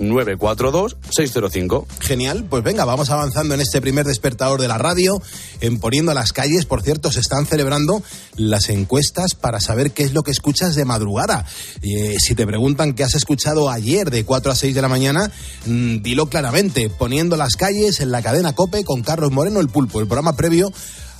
662-942-605. 0.00 1.86
Genial, 2.00 2.44
pues 2.48 2.64
venga, 2.64 2.84
vamos 2.84 3.10
avanzando 3.10 3.54
en 3.54 3.60
este 3.60 3.80
primer 3.80 4.06
despertador 4.06 4.60
de 4.60 4.68
la 4.68 4.78
radio, 4.78 5.22
en 5.60 5.78
Poniendo 5.78 6.14
las 6.14 6.32
calles. 6.32 6.64
Por 6.64 6.82
cierto, 6.82 7.12
se 7.12 7.20
están 7.20 7.46
celebrando 7.46 8.02
las 8.36 8.68
encuestas 8.70 9.34
para 9.34 9.60
saber 9.60 9.92
qué 9.92 10.02
es 10.04 10.12
lo 10.12 10.22
que 10.22 10.30
escuchas 10.30 10.74
de 10.74 10.84
madrugada. 10.84 11.44
Eh, 11.82 12.16
si 12.18 12.34
te 12.34 12.46
preguntan 12.46 12.94
qué 12.94 13.04
has 13.04 13.14
escuchado 13.14 13.70
ayer 13.70 14.10
de 14.10 14.24
4 14.24 14.52
a 14.52 14.56
6 14.56 14.74
de 14.74 14.82
la 14.82 14.88
mañana, 14.88 15.30
mm, 15.66 15.98
dilo 16.02 16.28
claramente, 16.28 16.90
Poniendo 16.90 17.36
las 17.36 17.56
calles 17.56 18.00
en 18.00 18.10
la 18.10 18.22
cadena 18.22 18.54
Cope 18.54 18.84
con 18.84 19.02
Carlos 19.02 19.30
Moreno, 19.30 19.60
el 19.60 19.68
pulpo, 19.68 20.00
el 20.00 20.06
programa 20.06 20.36
previo 20.36 20.72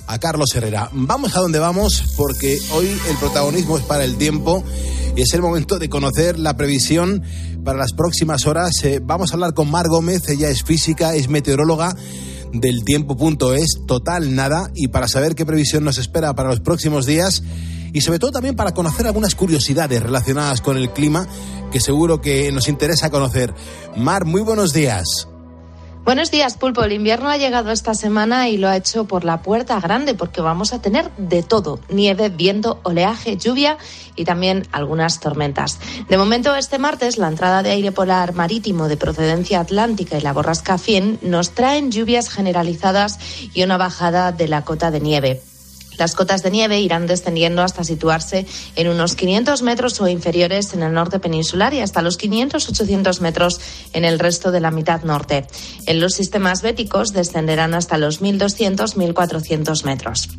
a 0.07 0.19
Carlos 0.19 0.53
Herrera. 0.55 0.89
Vamos 0.91 1.35
a 1.35 1.39
donde 1.39 1.59
vamos 1.59 2.03
porque 2.17 2.59
hoy 2.73 2.87
el 3.09 3.17
protagonismo 3.17 3.77
es 3.77 3.83
para 3.85 4.03
el 4.03 4.17
tiempo 4.17 4.63
es 5.15 5.33
el 5.33 5.41
momento 5.41 5.79
de 5.79 5.89
conocer 5.89 6.39
la 6.39 6.55
previsión 6.55 7.23
para 7.63 7.77
las 7.77 7.93
próximas 7.93 8.47
horas. 8.47 8.83
Eh, 8.83 9.01
vamos 9.03 9.31
a 9.31 9.33
hablar 9.35 9.53
con 9.53 9.69
Mar 9.69 9.87
Gómez, 9.87 10.27
ella 10.29 10.49
es 10.49 10.63
física, 10.63 11.15
es 11.15 11.29
meteoróloga 11.29 11.95
del 12.53 12.83
tiempo.es, 12.83 13.81
total 13.87 14.35
nada, 14.35 14.71
y 14.75 14.87
para 14.89 15.07
saber 15.07 15.35
qué 15.35 15.45
previsión 15.45 15.83
nos 15.83 15.97
espera 15.97 16.33
para 16.33 16.49
los 16.49 16.59
próximos 16.59 17.05
días 17.05 17.43
y 17.93 18.01
sobre 18.01 18.19
todo 18.19 18.31
también 18.31 18.55
para 18.55 18.73
conocer 18.73 19.05
algunas 19.05 19.35
curiosidades 19.35 20.01
relacionadas 20.01 20.61
con 20.61 20.77
el 20.77 20.91
clima 20.91 21.27
que 21.71 21.79
seguro 21.79 22.21
que 22.21 22.51
nos 22.51 22.67
interesa 22.67 23.09
conocer. 23.09 23.53
Mar, 23.95 24.25
muy 24.25 24.41
buenos 24.41 24.73
días. 24.73 25.27
Buenos 26.03 26.31
días, 26.31 26.57
Pulpo. 26.57 26.83
El 26.83 26.93
invierno 26.93 27.29
ha 27.29 27.37
llegado 27.37 27.69
esta 27.69 27.93
semana 27.93 28.49
y 28.49 28.57
lo 28.57 28.67
ha 28.67 28.75
hecho 28.75 29.05
por 29.05 29.23
la 29.23 29.43
puerta 29.43 29.79
grande 29.79 30.15
porque 30.15 30.41
vamos 30.41 30.73
a 30.73 30.81
tener 30.81 31.11
de 31.17 31.43
todo. 31.43 31.79
Nieve, 31.89 32.29
viento, 32.29 32.79
oleaje, 32.81 33.37
lluvia 33.37 33.77
y 34.15 34.25
también 34.25 34.67
algunas 34.71 35.19
tormentas. 35.19 35.79
De 36.09 36.17
momento, 36.17 36.55
este 36.55 36.79
martes, 36.79 37.19
la 37.19 37.27
entrada 37.27 37.61
de 37.61 37.69
aire 37.69 37.91
polar 37.91 38.33
marítimo 38.33 38.87
de 38.87 38.97
procedencia 38.97 39.59
atlántica 39.59 40.17
y 40.17 40.21
la 40.21 40.33
borrasca 40.33 40.79
Fien 40.79 41.19
nos 41.21 41.51
traen 41.51 41.91
lluvias 41.91 42.31
generalizadas 42.31 43.19
y 43.53 43.61
una 43.63 43.77
bajada 43.77 44.31
de 44.31 44.47
la 44.47 44.65
cota 44.65 44.89
de 44.89 45.01
nieve. 45.01 45.50
Las 45.97 46.15
cotas 46.15 46.43
de 46.43 46.51
nieve 46.51 46.79
irán 46.79 47.07
descendiendo 47.07 47.61
hasta 47.61 47.83
situarse 47.83 48.45
en 48.75 48.87
unos 48.87 49.15
500 49.15 49.61
metros 49.61 50.01
o 50.01 50.07
inferiores 50.07 50.73
en 50.73 50.83
el 50.83 50.93
norte 50.93 51.19
peninsular 51.19 51.73
y 51.73 51.79
hasta 51.79 52.01
los 52.01 52.19
500-800 52.19 53.19
metros 53.21 53.59
en 53.93 54.05
el 54.05 54.19
resto 54.19 54.51
de 54.51 54.61
la 54.61 54.71
mitad 54.71 55.03
norte. 55.03 55.45
En 55.85 55.99
los 55.99 56.13
sistemas 56.13 56.61
béticos 56.61 57.13
descenderán 57.13 57.73
hasta 57.73 57.97
los 57.97 58.21
1.200-1.400 58.21 59.85
metros. 59.85 60.29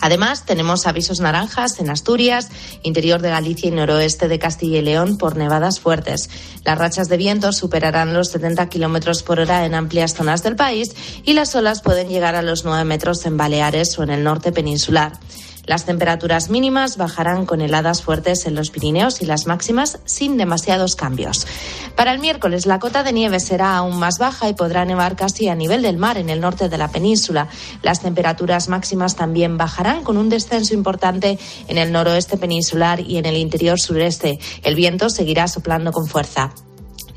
Además, 0.00 0.44
tenemos 0.46 0.86
avisos 0.86 1.20
naranjas 1.20 1.78
en 1.78 1.90
Asturias, 1.90 2.48
interior 2.82 3.20
de 3.20 3.30
Galicia 3.30 3.68
y 3.68 3.72
noroeste 3.72 4.28
de 4.28 4.38
Castilla 4.38 4.78
y 4.78 4.82
León 4.82 5.18
por 5.18 5.36
nevadas 5.36 5.80
fuertes. 5.80 6.30
Las 6.64 6.78
rachas 6.78 7.08
de 7.08 7.16
viento 7.16 7.52
superarán 7.52 8.14
los 8.14 8.28
70 8.28 8.68
kilómetros 8.68 9.22
por 9.22 9.40
hora 9.40 9.66
en 9.66 9.74
amplias 9.74 10.14
zonas 10.14 10.42
del 10.42 10.56
país 10.56 10.94
y 11.24 11.34
las 11.34 11.54
olas 11.54 11.82
pueden 11.82 12.08
llegar 12.08 12.34
a 12.34 12.42
los 12.42 12.64
9 12.64 12.84
metros 12.84 13.24
en 13.26 13.36
Baleares 13.36 13.98
o 13.98 14.02
en 14.02 14.10
el 14.10 14.24
norte 14.24 14.52
peninsular. 14.52 15.12
Las 15.70 15.84
temperaturas 15.84 16.50
mínimas 16.50 16.96
bajarán 16.96 17.46
con 17.46 17.60
heladas 17.60 18.02
fuertes 18.02 18.44
en 18.44 18.56
los 18.56 18.70
Pirineos 18.70 19.22
y 19.22 19.24
las 19.24 19.46
máximas 19.46 20.00
sin 20.04 20.36
demasiados 20.36 20.96
cambios. 20.96 21.46
Para 21.94 22.12
el 22.12 22.18
miércoles 22.18 22.66
la 22.66 22.80
cota 22.80 23.04
de 23.04 23.12
nieve 23.12 23.38
será 23.38 23.76
aún 23.76 23.96
más 23.96 24.18
baja 24.18 24.48
y 24.48 24.54
podrá 24.54 24.84
nevar 24.84 25.14
casi 25.14 25.46
a 25.46 25.54
nivel 25.54 25.82
del 25.82 25.96
mar 25.96 26.18
en 26.18 26.28
el 26.28 26.40
norte 26.40 26.68
de 26.68 26.76
la 26.76 26.88
península. 26.88 27.46
Las 27.82 28.00
temperaturas 28.00 28.68
máximas 28.68 29.14
también 29.14 29.58
bajarán 29.58 30.02
con 30.02 30.16
un 30.16 30.28
descenso 30.28 30.74
importante 30.74 31.38
en 31.68 31.78
el 31.78 31.92
noroeste 31.92 32.36
peninsular 32.36 32.98
y 32.98 33.18
en 33.18 33.26
el 33.26 33.36
interior 33.36 33.78
sureste. 33.78 34.40
El 34.64 34.74
viento 34.74 35.08
seguirá 35.08 35.46
soplando 35.46 35.92
con 35.92 36.08
fuerza. 36.08 36.52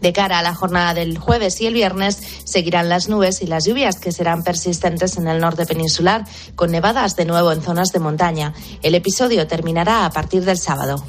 De 0.03 0.11
cara 0.11 0.39
a 0.39 0.43
la 0.43 0.53
jornada 0.53 0.93
del 0.93 1.17
jueves 1.17 1.61
y 1.61 1.65
el 1.65 1.75
viernes 1.75 2.21
seguirán 2.43 2.89
las 2.89 3.07
nubes 3.07 3.41
y 3.41 3.47
las 3.47 3.63
lluvias 3.63 4.01
que 4.01 4.11
serán 4.11 4.43
persistentes 4.43 5.15
en 5.15 5.29
el 5.29 5.39
norte 5.39 5.65
peninsular, 5.65 6.25
con 6.55 6.71
nevadas 6.71 7.15
de 7.15 7.23
nuevo 7.23 7.53
en 7.53 7.61
zonas 7.61 7.93
de 7.93 7.99
montaña. 7.99 8.53
El 8.81 8.95
episodio 8.95 9.47
terminará 9.47 10.03
a 10.03 10.09
partir 10.09 10.43
del 10.43 10.57
sábado. 10.57 11.01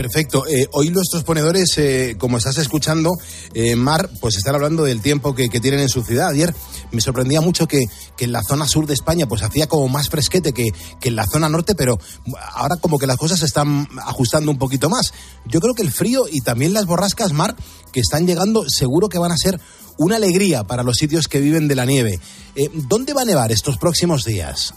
Perfecto. 0.00 0.46
Eh, 0.48 0.66
hoy 0.72 0.88
nuestros 0.88 1.24
ponedores, 1.24 1.76
eh, 1.76 2.16
como 2.18 2.38
estás 2.38 2.56
escuchando, 2.56 3.18
eh, 3.52 3.76
Mar, 3.76 4.08
pues 4.18 4.38
están 4.38 4.54
hablando 4.54 4.84
del 4.84 5.02
tiempo 5.02 5.34
que, 5.34 5.50
que 5.50 5.60
tienen 5.60 5.80
en 5.80 5.90
su 5.90 6.02
ciudad. 6.02 6.30
Ayer 6.30 6.54
me 6.90 7.02
sorprendía 7.02 7.42
mucho 7.42 7.68
que, 7.68 7.84
que 8.16 8.24
en 8.24 8.32
la 8.32 8.42
zona 8.42 8.66
sur 8.66 8.86
de 8.86 8.94
España 8.94 9.26
pues 9.26 9.42
hacía 9.42 9.66
como 9.66 9.88
más 9.88 10.08
fresquete 10.08 10.54
que, 10.54 10.70
que 11.02 11.10
en 11.10 11.16
la 11.16 11.26
zona 11.26 11.50
norte, 11.50 11.74
pero 11.74 11.98
ahora 12.54 12.76
como 12.76 12.98
que 12.98 13.06
las 13.06 13.18
cosas 13.18 13.40
se 13.40 13.44
están 13.44 13.88
ajustando 14.02 14.50
un 14.50 14.56
poquito 14.56 14.88
más. 14.88 15.12
Yo 15.44 15.60
creo 15.60 15.74
que 15.74 15.82
el 15.82 15.92
frío 15.92 16.24
y 16.32 16.40
también 16.40 16.72
las 16.72 16.86
borrascas, 16.86 17.34
Mar, 17.34 17.54
que 17.92 18.00
están 18.00 18.26
llegando, 18.26 18.64
seguro 18.70 19.10
que 19.10 19.18
van 19.18 19.32
a 19.32 19.36
ser 19.36 19.60
una 19.98 20.16
alegría 20.16 20.64
para 20.64 20.82
los 20.82 20.96
sitios 20.96 21.28
que 21.28 21.40
viven 21.40 21.68
de 21.68 21.74
la 21.74 21.84
nieve. 21.84 22.20
Eh, 22.56 22.70
¿Dónde 22.72 23.12
va 23.12 23.20
a 23.20 23.26
nevar 23.26 23.52
estos 23.52 23.76
próximos 23.76 24.24
días? 24.24 24.72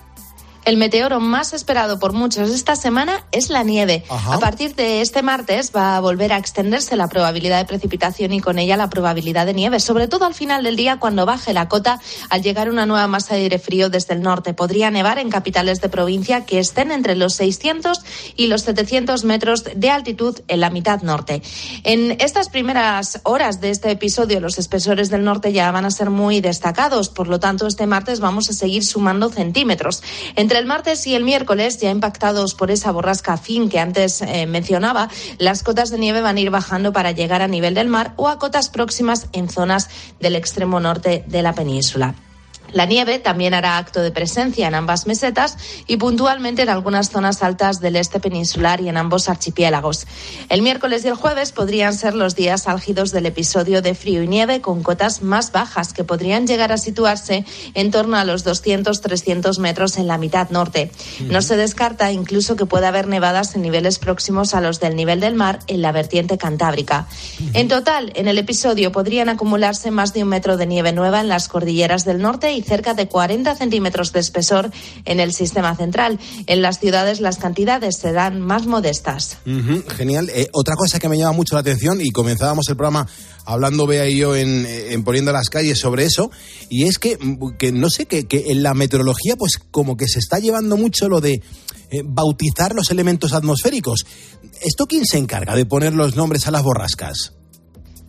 El 0.65 0.77
meteoro 0.77 1.19
más 1.19 1.53
esperado 1.53 1.99
por 1.99 2.13
muchos 2.13 2.49
esta 2.49 2.77
semana 2.77 3.25
es 3.33 3.49
la 3.49 3.63
nieve. 3.63 4.05
A 4.09 4.39
partir 4.39 4.75
de 4.75 5.01
este 5.01 5.21
martes 5.21 5.71
va 5.75 5.97
a 5.97 5.99
volver 5.99 6.31
a 6.31 6.37
extenderse 6.37 6.95
la 6.95 7.09
probabilidad 7.09 7.57
de 7.57 7.65
precipitación 7.65 8.31
y 8.31 8.39
con 8.39 8.57
ella 8.59 8.77
la 8.77 8.89
probabilidad 8.89 9.45
de 9.45 9.53
nieve, 9.53 9.81
sobre 9.81 10.07
todo 10.07 10.25
al 10.25 10.33
final 10.33 10.63
del 10.63 10.77
día 10.77 10.99
cuando 10.99 11.25
baje 11.25 11.53
la 11.53 11.67
cota 11.67 11.99
al 12.29 12.41
llegar 12.43 12.69
una 12.69 12.85
nueva 12.85 13.07
masa 13.07 13.35
de 13.35 13.41
aire 13.41 13.59
frío 13.59 13.89
desde 13.89 14.13
el 14.13 14.21
norte. 14.21 14.53
Podría 14.53 14.89
nevar 14.89 15.19
en 15.19 15.29
capitales 15.29 15.81
de 15.81 15.89
provincia 15.89 16.45
que 16.45 16.59
estén 16.59 16.91
entre 16.91 17.15
los 17.15 17.33
600 17.33 17.99
y 18.37 18.47
los 18.47 18.61
700 18.61 19.25
metros 19.25 19.65
de 19.75 19.89
altitud 19.89 20.39
en 20.47 20.61
la 20.61 20.69
mitad 20.69 21.01
norte. 21.01 21.41
En 21.83 22.15
estas 22.21 22.47
primeras 22.47 23.19
horas 23.23 23.59
de 23.59 23.69
este 23.69 23.91
episodio 23.91 24.39
los 24.39 24.57
espesores 24.57 25.09
del 25.09 25.25
norte 25.25 25.51
ya 25.51 25.69
van 25.71 25.83
a 25.83 25.91
ser 25.91 26.09
muy 26.09 26.39
destacados, 26.39 27.09
por 27.09 27.27
lo 27.27 27.41
tanto 27.41 27.67
este 27.67 27.85
martes 27.85 28.21
vamos 28.21 28.49
a 28.49 28.53
seguir 28.53 28.85
sumando 28.85 29.27
centímetros. 29.29 30.01
Entre 30.35 30.52
el 30.59 30.65
martes 30.65 31.05
y 31.07 31.15
el 31.15 31.23
miércoles, 31.23 31.79
ya 31.79 31.89
impactados 31.89 32.55
por 32.55 32.71
esa 32.71 32.91
borrasca 32.91 33.37
fin 33.37 33.69
que 33.69 33.79
antes 33.79 34.21
eh, 34.21 34.45
mencionaba, 34.45 35.09
las 35.37 35.63
cotas 35.63 35.89
de 35.89 35.97
nieve 35.97 36.21
van 36.21 36.37
a 36.37 36.39
ir 36.39 36.49
bajando 36.49 36.93
para 36.93 37.11
llegar 37.11 37.41
a 37.41 37.47
nivel 37.47 37.73
del 37.73 37.87
mar 37.87 38.13
o 38.15 38.27
a 38.27 38.39
cotas 38.39 38.69
próximas 38.69 39.27
en 39.33 39.49
zonas 39.49 39.89
del 40.19 40.35
extremo 40.35 40.79
norte 40.79 41.23
de 41.27 41.41
la 41.41 41.53
península. 41.53 42.15
La 42.73 42.85
nieve 42.85 43.19
también 43.19 43.53
hará 43.53 43.77
acto 43.77 44.01
de 44.01 44.11
presencia 44.11 44.67
en 44.67 44.75
ambas 44.75 45.07
mesetas 45.07 45.57
y 45.87 45.97
puntualmente 45.97 46.63
en 46.63 46.69
algunas 46.69 47.09
zonas 47.09 47.43
altas 47.43 47.79
del 47.79 47.95
este 47.95 48.19
peninsular 48.19 48.81
y 48.81 48.89
en 48.89 48.97
ambos 48.97 49.29
archipiélagos. 49.29 50.07
El 50.49 50.63
miércoles 50.63 51.05
y 51.05 51.07
el 51.07 51.15
jueves 51.15 51.51
podrían 51.51 51.93
ser 51.93 52.15
los 52.15 52.35
días 52.35 52.67
álgidos 52.67 53.11
del 53.11 53.27
episodio 53.27 53.81
de 53.81 53.93
frío 53.93 54.23
y 54.23 54.27
nieve 54.27 54.61
con 54.61 54.81
cotas 54.81 55.21
más 55.21 55.51
bajas 55.51 55.93
que 55.93 56.03
podrían 56.03 56.47
llegar 56.47 56.71
a 56.71 56.77
situarse 56.77 57.45
en 57.75 57.91
torno 57.91 58.17
a 58.17 58.25
los 58.25 58.45
200-300 58.45 59.59
metros 59.59 59.97
en 59.97 60.07
la 60.07 60.17
mitad 60.17 60.49
norte. 60.49 60.91
No 61.21 61.41
se 61.41 61.57
descarta 61.57 62.11
incluso 62.11 62.55
que 62.55 62.65
pueda 62.65 62.87
haber 62.87 63.07
nevadas 63.07 63.55
en 63.55 63.61
niveles 63.61 63.99
próximos 63.99 64.55
a 64.55 64.61
los 64.61 64.79
del 64.79 64.95
nivel 64.95 65.19
del 65.19 65.35
mar 65.35 65.59
en 65.67 65.81
la 65.81 65.91
vertiente 65.91 66.37
cantábrica. 66.37 67.07
En 67.53 67.67
total, 67.67 68.11
en 68.15 68.27
el 68.27 68.39
episodio 68.39 68.91
podrían 68.91 69.29
acumularse 69.29 69.91
más 69.91 70.13
de 70.13 70.23
un 70.23 70.29
metro 70.29 70.57
de 70.57 70.65
nieve 70.65 70.91
nueva 70.91 71.21
en 71.21 71.27
las 71.27 71.47
cordilleras 71.47 72.05
del 72.05 72.21
norte 72.21 72.53
y 72.53 72.62
cerca 72.63 72.93
de 72.93 73.07
40 73.07 73.55
centímetros 73.55 74.11
de 74.11 74.19
espesor 74.19 74.71
en 75.05 75.19
el 75.19 75.33
sistema 75.33 75.75
central. 75.75 76.19
En 76.47 76.61
las 76.61 76.79
ciudades 76.79 77.21
las 77.21 77.37
cantidades 77.37 77.97
serán 77.97 78.41
más 78.41 78.65
modestas. 78.65 79.37
Genial. 79.95 80.29
Eh, 80.29 80.47
otra 80.53 80.75
cosa 80.75 80.99
que 80.99 81.09
me 81.09 81.17
llama 81.17 81.33
mucho 81.33 81.55
la 81.55 81.61
atención 81.61 82.01
y 82.01 82.11
comenzábamos 82.11 82.67
el 82.69 82.75
programa 82.75 83.07
hablando 83.45 83.85
Bea 83.85 84.07
y 84.07 84.17
yo 84.17 84.35
en, 84.35 84.65
en 84.65 85.03
poniendo 85.03 85.31
las 85.31 85.49
calles 85.49 85.79
sobre 85.79 86.05
eso 86.05 86.31
y 86.69 86.83
es 86.83 86.97
que, 86.97 87.17
mm, 87.17 87.57
que 87.57 87.71
no 87.71 87.89
sé 87.89 88.05
que, 88.05 88.25
que 88.25 88.51
en 88.51 88.63
la 88.63 88.73
meteorología 88.73 89.35
pues 89.35 89.57
como 89.71 89.97
que 89.97 90.07
se 90.07 90.19
está 90.19 90.39
llevando 90.39 90.77
mucho 90.77 91.09
lo 91.09 91.21
de 91.21 91.41
eh, 91.93 92.01
bautizar 92.03 92.73
los 92.73 92.89
elementos 92.89 93.33
atmosféricos. 93.33 94.05
¿Esto 94.61 94.87
quién 94.87 95.05
se 95.05 95.19
encarga 95.19 95.55
de 95.55 95.65
poner 95.65 95.93
los 95.93 96.15
nombres 96.15 96.47
a 96.47 96.51
las 96.51 96.63
borrascas? 96.63 97.33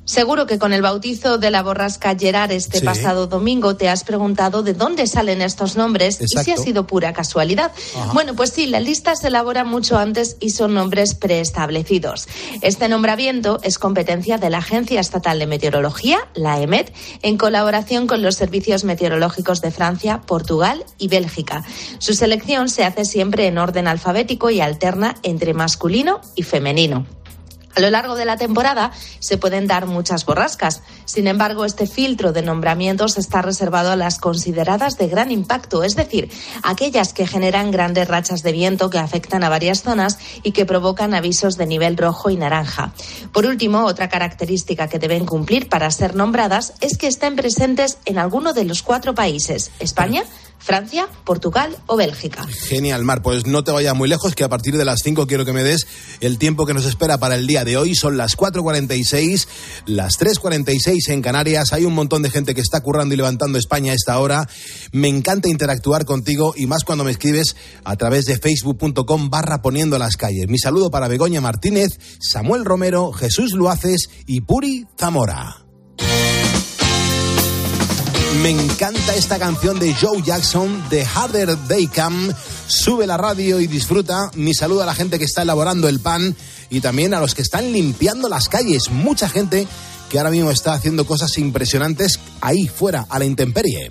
Seguro 0.04 0.46
que 0.46 0.58
con 0.58 0.72
el 0.74 0.82
bautizo 0.82 1.38
de 1.38 1.50
la 1.50 1.62
borrasca 1.62 2.14
Gerard 2.14 2.52
este 2.52 2.80
Sí. 2.80 2.84
pasado 2.84 3.26
domingo 3.26 3.76
te 3.76 3.88
has 3.88 4.04
preguntado 4.04 4.62
de 4.62 4.74
dónde 4.74 5.06
salen 5.06 5.40
estos 5.40 5.76
nombres 5.76 6.20
y 6.20 6.28
si 6.28 6.50
ha 6.50 6.56
sido 6.58 6.86
pura 6.86 7.12
casualidad. 7.14 7.72
Ajá. 7.96 8.12
Bueno, 8.12 8.34
pues 8.34 8.50
sí, 8.50 8.66
la 8.66 8.80
lista 8.80 9.16
se 9.16 9.28
elabora 9.28 9.64
mucho 9.64 9.96
antes 9.98 10.36
y 10.40 10.50
son 10.50 10.74
nombres 10.74 11.14
preestablecidos. 11.14 12.28
Este 12.60 12.88
nombramiento 12.88 13.60
es 13.62 13.78
competencia 13.78 14.36
de 14.36 14.50
la 14.50 14.58
Agencia 14.58 15.00
Estatal 15.00 15.38
de 15.38 15.46
Meteorología, 15.46 16.18
la 16.34 16.60
EMET, 16.60 16.92
en 17.22 17.38
colaboración 17.38 18.06
con 18.06 18.20
los 18.22 18.34
servicios 18.34 18.84
meteorológicos 18.84 19.62
de 19.62 19.70
Francia, 19.70 20.20
Portugal 20.26 20.84
y 20.98 21.08
Bélgica. 21.08 21.64
Su 21.98 22.12
selección 22.12 22.68
se 22.68 22.84
hace 22.84 23.06
siempre 23.06 23.46
en 23.46 23.56
orden 23.56 23.88
alfabético 23.88 24.50
y 24.50 24.60
alterna 24.60 25.14
entre 25.22 25.54
masculino 25.54 26.20
y 26.34 26.42
femenino. 26.42 27.06
A 27.76 27.80
lo 27.80 27.90
largo 27.90 28.14
de 28.14 28.24
la 28.24 28.36
temporada 28.36 28.92
se 29.18 29.36
pueden 29.36 29.66
dar 29.66 29.86
muchas 29.86 30.24
borrascas. 30.24 30.82
Sin 31.04 31.26
embargo, 31.26 31.64
este 31.64 31.86
filtro 31.86 32.32
de 32.32 32.42
nombramientos 32.42 33.18
está 33.18 33.42
reservado 33.42 33.90
a 33.90 33.96
las 33.96 34.18
consideradas 34.18 34.96
de 34.96 35.08
gran 35.08 35.30
impacto, 35.30 35.82
es 35.82 35.96
decir, 35.96 36.30
aquellas 36.62 37.12
que 37.12 37.26
generan 37.26 37.70
grandes 37.70 38.06
rachas 38.06 38.42
de 38.42 38.52
viento 38.52 38.90
que 38.90 38.98
afectan 38.98 39.42
a 39.42 39.48
varias 39.48 39.82
zonas 39.82 40.18
y 40.42 40.52
que 40.52 40.66
provocan 40.66 41.14
avisos 41.14 41.56
de 41.56 41.66
nivel 41.66 41.96
rojo 41.96 42.30
y 42.30 42.36
naranja. 42.36 42.92
Por 43.32 43.46
último, 43.46 43.84
otra 43.84 44.08
característica 44.08 44.88
que 44.88 44.98
deben 44.98 45.26
cumplir 45.26 45.68
para 45.68 45.90
ser 45.90 46.14
nombradas 46.14 46.74
es 46.80 46.96
que 46.96 47.08
estén 47.08 47.36
presentes 47.36 47.98
en 48.04 48.18
alguno 48.18 48.52
de 48.52 48.64
los 48.64 48.82
cuatro 48.82 49.14
países, 49.14 49.70
España, 49.80 50.24
Francia, 50.64 51.08
Portugal 51.24 51.76
o 51.86 51.96
Bélgica. 51.96 52.46
Genial, 52.46 53.04
Mar. 53.04 53.20
Pues 53.20 53.46
no 53.46 53.64
te 53.64 53.70
vayas 53.70 53.94
muy 53.94 54.08
lejos, 54.08 54.34
que 54.34 54.44
a 54.44 54.48
partir 54.48 54.78
de 54.78 54.86
las 54.86 55.00
5 55.04 55.26
quiero 55.26 55.44
que 55.44 55.52
me 55.52 55.62
des 55.62 55.86
el 56.20 56.38
tiempo 56.38 56.64
que 56.64 56.72
nos 56.72 56.86
espera 56.86 57.18
para 57.18 57.34
el 57.34 57.46
día 57.46 57.66
de 57.66 57.76
hoy. 57.76 57.94
Son 57.94 58.16
las 58.16 58.34
4.46, 58.34 59.46
las 59.84 60.18
3.46 60.18 61.10
en 61.10 61.20
Canarias. 61.20 61.74
Hay 61.74 61.84
un 61.84 61.92
montón 61.92 62.22
de 62.22 62.30
gente 62.30 62.54
que 62.54 62.62
está 62.62 62.80
currando 62.80 63.12
y 63.12 63.18
levantando 63.18 63.58
España 63.58 63.92
a 63.92 63.94
esta 63.94 64.18
hora. 64.18 64.48
Me 64.90 65.08
encanta 65.08 65.50
interactuar 65.50 66.06
contigo 66.06 66.54
y 66.56 66.66
más 66.66 66.84
cuando 66.84 67.04
me 67.04 67.10
escribes 67.10 67.56
a 67.84 67.96
través 67.96 68.24
de 68.24 68.38
facebook.com 68.38 69.28
barra 69.28 69.60
poniendo 69.60 69.98
las 69.98 70.16
calles. 70.16 70.48
Mi 70.48 70.58
saludo 70.58 70.90
para 70.90 71.08
Begoña 71.08 71.42
Martínez, 71.42 71.98
Samuel 72.20 72.64
Romero, 72.64 73.12
Jesús 73.12 73.52
Luaces 73.52 74.08
y 74.26 74.40
Puri 74.40 74.86
Zamora. 74.98 75.63
Me 78.42 78.50
encanta 78.50 79.14
esta 79.14 79.38
canción 79.38 79.78
de 79.78 79.94
Joe 79.94 80.20
Jackson, 80.22 80.84
The 80.90 81.04
Harder 81.04 81.56
They 81.68 81.86
Come. 81.86 82.34
Sube 82.66 83.06
la 83.06 83.16
radio 83.16 83.60
y 83.60 83.66
disfruta. 83.66 84.30
Mi 84.34 84.54
saludo 84.54 84.82
a 84.82 84.86
la 84.86 84.94
gente 84.94 85.18
que 85.18 85.24
está 85.24 85.42
elaborando 85.42 85.88
el 85.88 86.00
pan 86.00 86.34
y 86.68 86.80
también 86.80 87.14
a 87.14 87.20
los 87.20 87.34
que 87.34 87.42
están 87.42 87.72
limpiando 87.72 88.28
las 88.28 88.48
calles. 88.48 88.90
Mucha 88.90 89.28
gente 89.28 89.68
que 90.10 90.18
ahora 90.18 90.30
mismo 90.30 90.50
está 90.50 90.74
haciendo 90.74 91.06
cosas 91.06 91.38
impresionantes 91.38 92.18
ahí 92.40 92.66
fuera, 92.66 93.06
a 93.08 93.18
la 93.18 93.24
intemperie. 93.24 93.90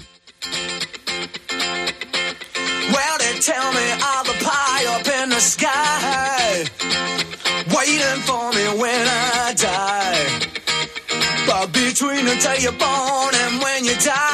Between 11.94 12.26
day 12.26 12.58
you're 12.60 12.72
born 12.74 13.36
and 13.36 13.62
when 13.62 13.86
you 13.86 13.96
die, 14.04 14.33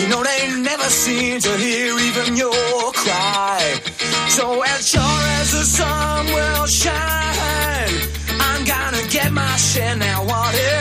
you 0.00 0.08
know 0.08 0.22
they 0.22 0.48
never 0.62 0.88
seem 1.04 1.40
to 1.40 1.56
hear 1.56 1.98
even 1.98 2.36
your 2.36 2.92
cry. 2.92 3.60
So 4.28 4.62
as 4.62 4.88
sure 4.88 5.20
as 5.40 5.52
the 5.52 5.64
sun 5.78 6.26
will 6.26 6.66
shine, 6.66 7.94
I'm 8.40 8.64
gonna 8.64 9.04
get 9.10 9.30
my 9.32 9.56
share 9.56 9.96
now. 9.96 10.24
What 10.24 10.54
is 10.54 10.79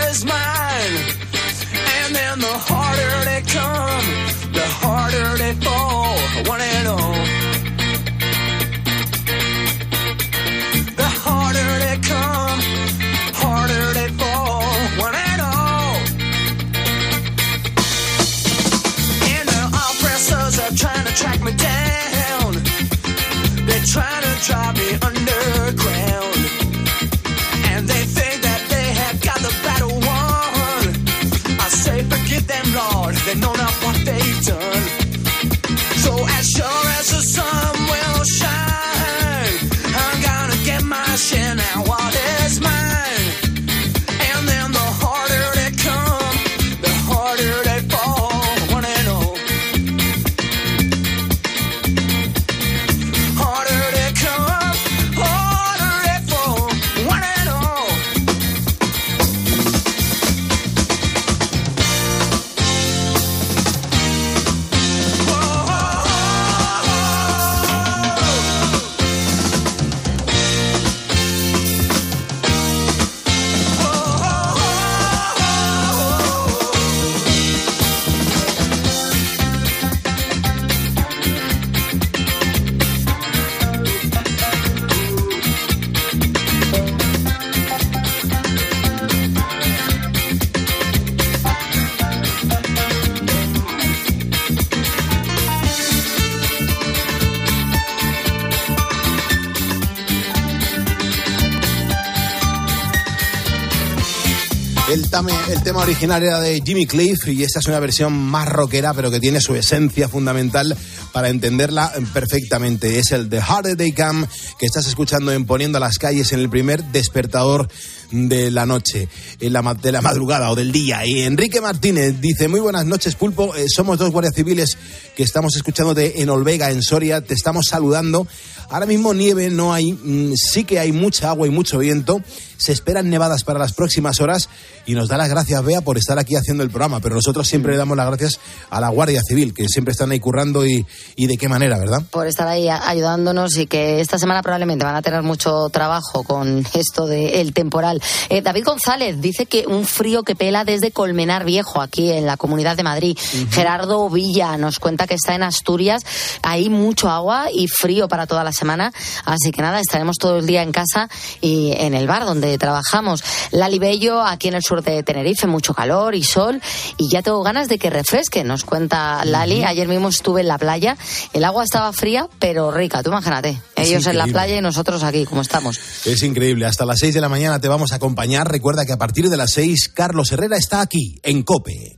El, 104.91 105.07
tame- 105.11 105.33
el 105.51 105.61
tema 105.61 105.81
original 105.83 106.23
era 106.23 106.39
de 106.39 106.61
Jimmy 106.65 106.87
Cliff 106.87 107.27
y 107.27 107.43
esta 107.43 107.59
es 107.59 107.67
una 107.67 107.79
versión 107.79 108.11
más 108.11 108.49
rockera, 108.49 108.91
pero 108.95 109.11
que 109.11 109.19
tiene 109.19 109.39
su 109.39 109.55
esencia 109.55 110.09
fundamental 110.09 110.75
para 111.13 111.29
entenderla 111.29 111.93
perfectamente. 112.11 112.97
Es 112.97 113.11
el 113.11 113.29
The 113.29 113.39
Harder 113.39 113.77
They 113.77 113.91
Come 113.91 114.25
que 114.57 114.65
estás 114.65 114.87
escuchando 114.87 115.31
en 115.31 115.45
Poniendo 115.45 115.77
a 115.77 115.81
las 115.81 115.99
calles 115.99 116.33
en 116.33 116.39
el 116.39 116.49
primer 116.49 116.83
despertador 116.85 117.69
de 118.09 118.49
la 118.49 118.65
noche, 118.65 119.07
de 119.39 119.49
la 119.51 119.61
madrugada 120.01 120.49
o 120.49 120.55
del 120.55 120.71
día. 120.71 121.05
Y 121.05 121.21
Enrique 121.21 121.61
Martínez 121.61 122.19
dice, 122.19 122.47
muy 122.47 122.59
buenas 122.59 122.85
noches 122.87 123.13
Pulpo, 123.13 123.55
Eh, 123.55 123.65
somos 123.69 123.99
dos 123.99 124.09
guardias 124.11 124.33
civiles 124.35 124.75
que 125.15 125.21
estamos 125.21 125.55
escuchándote 125.55 126.19
en 126.23 126.29
Olvega, 126.31 126.71
en 126.71 126.81
Soria, 126.81 127.21
te 127.21 127.35
estamos 127.35 127.65
saludando. 127.69 128.25
Ahora 128.70 128.86
mismo 128.86 129.13
nieve 129.13 129.49
no 129.49 129.74
hay, 129.74 129.93
mm, 129.93 130.34
sí 130.36 130.63
que 130.63 130.80
hay 130.80 130.91
mucha 130.91 131.30
agua 131.30 131.47
y 131.47 131.49
mucho 131.49 131.80
viento. 131.80 132.22
Se 132.57 132.74
esperan 132.74 133.09
nevadas 133.09 133.45
para 133.45 133.57
las 133.57 133.72
próximas 133.72 134.20
horas 134.20 134.49
y 134.86 134.93
nos 134.93 135.07
da 135.07 135.17
las 135.17 135.30
gracias, 135.30 135.63
Bea, 135.63 135.82
por 135.82 135.97
estar 135.97 136.20
aquí 136.20 136.36
haciendo 136.36 136.61
el 136.61 136.70
programa. 136.70 136.99
Pero 136.99 137.15
nosotros 137.15 137.47
siempre 137.47 137.72
le 137.72 137.78
damos 137.78 137.95
las 137.95 138.07
gracias 138.07 138.39
a 138.70 138.82
la 138.82 138.89
Guardia 138.89 139.22
Civil, 139.24 139.53
que 139.53 139.67
siempre 139.70 139.93
están 139.93 140.11
ahí 140.11 140.20
currando 140.20 140.65
y, 140.65 140.86
y 141.15 141.28
de 141.28 141.38
qué 141.38 141.47
manera, 141.47 141.80
¿verdad? 141.80 142.03
por 142.11 142.28
estar 142.28 142.47
ahí 142.47 142.67
ayudándonos 142.67 143.55
y 143.57 143.67
que 143.67 144.01
esta 144.01 144.20
semana 144.20 144.41
probablemente 144.41 144.84
van 144.84 144.95
a 144.95 145.01
tener 145.01 145.22
mucho 145.24 145.70
trabajo 145.70 146.24
con 146.24 146.65
esto 146.74 147.07
del 147.07 147.53
temporal. 147.53 148.01
Eh, 148.30 148.41
David 148.41 148.65
González 148.65 149.22
dice 149.22 149.45
que 149.45 149.65
un 149.67 149.86
frío 149.86 150.24
que 150.24 150.36
pela 150.36 150.65
desde 150.65 150.91
Colmenar 150.91 151.45
Viejo, 151.45 151.82
aquí 151.82 152.11
en 152.11 152.26
la 152.26 152.38
Comunidad 152.38 152.76
de 152.76 152.84
Madrid. 152.84 153.17
Gerardo 153.51 154.09
Villa 154.09 154.57
nos 154.57 154.80
cuenta 154.80 155.07
que 155.07 155.13
está 155.13 155.36
en 155.36 155.43
Asturias, 155.43 156.01
hay 156.41 156.70
mucho 156.70 157.09
agua 157.09 157.47
y 157.53 157.67
frío 157.67 158.07
para 158.07 158.28
toda 158.28 158.43
la 158.43 158.51
semana, 158.60 158.91
así 159.26 159.51
que 159.51 159.62
nada, 159.62 159.80
estaremos 159.80 160.18
todo 160.18 160.38
el 160.38 160.45
día 160.45 160.62
en 160.62 160.72
casa 160.72 161.10
y 161.41 161.74
en 161.78 161.93
el 161.93 162.07
bar 162.07 162.26
donde 162.26 162.57
trabajamos. 162.57 163.24
Lali 163.51 163.80
Bello, 163.80 164.22
aquí 164.22 164.49
en 164.49 164.55
el 164.55 164.64
sur 164.64 164.84
de 164.84 165.01
Tenerife, 165.03 165.47
mucho 165.47 165.74
calor 165.74 166.16
y 166.16 166.24
sol 166.24 166.62
y 166.97 167.10
ya 167.10 167.22
tengo 167.22 167.41
ganas 167.41 167.68
de 167.68 167.80
que 167.80 167.89
refresque, 167.89 168.43
nos 168.43 168.64
cuenta 168.64 169.24
Lali. 169.26 169.64
Ayer 169.64 169.88
mismo 169.88 170.10
estuve 170.10 170.41
en 170.41 170.47
la 170.47 170.57
playa, 170.57 170.97
el 171.34 171.43
agua 171.43 171.64
estaba 171.64 171.91
fría, 171.93 172.28
pero 172.39 172.72
rica, 172.72 173.01
tú 173.01 173.10
imagínate. 173.10 173.62
Ellos 173.76 174.05
en 174.07 174.18
la 174.18 174.28
playa 174.28 174.57
y 174.57 174.62
nosotros 174.62 175.03
aquí, 175.03 175.26
como 175.26 175.41
estamos. 175.41 175.80
Es 176.05 176.24
increíble. 176.24 176.66
Hasta 176.66 176.86
las 176.86 176.99
6 176.99 177.14
de 177.14 177.22
la 177.22 177.30
mañana 177.30 177.60
te 177.60 177.68
vamos 177.68 177.91
a 177.91 177.95
acompañar. 177.95 178.49
Recuerda 178.49 178.86
que 178.86 178.93
a 178.93 178.97
partir 178.97 179.30
de 179.30 179.38
las 179.38 179.51
6, 179.51 179.89
Carlos 179.93 180.32
Herrera 180.32 180.57
está 180.57 180.82
aquí, 180.82 181.20
en 181.24 181.43
COPE. 181.43 181.95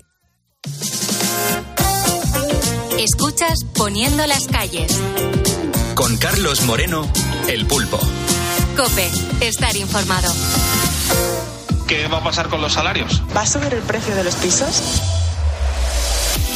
Escuchas 3.00 3.64
Poniendo 3.74 4.28
las 4.28 4.48
calles. 4.48 4.92
Con 6.02 6.18
Carlos 6.18 6.64
Moreno, 6.64 7.08
el 7.48 7.68
pulpo. 7.68 8.00
Cope, 8.76 9.08
estar 9.40 9.76
informado. 9.76 10.34
¿Qué 11.88 12.08
va 12.08 12.18
a 12.18 12.24
pasar 12.24 12.50
con 12.50 12.60
los 12.60 12.74
salarios? 12.74 13.22
¿Va 13.38 13.42
a 13.42 13.46
subir 13.46 13.72
el 13.72 13.84
precio 13.84 14.16
de 14.16 14.24
los 14.24 14.34
pisos? 14.34 14.82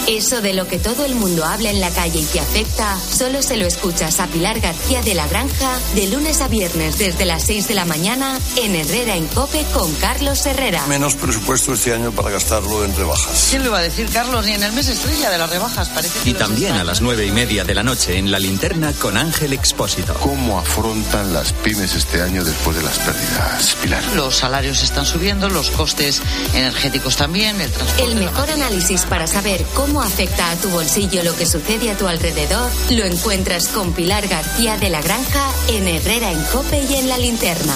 Eso 0.08 0.40
de 0.40 0.54
lo 0.54 0.68
que 0.68 0.78
todo 0.78 1.04
el 1.04 1.16
mundo 1.16 1.44
habla 1.46 1.72
en 1.72 1.82
la 1.82 1.90
calle 1.90 2.20
y 2.20 2.26
te 2.26 2.40
afecta, 2.40 2.96
solo 3.00 3.42
se 3.42 3.58
lo 3.58 3.66
escuchas 3.66 4.20
a 4.20 4.28
Pilar 4.28 4.60
García 4.60 5.02
de 5.02 5.16
la 5.16 5.28
Granja 5.28 5.80
de 5.96 6.06
lunes 6.08 6.42
a 6.42 6.48
viernes 6.48 7.00
desde 7.00 7.26
las 7.26 7.44
6 7.44 7.68
de 7.68 7.74
la 7.74 7.86
mañana 7.86 8.40
en 8.56 8.76
Herrera 8.76 9.16
en 9.16 9.26
Cope 9.26 9.66
con 9.74 9.92
Carlos 9.96 10.46
Herrera. 10.46 10.86
Menos 10.86 11.16
presupuesto 11.16 11.74
este 11.74 11.92
año 11.92 12.12
para 12.12 12.30
gastarlo 12.30 12.86
en 12.86 12.96
rebajas. 12.96 13.48
¿Quién 13.50 13.64
lo 13.64 13.70
iba 13.70 13.80
a 13.80 13.82
decir, 13.82 14.08
Carlos? 14.14 14.46
Ni 14.46 14.54
en 14.54 14.62
el 14.62 14.74
mes 14.74 14.90
estrella 14.90 15.32
de 15.32 15.40
las 15.40 15.50
rebajas. 15.50 15.90
Parece 15.90 16.20
que 16.20 16.30
Y 16.30 16.34
también 16.36 16.74
a 16.74 16.84
las 16.84 17.02
nueve 17.02 17.26
y 17.26 17.32
media 17.32 17.64
de 17.64 17.74
la 17.74 17.82
noche 17.82 18.20
en 18.20 18.30
la 18.30 18.38
linterna 18.38 18.94
con 18.94 19.18
Ángel 19.18 19.54
Expósito. 19.54 20.14
¿Cómo 20.22 20.60
afrontan 20.60 21.34
las 21.34 21.52
pymes 21.52 21.96
este 21.96 22.22
año 22.22 22.44
después 22.44 22.78
de 22.78 22.84
las 22.84 23.00
pérdidas, 23.00 23.76
Pilar? 23.82 24.04
Los 24.14 24.36
salarios 24.36 24.84
están 24.84 25.08
subiendo, 25.08 25.50
los 25.50 25.72
costes 25.72 26.22
energéticos 26.54 27.16
también, 27.18 27.60
el 27.60 27.72
transporte. 27.72 28.04
El 28.04 28.16
mejor 28.18 28.52
análisis 28.52 29.02
para 29.06 29.26
saber 29.26 29.66
cómo 29.74 29.95
afecta 30.02 30.52
a 30.52 30.56
tu 30.56 30.70
bolsillo 30.70 31.24
lo 31.24 31.36
que 31.36 31.46
sucede 31.46 31.92
a 31.92 31.98
tu 31.98 32.08
alrededor 32.08 32.72
lo 32.92 33.06
encuentras 33.06 33.68
con 33.70 33.94
Pilar 33.94 34.28
García 34.28 34.78
de 34.78 34.90
la 34.90 35.02
Granja 35.02 35.52
en 35.70 35.88
Herrera 35.88 36.32
en 36.32 36.44
Cope 36.46 36.84
y 36.90 36.96
en 36.96 37.10
la 37.10 37.18
linterna. 37.18 37.76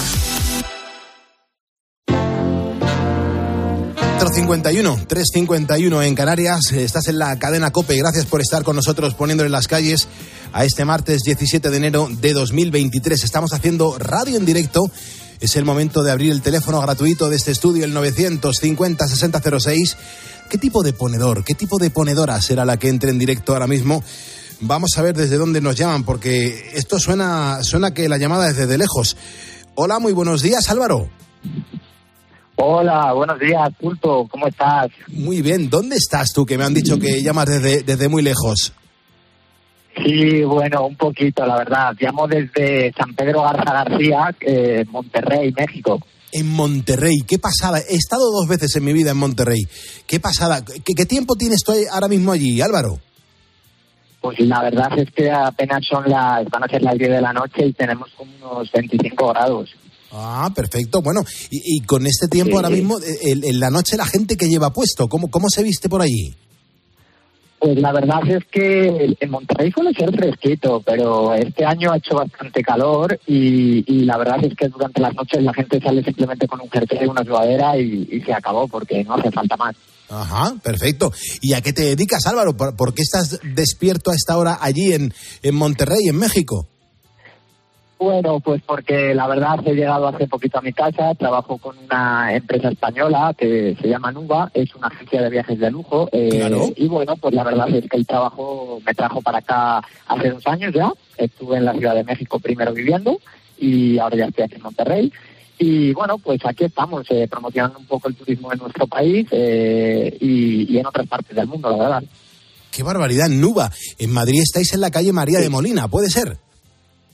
451, 4.20 5.06
351 5.08 6.02
en 6.02 6.14
Canarias. 6.14 6.72
Estás 6.72 7.08
en 7.08 7.18
la 7.18 7.38
cadena 7.38 7.70
COPE. 7.70 7.96
Gracias 7.96 8.26
por 8.26 8.42
estar 8.42 8.64
con 8.64 8.76
nosotros 8.76 9.14
poniendo 9.14 9.44
en 9.44 9.50
las 9.50 9.66
calles 9.66 10.08
a 10.52 10.66
este 10.66 10.84
martes 10.84 11.22
17 11.22 11.70
de 11.70 11.76
enero 11.76 12.06
de 12.10 12.34
2023. 12.34 13.24
Estamos 13.24 13.54
haciendo 13.54 13.96
radio 13.98 14.36
en 14.36 14.44
directo. 14.44 14.90
Es 15.40 15.56
el 15.56 15.64
momento 15.64 16.02
de 16.02 16.12
abrir 16.12 16.32
el 16.32 16.42
teléfono 16.42 16.82
gratuito 16.82 17.30
de 17.30 17.36
este 17.36 17.50
estudio, 17.50 17.86
el 17.86 17.94
950-6006. 17.94 19.96
¿Qué 20.50 20.58
tipo 20.58 20.82
de 20.82 20.92
ponedor, 20.92 21.44
qué 21.44 21.54
tipo 21.54 21.78
de 21.78 21.90
ponedora 21.90 22.40
será 22.40 22.64
la 22.64 22.76
que 22.76 22.88
entre 22.88 23.10
en 23.10 23.20
directo 23.20 23.52
ahora 23.52 23.68
mismo? 23.68 24.02
Vamos 24.60 24.90
a 24.98 25.02
ver 25.02 25.14
desde 25.14 25.36
dónde 25.36 25.60
nos 25.60 25.76
llaman, 25.76 26.02
porque 26.02 26.72
esto 26.74 26.98
suena, 26.98 27.62
suena 27.62 27.94
que 27.94 28.08
la 28.08 28.18
llamada 28.18 28.50
es 28.50 28.56
desde 28.56 28.76
lejos. 28.76 29.16
Hola, 29.76 30.00
muy 30.00 30.12
buenos 30.12 30.42
días, 30.42 30.68
Álvaro. 30.68 31.08
Hola, 32.56 33.12
buenos 33.12 33.38
días, 33.38 33.70
Pulpo, 33.80 34.26
¿cómo 34.28 34.48
estás? 34.48 34.88
Muy 35.06 35.40
bien, 35.40 35.70
¿dónde 35.70 35.94
estás 35.94 36.32
tú? 36.34 36.44
Que 36.44 36.58
me 36.58 36.64
han 36.64 36.74
dicho 36.74 36.98
que 36.98 37.22
llamas 37.22 37.46
desde, 37.46 37.84
desde 37.84 38.08
muy 38.08 38.22
lejos. 38.22 38.72
Sí, 40.04 40.42
bueno, 40.42 40.84
un 40.84 40.96
poquito, 40.96 41.46
la 41.46 41.58
verdad. 41.58 41.94
Llamo 42.00 42.26
desde 42.26 42.92
San 42.98 43.14
Pedro 43.14 43.42
Garza 43.42 43.72
García, 43.72 44.34
eh, 44.40 44.84
Monterrey, 44.90 45.52
México. 45.56 46.00
En 46.32 46.46
Monterrey, 46.48 47.18
qué 47.26 47.38
pasada. 47.38 47.80
He 47.80 47.96
estado 47.96 48.30
dos 48.30 48.46
veces 48.48 48.74
en 48.76 48.84
mi 48.84 48.92
vida 48.92 49.10
en 49.10 49.16
Monterrey. 49.16 49.62
Qué 50.06 50.20
pasada. 50.20 50.64
¿Qué, 50.64 50.94
qué 50.94 51.06
tiempo 51.06 51.34
tienes 51.36 51.62
tú 51.64 51.72
ahora 51.90 52.08
mismo 52.08 52.32
allí, 52.32 52.60
Álvaro? 52.60 52.98
Pues 54.20 54.38
la 54.40 54.62
verdad 54.62 54.98
es 54.98 55.10
que 55.12 55.30
apenas 55.30 55.80
son 55.90 56.04
las, 56.08 56.44
van 56.50 56.64
a 56.64 56.68
ser 56.68 56.82
las 56.82 56.96
10 56.98 57.10
de 57.10 57.20
la 57.20 57.32
noche 57.32 57.66
y 57.66 57.72
tenemos 57.72 58.08
como 58.16 58.30
unos 58.36 58.70
25 58.70 59.28
grados. 59.28 59.70
Ah, 60.12 60.50
perfecto. 60.54 61.00
Bueno, 61.02 61.20
y, 61.50 61.76
y 61.76 61.80
con 61.80 62.06
este 62.06 62.28
tiempo 62.28 62.50
Sí, 62.50 62.56
ahora 62.56 62.68
sí. 62.68 62.74
mismo, 62.74 62.98
en, 63.22 63.44
en 63.44 63.60
la 63.60 63.70
noche 63.70 63.96
la 63.96 64.06
gente 64.06 64.36
que 64.36 64.46
lleva 64.48 64.70
puesto, 64.72 65.08
¿cómo, 65.08 65.28
cómo 65.30 65.48
se 65.48 65.62
viste 65.62 65.88
por 65.88 66.02
allí? 66.02 66.34
Pues 67.60 67.78
la 67.78 67.92
verdad 67.92 68.20
es 68.26 68.42
que 68.50 69.14
en 69.20 69.30
Monterrey 69.30 69.70
suele 69.70 69.92
ser 69.92 70.10
fresquito, 70.16 70.80
pero 70.80 71.34
este 71.34 71.62
año 71.66 71.92
ha 71.92 71.98
hecho 71.98 72.14
bastante 72.14 72.62
calor 72.62 73.20
y, 73.26 73.84
y 73.86 74.04
la 74.06 74.16
verdad 74.16 74.42
es 74.42 74.54
que 74.56 74.68
durante 74.68 75.02
las 75.02 75.14
noches 75.14 75.42
la 75.42 75.52
gente 75.52 75.78
sale 75.78 76.02
simplemente 76.02 76.48
con 76.48 76.62
un 76.62 76.70
jersey 76.70 77.06
una 77.06 77.22
sudadera 77.22 77.76
y, 77.76 78.08
y 78.10 78.22
se 78.22 78.32
acabó 78.32 78.66
porque 78.66 79.04
no 79.04 79.12
hace 79.14 79.30
falta 79.30 79.58
más. 79.58 79.76
Ajá, 80.08 80.54
perfecto. 80.62 81.12
¿Y 81.42 81.52
a 81.52 81.60
qué 81.60 81.74
te 81.74 81.82
dedicas, 81.82 82.26
Álvaro? 82.26 82.56
¿Por, 82.56 82.74
por 82.74 82.94
qué 82.94 83.02
estás 83.02 83.38
despierto 83.54 84.10
a 84.10 84.14
esta 84.14 84.38
hora 84.38 84.56
allí 84.60 84.94
en, 84.94 85.12
en 85.42 85.54
Monterrey, 85.54 86.08
en 86.08 86.16
México? 86.16 86.66
Bueno, 88.00 88.40
pues 88.40 88.62
porque 88.66 89.14
la 89.14 89.26
verdad 89.26 89.58
he 89.66 89.74
llegado 89.74 90.08
hace 90.08 90.26
poquito 90.26 90.58
a 90.58 90.62
mi 90.62 90.72
casa, 90.72 91.14
trabajo 91.16 91.58
con 91.58 91.76
una 91.76 92.34
empresa 92.34 92.70
española 92.70 93.34
que 93.36 93.76
se 93.78 93.88
llama 93.88 94.10
Nuba, 94.10 94.50
es 94.54 94.74
una 94.74 94.86
agencia 94.86 95.20
de 95.20 95.28
viajes 95.28 95.58
de 95.58 95.70
lujo 95.70 96.08
eh, 96.10 96.30
Claro. 96.30 96.70
y 96.74 96.88
bueno, 96.88 97.14
pues 97.16 97.34
la 97.34 97.44
verdad 97.44 97.68
es 97.68 97.84
que 97.90 97.98
el 97.98 98.06
trabajo 98.06 98.80
me 98.86 98.94
trajo 98.94 99.20
para 99.20 99.38
acá 99.40 99.82
hace 100.08 100.30
dos 100.30 100.46
años 100.46 100.72
ya, 100.74 100.90
estuve 101.18 101.58
en 101.58 101.66
la 101.66 101.74
Ciudad 101.74 101.94
de 101.94 102.04
México 102.04 102.38
primero 102.38 102.72
viviendo 102.72 103.18
y 103.58 103.98
ahora 103.98 104.16
ya 104.16 104.24
estoy 104.24 104.44
aquí 104.44 104.54
en 104.54 104.62
Monterrey 104.62 105.12
y 105.58 105.92
bueno, 105.92 106.16
pues 106.16 106.40
aquí 106.46 106.64
estamos 106.64 107.04
eh, 107.10 107.28
promocionando 107.30 107.78
un 107.80 107.84
poco 107.84 108.08
el 108.08 108.14
turismo 108.16 108.50
en 108.50 108.60
nuestro 108.60 108.86
país 108.86 109.28
eh, 109.30 110.16
y, 110.22 110.72
y 110.74 110.78
en 110.78 110.86
otras 110.86 111.06
partes 111.06 111.36
del 111.36 111.46
mundo, 111.48 111.68
la 111.68 111.76
verdad. 111.76 112.02
¡Qué 112.70 112.82
barbaridad! 112.82 113.28
Nuba, 113.28 113.70
en 113.98 114.10
Madrid 114.10 114.40
estáis 114.42 114.72
en 114.72 114.80
la 114.80 114.90
calle 114.90 115.12
María 115.12 115.38
de 115.40 115.50
Molina, 115.50 115.86
¿puede 115.86 116.08
ser? 116.08 116.38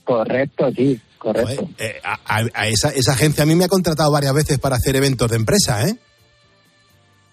Correcto, 0.07 0.71
sí, 0.73 0.97
correcto. 1.17 1.69
Eh, 1.77 1.99
a, 2.01 2.13
a- 2.39 2.45
a 2.53 2.67
esa, 2.69 2.91
esa 2.91 3.11
agencia 3.11 3.43
a 3.43 3.45
mí 3.45 3.55
me 3.55 3.65
ha 3.65 3.67
contratado 3.67 4.09
varias 4.09 4.33
veces 4.33 4.57
para 4.57 4.77
hacer 4.77 4.95
eventos 4.95 5.29
de 5.29 5.35
empresa, 5.35 5.85
¿eh? 5.85 5.95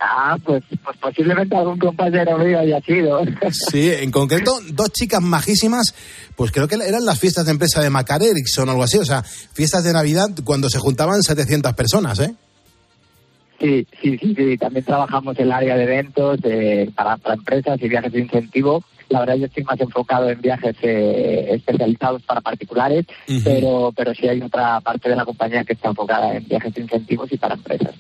Ah, 0.01 0.37
pues, 0.45 0.65
pues 0.85 0.97
posiblemente 0.99 1.57
algún 1.57 1.79
compañero 1.79 2.37
mío 2.37 2.59
haya 2.59 2.81
sido. 2.81 3.21
Sí, 3.71 3.91
en 3.93 4.11
concreto, 4.11 4.59
dos 4.73 4.91
chicas 4.91 5.23
majísimas, 5.23 5.95
pues 6.35 6.51
creo 6.51 6.67
que 6.67 6.75
eran 6.75 7.05
las 7.05 7.21
fiestas 7.21 7.45
de 7.47 7.53
empresa 7.53 7.81
de 7.81 7.91
Macar 7.91 8.23
Erickson 8.25 8.69
o 8.69 8.73
algo 8.73 8.83
así, 8.83 8.99
o 8.99 9.05
sea, 9.05 9.23
fiestas 9.23 9.85
de 9.85 9.93
Navidad 9.93 10.31
cuando 10.45 10.69
se 10.69 10.81
juntaban 10.81 11.23
700 11.23 11.73
personas, 11.75 12.19
¿eh? 12.19 12.35
Sí, 13.61 13.87
sí, 14.03 14.19
sí, 14.19 14.35
sí. 14.37 14.59
También 14.59 14.85
trabajamos 14.85 15.39
en 15.39 15.45
el 15.45 15.53
área 15.53 15.77
de 15.77 15.85
eventos 15.85 16.41
eh, 16.43 16.91
para, 16.95 17.17
para 17.19 17.37
empresas 17.37 17.79
y 17.81 17.89
viajes 17.89 18.13
de 18.13 18.21
incentivo. 18.21 18.85
La 19.15 19.21
verdad 19.21 19.37
yo 19.37 19.47
estoy 19.47 19.63
más 19.63 19.81
enfocado 19.81 20.29
en 20.29 20.41
viajes 20.41 20.75
eh, 20.83 21.47
especializados 21.55 22.23
para 22.25 22.41
particulares, 22.41 23.07
pero 23.45 23.93
pero 23.97 24.13
sí 24.13 24.27
hay 24.27 24.41
otra 24.43 24.81
parte 24.81 25.09
de 25.09 25.15
la 25.15 25.25
compañía 25.25 25.63
que 25.65 25.75
está 25.75 25.89
enfocada 25.91 26.35
en 26.37 26.45
viajes 26.49 26.75
de 26.75 26.83
incentivos 26.83 27.33
y 27.33 27.37
para 27.39 27.55
empresas. 27.55 27.95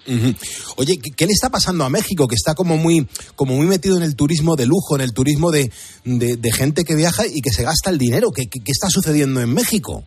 Oye, 0.77 0.95
¿qué, 1.01 1.11
qué 1.17 1.27
le 1.27 1.33
está 1.33 1.51
pasando 1.51 1.85
a 1.85 1.89
México? 1.89 2.27
Que 2.27 2.35
está 2.35 2.55
como 2.55 2.77
muy, 2.77 3.07
como 3.37 3.55
muy 3.55 3.67
metido 3.67 3.97
en 3.97 4.03
el 4.03 4.17
turismo 4.17 4.57
de 4.57 4.67
lujo, 4.67 4.97
en 4.97 5.03
el 5.03 5.13
turismo 5.13 5.53
de, 5.53 5.71
de- 6.05 6.37
de 6.37 6.53
gente 6.53 6.83
que 6.83 6.97
viaja 6.97 7.23
y 7.27 7.41
que 7.41 7.51
se 7.51 7.63
gasta 7.63 7.91
el 7.91 7.99
dinero. 7.99 8.31
¿Qué, 8.35 8.47
qué- 8.51 8.59
qué 8.65 8.73
está 8.73 8.89
sucediendo 8.89 9.41
en 9.41 9.55
México? 9.55 10.05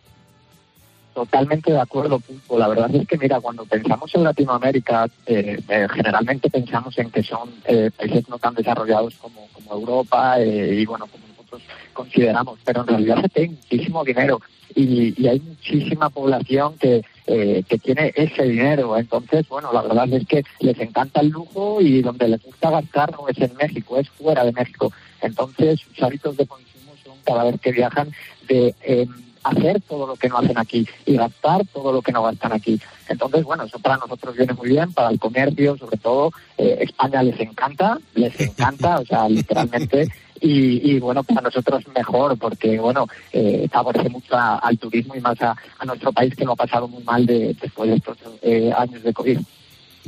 Totalmente 1.18 1.72
de 1.72 1.80
acuerdo, 1.80 2.20
Pulpo. 2.20 2.56
La 2.60 2.68
verdad 2.68 2.94
es 2.94 3.08
que, 3.08 3.18
mira, 3.18 3.40
cuando 3.40 3.64
pensamos 3.64 4.08
en 4.14 4.22
Latinoamérica, 4.22 5.08
eh, 5.26 5.58
eh, 5.68 5.88
generalmente 5.92 6.48
pensamos 6.48 6.96
en 6.96 7.10
que 7.10 7.24
son 7.24 7.50
eh, 7.64 7.90
países 7.90 8.28
no 8.28 8.38
tan 8.38 8.54
desarrollados 8.54 9.16
como, 9.16 9.48
como 9.52 9.72
Europa 9.72 10.40
eh, 10.40 10.76
y, 10.78 10.86
bueno, 10.86 11.08
como 11.08 11.26
nosotros 11.26 11.62
consideramos, 11.92 12.60
pero 12.64 12.82
en 12.82 12.86
realidad 12.86 13.20
se 13.20 13.28
tiene 13.30 13.56
muchísimo 13.56 14.04
dinero 14.04 14.40
y, 14.76 15.20
y 15.20 15.26
hay 15.26 15.40
muchísima 15.40 16.08
población 16.08 16.74
que, 16.78 17.02
eh, 17.26 17.64
que 17.68 17.78
tiene 17.78 18.12
ese 18.14 18.44
dinero. 18.44 18.96
Entonces, 18.96 19.48
bueno, 19.48 19.72
la 19.72 19.82
verdad 19.82 20.12
es 20.12 20.24
que 20.24 20.44
les 20.60 20.78
encanta 20.78 21.20
el 21.20 21.30
lujo 21.30 21.80
y 21.80 22.00
donde 22.00 22.28
les 22.28 22.40
gusta 22.44 22.70
gastar 22.70 23.10
no 23.10 23.26
es 23.26 23.38
en 23.38 23.56
México, 23.56 23.98
es 23.98 24.08
fuera 24.10 24.44
de 24.44 24.52
México. 24.52 24.92
Entonces, 25.20 25.80
sus 25.80 26.00
hábitos 26.00 26.36
de 26.36 26.46
consumo 26.46 26.92
son 27.04 27.16
cada 27.24 27.42
vez 27.42 27.60
que 27.60 27.72
viajan 27.72 28.08
de... 28.46 28.72
em, 28.84 29.27
hacer 29.44 29.80
todo 29.88 30.06
lo 30.06 30.16
que 30.16 30.28
no 30.28 30.38
hacen 30.38 30.58
aquí 30.58 30.86
y 31.06 31.16
gastar 31.16 31.66
todo 31.72 31.92
lo 31.92 32.02
que 32.02 32.12
no 32.12 32.22
gastan 32.22 32.52
aquí. 32.52 32.80
Entonces, 33.08 33.44
bueno, 33.44 33.64
eso 33.64 33.78
para 33.78 33.96
nosotros 33.96 34.36
viene 34.36 34.52
muy 34.54 34.68
bien, 34.68 34.92
para 34.92 35.10
el 35.10 35.18
comercio, 35.18 35.76
sobre 35.76 35.96
todo, 35.98 36.30
eh, 36.56 36.78
España 36.80 37.22
les 37.22 37.38
encanta, 37.40 37.98
les 38.14 38.38
encanta, 38.40 38.98
o 38.98 39.04
sea, 39.06 39.28
literalmente, 39.28 40.08
y, 40.40 40.92
y, 40.92 41.00
bueno, 41.00 41.24
para 41.24 41.40
nosotros 41.40 41.82
mejor, 41.94 42.38
porque 42.38 42.78
bueno, 42.78 43.06
eh, 43.32 43.66
favorece 43.72 44.08
mucho 44.08 44.36
a- 44.36 44.58
al 44.58 44.78
turismo 44.78 45.16
y 45.16 45.20
más 45.20 45.40
a, 45.42 45.56
a 45.78 45.84
nuestro 45.84 46.12
país 46.12 46.32
que 46.36 46.44
lo 46.44 46.52
ha 46.52 46.56
pasado 46.56 46.86
muy 46.86 47.02
mal 47.02 47.26
de, 47.26 47.56
después 47.60 47.90
de 47.90 47.96
estos 47.96 48.16
eh, 48.42 48.70
años 48.76 49.02
de 49.02 49.12
COVID. 49.12 49.38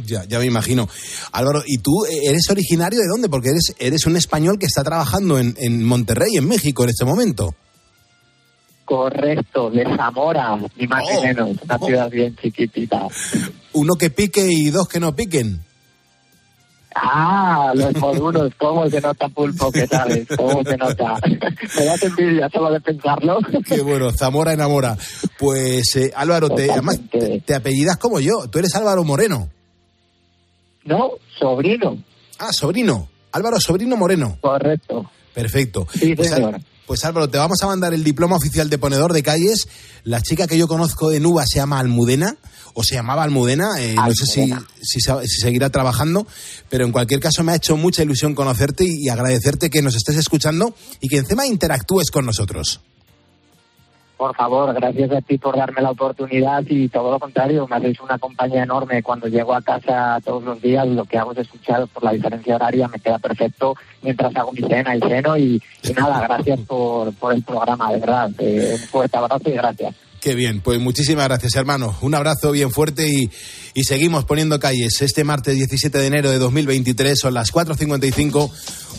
Ya, 0.06 0.24
ya 0.28 0.38
me 0.38 0.46
imagino. 0.46 0.88
Álvaro, 1.32 1.62
¿y 1.66 1.78
tú 1.78 2.04
eres 2.06 2.48
originario 2.48 3.00
de 3.00 3.06
dónde? 3.08 3.28
Porque 3.28 3.48
eres, 3.50 3.74
eres 3.78 4.06
un 4.06 4.16
español 4.16 4.56
que 4.58 4.66
está 4.66 4.82
trabajando 4.84 5.38
en, 5.38 5.54
en 5.58 5.84
Monterrey, 5.84 6.36
en 6.36 6.46
México, 6.48 6.84
en 6.84 6.90
este 6.90 7.04
momento. 7.04 7.54
Correcto, 8.90 9.70
de 9.70 9.84
Zamora, 9.96 10.58
ni 10.76 10.86
más 10.88 11.04
Oh. 11.06 11.14
ni 11.20 11.26
menos, 11.28 11.50
una 11.62 11.78
ciudad 11.78 12.10
bien 12.10 12.34
chiquitita. 12.34 13.06
Uno 13.74 13.94
que 13.94 14.10
pique 14.10 14.44
y 14.50 14.70
dos 14.70 14.88
que 14.88 14.98
no 14.98 15.14
piquen. 15.14 15.60
Ah, 16.92 17.70
los 17.72 17.94
modulos, 17.98 18.52
¿cómo 18.58 18.90
se 18.90 19.00
nota 19.00 19.28
pulpo? 19.28 19.70
¿Qué 19.70 19.86
sabes? 19.86 20.26
¿Cómo 20.36 20.64
se 20.64 20.76
nota? 20.76 21.20
Me 21.78 21.84
das 21.84 22.02
envidia 22.02 22.48
solo 22.52 22.72
de 22.72 22.80
pensarlo. 22.80 23.38
Qué 23.64 23.80
bueno, 23.80 24.10
Zamora 24.10 24.54
enamora. 24.54 24.98
Pues 25.38 25.94
eh, 25.94 26.10
Álvaro, 26.16 26.50
te, 26.50 26.68
además 26.68 26.98
te, 27.12 27.42
te 27.42 27.54
apellidas 27.54 27.96
como 27.96 28.18
yo. 28.18 28.48
Tú 28.50 28.58
eres 28.58 28.74
Álvaro 28.74 29.04
Moreno. 29.04 29.50
No, 30.84 31.12
sobrino. 31.38 31.96
Ah, 32.40 32.50
sobrino. 32.50 33.08
Álvaro 33.30 33.60
Sobrino 33.60 33.96
Moreno. 33.96 34.36
Correcto. 34.40 35.08
Perfecto. 35.32 35.86
Sí, 35.94 36.16
pues, 36.16 36.28
señor. 36.30 36.60
Pues 36.90 37.04
Álvaro, 37.04 37.30
te 37.30 37.38
vamos 37.38 37.62
a 37.62 37.68
mandar 37.68 37.94
el 37.94 38.02
diploma 38.02 38.34
oficial 38.34 38.68
de 38.68 38.76
ponedor 38.76 39.12
de 39.12 39.22
calles. 39.22 39.68
La 40.02 40.20
chica 40.22 40.48
que 40.48 40.58
yo 40.58 40.66
conozco 40.66 41.08
de 41.08 41.20
Nuba 41.20 41.46
se 41.46 41.60
llama 41.60 41.78
Almudena, 41.78 42.36
o 42.74 42.82
se 42.82 42.96
llamaba 42.96 43.22
Almudena, 43.22 43.68
eh, 43.78 43.94
no 43.94 44.12
sé 44.12 44.26
si, 44.26 44.52
si, 44.82 45.40
seguirá 45.40 45.70
trabajando, 45.70 46.26
pero 46.68 46.84
en 46.84 46.90
cualquier 46.90 47.20
caso 47.20 47.44
me 47.44 47.52
ha 47.52 47.54
hecho 47.54 47.76
mucha 47.76 48.02
ilusión 48.02 48.34
conocerte 48.34 48.82
y, 48.86 49.04
y 49.04 49.08
agradecerte 49.08 49.70
que 49.70 49.82
nos 49.82 49.94
estés 49.94 50.16
escuchando 50.16 50.74
y 51.00 51.06
que 51.06 51.18
encima 51.18 51.46
interactúes 51.46 52.10
con 52.10 52.26
nosotros. 52.26 52.80
Por 54.20 54.36
favor, 54.36 54.74
gracias 54.74 55.10
a 55.12 55.22
ti 55.22 55.38
por 55.38 55.56
darme 55.56 55.80
la 55.80 55.92
oportunidad 55.92 56.62
y 56.68 56.90
todo 56.90 57.10
lo 57.10 57.18
contrario, 57.18 57.66
me 57.66 57.76
hacéis 57.76 58.00
una 58.00 58.18
compañía 58.18 58.64
enorme. 58.64 59.02
Cuando 59.02 59.28
llego 59.28 59.54
a 59.54 59.62
casa 59.62 60.20
todos 60.22 60.42
los 60.42 60.60
días, 60.60 60.86
lo 60.86 61.06
que 61.06 61.16
hago 61.16 61.32
es 61.32 61.38
escucharos 61.38 61.88
por 61.88 62.04
la 62.04 62.12
diferencia 62.12 62.56
horaria, 62.56 62.86
me 62.88 62.98
queda 62.98 63.18
perfecto 63.18 63.76
mientras 64.02 64.36
hago 64.36 64.52
mi 64.52 64.60
cena 64.60 64.94
y 64.94 65.00
ceno. 65.00 65.38
Y, 65.38 65.62
y 65.82 65.92
nada, 65.94 66.20
gracias 66.20 66.60
por, 66.66 67.14
por 67.14 67.32
el 67.32 67.42
programa, 67.42 67.90
de 67.94 68.00
verdad. 68.00 68.30
Eh, 68.40 68.76
un 68.78 68.88
fuerte 68.88 69.16
abrazo 69.16 69.48
y 69.48 69.52
gracias. 69.52 69.94
Qué 70.20 70.34
bien, 70.34 70.60
pues 70.60 70.78
muchísimas 70.78 71.28
gracias 71.28 71.54
hermano. 71.54 71.96
Un 72.02 72.14
abrazo 72.14 72.52
bien 72.52 72.70
fuerte 72.70 73.08
y, 73.08 73.30
y 73.72 73.84
seguimos 73.84 74.26
poniendo 74.26 74.60
calles. 74.60 75.00
Este 75.00 75.24
martes 75.24 75.54
17 75.54 75.96
de 75.96 76.06
enero 76.06 76.30
de 76.30 76.38
2023 76.38 77.18
son 77.18 77.32
las 77.32 77.50
4.55, 77.50 78.50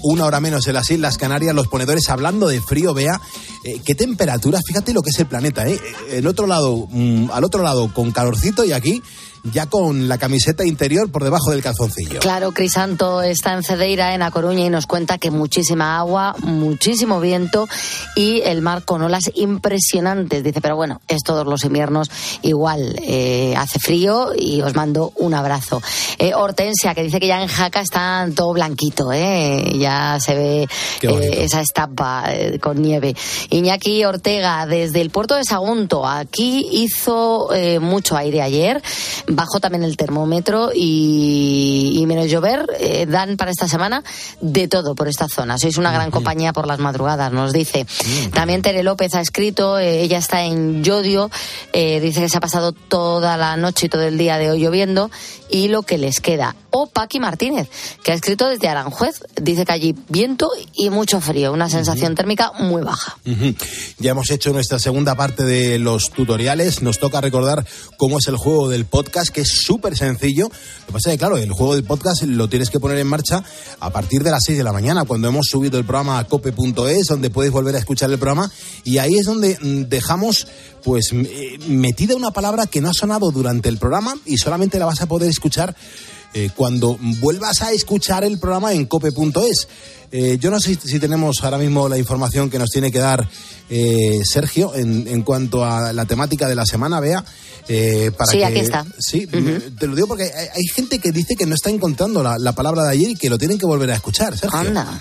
una 0.01 0.25
hora 0.25 0.39
menos 0.39 0.65
en 0.65 0.73
las 0.73 0.89
Islas 0.89 1.19
Canarias, 1.19 1.53
los 1.53 1.67
ponedores 1.67 2.09
hablando 2.09 2.47
de 2.47 2.59
frío, 2.59 2.95
vea 2.95 3.21
eh, 3.63 3.79
qué 3.85 3.93
temperatura, 3.93 4.61
fíjate 4.65 4.93
lo 4.93 5.03
que 5.03 5.11
es 5.11 5.19
el 5.19 5.27
planeta, 5.27 5.67
¿eh? 5.69 5.79
El 6.09 6.25
otro 6.25 6.47
lado, 6.47 6.87
mm, 6.89 7.29
al 7.31 7.43
otro 7.43 7.61
lado 7.61 7.93
con 7.93 8.11
calorcito 8.11 8.65
y 8.65 8.71
aquí 8.71 9.03
ya 9.43 9.65
con 9.65 10.07
la 10.07 10.17
camiseta 10.17 10.65
interior 10.65 11.11
por 11.11 11.23
debajo 11.23 11.51
del 11.51 11.61
calzoncillo. 11.61 12.19
Claro, 12.19 12.51
Crisanto 12.51 13.21
está 13.21 13.53
en 13.53 13.63
Cedeira, 13.63 14.13
en 14.13 14.21
A 14.21 14.31
Coruña, 14.31 14.65
y 14.65 14.69
nos 14.69 14.87
cuenta 14.87 15.17
que 15.17 15.31
muchísima 15.31 15.97
agua, 15.97 16.35
muchísimo 16.39 17.19
viento 17.19 17.67
y 18.15 18.41
el 18.41 18.61
mar 18.61 18.83
con 18.85 19.01
olas 19.01 19.31
impresionantes. 19.35 20.43
Dice, 20.43 20.61
pero 20.61 20.75
bueno, 20.75 21.01
es 21.07 21.23
todos 21.23 21.45
los 21.45 21.63
inviernos 21.63 22.09
igual. 22.41 22.95
eh, 23.01 23.53
hace 23.57 23.79
frío 23.79 24.31
y 24.37 24.61
os 24.61 24.75
mando 24.75 25.13
un 25.17 25.33
abrazo. 25.33 25.81
Eh, 26.17 26.33
Hortensia, 26.33 26.93
que 26.93 27.03
dice 27.03 27.19
que 27.19 27.27
ya 27.27 27.41
en 27.41 27.47
Jaca 27.47 27.81
está 27.81 28.27
todo 28.35 28.53
blanquito, 28.53 29.11
¿eh? 29.11 29.77
ya 29.77 30.19
se 30.19 30.35
ve 30.35 30.67
eh, 31.01 31.37
esa 31.39 31.61
estampa 31.61 32.25
eh, 32.27 32.59
con 32.59 32.81
nieve. 32.81 33.15
Iñaki 33.49 34.03
Ortega, 34.05 34.65
desde 34.65 35.01
el 35.01 35.09
puerto 35.09 35.35
de 35.35 35.43
Sagunto, 35.43 36.07
aquí 36.07 36.67
hizo 36.71 37.49
mucho 37.79 38.15
aire 38.17 38.41
ayer, 38.41 38.81
bajó 39.35 39.59
también 39.59 39.83
el 39.83 39.97
termómetro 39.97 40.71
y, 40.73 41.93
y 41.95 42.05
menos 42.05 42.27
llover, 42.29 42.65
eh, 42.79 43.05
dan 43.07 43.37
para 43.37 43.51
esta 43.51 43.67
semana 43.67 44.03
de 44.39 44.67
todo 44.67 44.95
por 44.95 45.07
esta 45.07 45.27
zona. 45.27 45.57
Sois 45.57 45.77
una 45.77 45.91
gran 45.91 46.11
compañía 46.11 46.53
por 46.53 46.67
las 46.67 46.79
madrugadas, 46.79 47.31
nos 47.31 47.53
dice. 47.53 47.85
También 48.33 48.61
Tere 48.61 48.83
López 48.83 49.15
ha 49.15 49.21
escrito, 49.21 49.79
eh, 49.79 50.01
ella 50.01 50.17
está 50.17 50.43
en 50.43 50.83
Yodio, 50.83 51.29
eh, 51.73 51.99
dice 51.99 52.21
que 52.21 52.29
se 52.29 52.37
ha 52.37 52.41
pasado 52.41 52.71
toda 52.71 53.37
la 53.37 53.55
noche 53.57 53.87
y 53.87 53.89
todo 53.89 54.03
el 54.03 54.17
día 54.17 54.37
de 54.37 54.51
hoy 54.51 54.59
lloviendo 54.59 55.09
y 55.51 55.67
lo 55.67 55.83
que 55.83 55.97
les 55.97 56.19
queda. 56.19 56.55
O 56.71 56.87
Paqui 56.87 57.19
Martínez, 57.19 57.69
que 58.03 58.11
ha 58.11 58.15
escrito 58.15 58.47
desde 58.47 58.69
Aranjuez, 58.69 59.21
dice 59.41 59.65
que 59.65 59.71
allí 59.71 59.95
viento 60.07 60.49
y 60.73 60.89
mucho 60.89 61.19
frío, 61.19 61.51
una 61.51 61.69
sensación 61.69 62.15
térmica 62.15 62.53
muy 62.59 62.81
baja. 62.81 63.17
Ujú. 63.25 63.53
Ya 63.99 64.11
hemos 64.11 64.31
hecho 64.31 64.53
nuestra 64.53 64.79
segunda 64.79 65.15
parte 65.15 65.43
de 65.43 65.77
los 65.79 66.11
tutoriales. 66.11 66.81
Nos 66.81 66.99
toca 66.99 67.19
recordar 67.19 67.65
cómo 67.97 68.19
es 68.19 68.27
el 68.27 68.37
juego 68.37 68.69
del 68.69 68.85
podcast, 68.85 69.29
que 69.29 69.41
es 69.41 69.49
súper 69.49 69.97
sencillo. 69.97 70.45
Lo 70.45 70.85
que 70.87 70.93
pasa 70.93 71.09
es 71.09 71.15
que, 71.15 71.19
claro, 71.19 71.37
el 71.37 71.51
juego 71.51 71.75
del 71.75 71.83
podcast 71.83 72.23
lo 72.23 72.47
tienes 72.47 72.69
que 72.69 72.79
poner 72.79 72.97
en 72.97 73.07
marcha 73.07 73.43
a 73.79 73.89
partir 73.89 74.23
de 74.23 74.31
las 74.31 74.43
6 74.45 74.57
de 74.57 74.63
la 74.63 74.71
mañana, 74.71 75.03
cuando 75.03 75.27
hemos 75.27 75.47
subido 75.47 75.77
el 75.77 75.85
programa 75.85 76.19
a 76.19 76.23
cope.es, 76.23 77.07
donde 77.07 77.29
puedes 77.29 77.51
volver 77.51 77.75
a 77.75 77.79
escuchar 77.79 78.09
el 78.09 78.17
programa. 78.17 78.49
Y 78.83 78.97
ahí 78.97 79.15
es 79.15 79.25
donde 79.25 79.57
mm, 79.61 79.89
dejamos, 79.89 80.47
pues, 80.83 81.11
eh, 81.13 81.59
metida 81.67 82.15
una 82.15 82.31
palabra 82.31 82.67
que 82.67 82.81
no 82.81 82.89
ha 82.89 82.93
sonado 82.93 83.31
durante 83.31 83.69
el 83.69 83.77
programa 83.77 84.15
y 84.25 84.37
solamente 84.37 84.79
la 84.79 84.85
vas 84.85 85.01
a 85.01 85.07
poder 85.07 85.29
escuchar 85.41 85.75
eh, 86.33 86.49
cuando 86.55 86.97
vuelvas 87.19 87.61
a 87.63 87.71
escuchar 87.71 88.23
el 88.23 88.37
programa 88.37 88.73
en 88.73 88.85
cope.es. 88.85 89.67
Eh, 90.13 90.37
yo 90.39 90.51
no 90.51 90.59
sé 90.59 90.75
si 90.75 90.99
tenemos 90.99 91.37
ahora 91.43 91.57
mismo 91.57 91.89
la 91.89 91.97
información 91.97 92.49
que 92.49 92.59
nos 92.59 92.69
tiene 92.69 92.91
que 92.91 92.99
dar 92.99 93.27
eh, 93.69 94.19
Sergio 94.23 94.75
en, 94.75 95.07
en 95.07 95.23
cuanto 95.23 95.65
a 95.65 95.93
la 95.93 96.05
temática 96.05 96.47
de 96.47 96.55
la 96.55 96.65
semana, 96.65 96.99
vea. 96.99 97.23
eh, 97.67 98.11
para 98.17 98.31
Sí, 98.31 98.37
que- 98.37 98.45
aquí 98.45 98.59
está. 98.59 98.85
Sí, 98.99 99.25
te 99.27 99.87
lo 99.87 99.95
digo 99.95 100.07
porque 100.07 100.23
hay, 100.25 100.47
hay 100.53 100.63
gente 100.75 100.99
que 100.99 101.11
dice 101.11 101.35
que 101.35 101.45
no 101.45 101.55
está 101.55 101.69
encontrando 101.69 102.21
la, 102.21 102.37
la 102.37 102.51
palabra 102.53 102.83
de 102.83 102.91
ayer 102.91 103.09
y 103.11 103.15
que 103.15 103.29
lo 103.29 103.37
tienen 103.37 103.57
que 103.57 103.65
volver 103.65 103.89
a 103.91 103.95
escuchar, 103.95 104.37
Sergio. 104.37 104.59
Anda. 104.59 104.99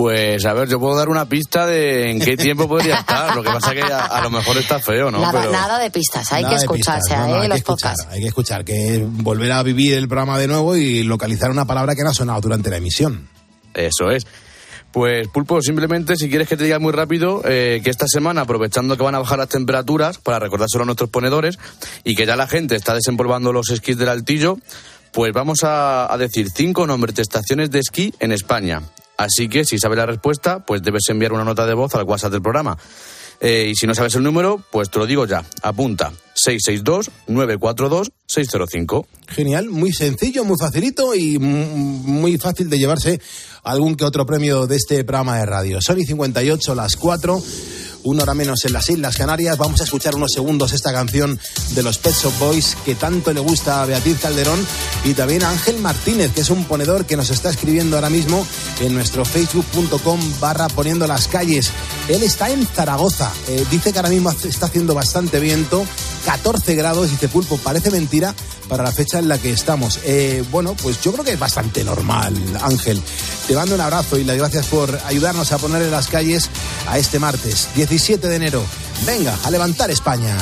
Pues 0.00 0.46
a 0.46 0.54
ver, 0.54 0.66
yo 0.66 0.80
puedo 0.80 0.96
dar 0.96 1.10
una 1.10 1.26
pista 1.28 1.66
de 1.66 2.10
en 2.10 2.20
qué 2.20 2.34
tiempo 2.34 2.66
podría 2.66 2.94
estar. 3.00 3.36
Lo 3.36 3.42
que 3.42 3.50
pasa 3.50 3.74
que 3.74 3.82
a, 3.82 4.06
a 4.06 4.22
lo 4.22 4.30
mejor 4.30 4.56
está 4.56 4.78
feo, 4.78 5.10
¿no? 5.10 5.20
nada, 5.20 5.40
Pero 5.40 5.52
nada 5.52 5.78
de 5.78 5.90
pistas, 5.90 6.32
hay 6.32 6.42
Nada 6.42 6.56
que 6.56 6.62
escucharse 6.62 7.14
no, 7.14 7.26
no, 7.26 7.28
¿eh? 7.28 7.34
hay 7.34 7.42
que 7.42 7.48
los 7.48 7.58
escuchar, 7.58 7.90
podcasts. 7.90 8.14
Hay 8.14 8.20
que 8.22 8.28
escuchar, 8.28 8.64
que 8.64 9.06
volver 9.06 9.52
a 9.52 9.62
vivir 9.62 9.92
el 9.92 10.08
programa 10.08 10.38
de 10.38 10.48
nuevo 10.48 10.74
y 10.74 11.02
localizar 11.02 11.50
una 11.50 11.66
palabra 11.66 11.94
que 11.94 12.02
no 12.02 12.08
ha 12.08 12.14
sonado 12.14 12.40
durante 12.40 12.70
la 12.70 12.78
emisión. 12.78 13.28
Eso 13.74 14.10
es. 14.10 14.26
Pues 14.90 15.28
Pulpo, 15.28 15.60
simplemente 15.60 16.16
si 16.16 16.30
quieres 16.30 16.48
que 16.48 16.56
te 16.56 16.64
diga 16.64 16.78
muy 16.78 16.92
rápido 16.92 17.42
eh, 17.44 17.82
que 17.84 17.90
esta 17.90 18.06
semana, 18.08 18.40
aprovechando 18.40 18.96
que 18.96 19.02
van 19.02 19.16
a 19.16 19.18
bajar 19.18 19.36
las 19.36 19.50
temperaturas, 19.50 20.16
para 20.16 20.38
recordárselo 20.38 20.84
a 20.84 20.86
nuestros 20.86 21.10
ponedores, 21.10 21.58
y 22.04 22.14
que 22.14 22.24
ya 22.24 22.36
la 22.36 22.46
gente 22.46 22.74
está 22.74 22.94
desempolvando 22.94 23.52
los 23.52 23.68
esquís 23.68 23.98
del 23.98 24.08
altillo, 24.08 24.56
pues 25.12 25.34
vamos 25.34 25.62
a, 25.62 26.10
a 26.10 26.16
decir 26.16 26.48
cinco 26.56 26.86
nombres 26.86 27.16
de 27.16 27.20
estaciones 27.22 27.70
de 27.70 27.80
esquí 27.80 28.14
en 28.18 28.32
España. 28.32 28.80
Así 29.20 29.50
que 29.50 29.66
si 29.66 29.78
sabes 29.78 29.98
la 29.98 30.06
respuesta, 30.06 30.60
pues 30.60 30.82
debes 30.82 31.02
enviar 31.10 31.34
una 31.34 31.44
nota 31.44 31.66
de 31.66 31.74
voz 31.74 31.94
al 31.94 32.04
WhatsApp 32.04 32.32
del 32.32 32.40
programa. 32.40 32.78
Eh, 33.38 33.68
y 33.70 33.74
si 33.74 33.86
no 33.86 33.94
sabes 33.94 34.14
el 34.14 34.22
número, 34.22 34.64
pues 34.70 34.88
te 34.88 34.98
lo 34.98 35.04
digo 35.04 35.26
ya. 35.26 35.44
Apunta 35.60 36.10
662-942-605. 37.28 39.06
Genial, 39.28 39.68
muy 39.68 39.92
sencillo, 39.92 40.42
muy 40.44 40.56
facilito 40.58 41.14
y 41.14 41.38
muy 41.38 42.38
fácil 42.38 42.70
de 42.70 42.78
llevarse 42.78 43.20
algún 43.62 43.94
que 43.94 44.06
otro 44.06 44.24
premio 44.24 44.66
de 44.66 44.76
este 44.76 45.04
programa 45.04 45.36
de 45.36 45.44
radio. 45.44 45.82
Son 45.82 46.00
y 46.00 46.06
58 46.06 46.74
las 46.74 46.96
4, 46.96 47.42
una 48.04 48.22
hora 48.22 48.34
menos 48.34 48.64
en 48.64 48.72
las 48.72 48.88
Islas 48.88 49.16
Canarias. 49.16 49.58
Vamos 49.58 49.80
a 49.80 49.84
escuchar 49.84 50.14
unos 50.14 50.32
segundos 50.32 50.72
esta 50.72 50.92
canción 50.92 51.38
de 51.74 51.82
los 51.82 51.98
Pet 51.98 52.14
Shop 52.14 52.32
Boys 52.38 52.76
que 52.84 52.94
tanto 52.94 53.32
le 53.32 53.40
gusta 53.40 53.82
a 53.82 53.86
Beatriz 53.86 54.18
Calderón 54.20 54.64
y 55.04 55.14
también 55.14 55.42
a 55.42 55.50
Ángel 55.50 55.78
Martínez, 55.78 56.32
que 56.32 56.40
es 56.40 56.50
un 56.50 56.64
ponedor 56.64 57.06
que 57.06 57.16
nos 57.16 57.30
está 57.30 57.50
escribiendo 57.50 57.96
ahora 57.96 58.10
mismo 58.10 58.46
en 58.80 58.94
nuestro 58.94 59.24
facebook.com 59.24 60.20
barra 60.40 60.68
poniendo 60.68 61.06
las 61.06 61.28
calles. 61.28 61.70
Él 62.08 62.22
está 62.22 62.50
en 62.50 62.66
Zaragoza, 62.66 63.30
Eh, 63.48 63.64
dice 63.70 63.92
que 63.92 63.98
ahora 63.98 64.10
mismo 64.10 64.30
está 64.30 64.66
haciendo 64.66 64.94
bastante 64.94 65.40
viento, 65.40 65.84
14 66.24 66.74
grados. 66.74 67.10
Dice 67.10 67.28
Pulpo, 67.28 67.58
parece 67.58 67.90
mentira 67.90 68.34
para 68.70 68.84
la 68.84 68.92
fecha 68.92 69.18
en 69.18 69.28
la 69.28 69.36
que 69.36 69.50
estamos. 69.50 69.98
Eh, 70.04 70.44
bueno, 70.50 70.74
pues 70.80 71.02
yo 71.02 71.12
creo 71.12 71.24
que 71.24 71.32
es 71.32 71.38
bastante 71.38 71.82
normal, 71.84 72.32
Ángel. 72.62 73.02
Te 73.46 73.54
mando 73.54 73.74
un 73.74 73.80
abrazo 73.80 74.16
y 74.16 74.24
las 74.24 74.36
gracias 74.36 74.66
por 74.66 74.96
ayudarnos 75.04 75.50
a 75.52 75.58
poner 75.58 75.82
en 75.82 75.90
las 75.90 76.06
calles 76.06 76.48
a 76.86 76.96
este 76.96 77.18
martes, 77.18 77.68
17 77.74 78.28
de 78.28 78.36
enero. 78.36 78.64
Venga, 79.04 79.36
a 79.44 79.50
levantar 79.50 79.90
España. 79.90 80.36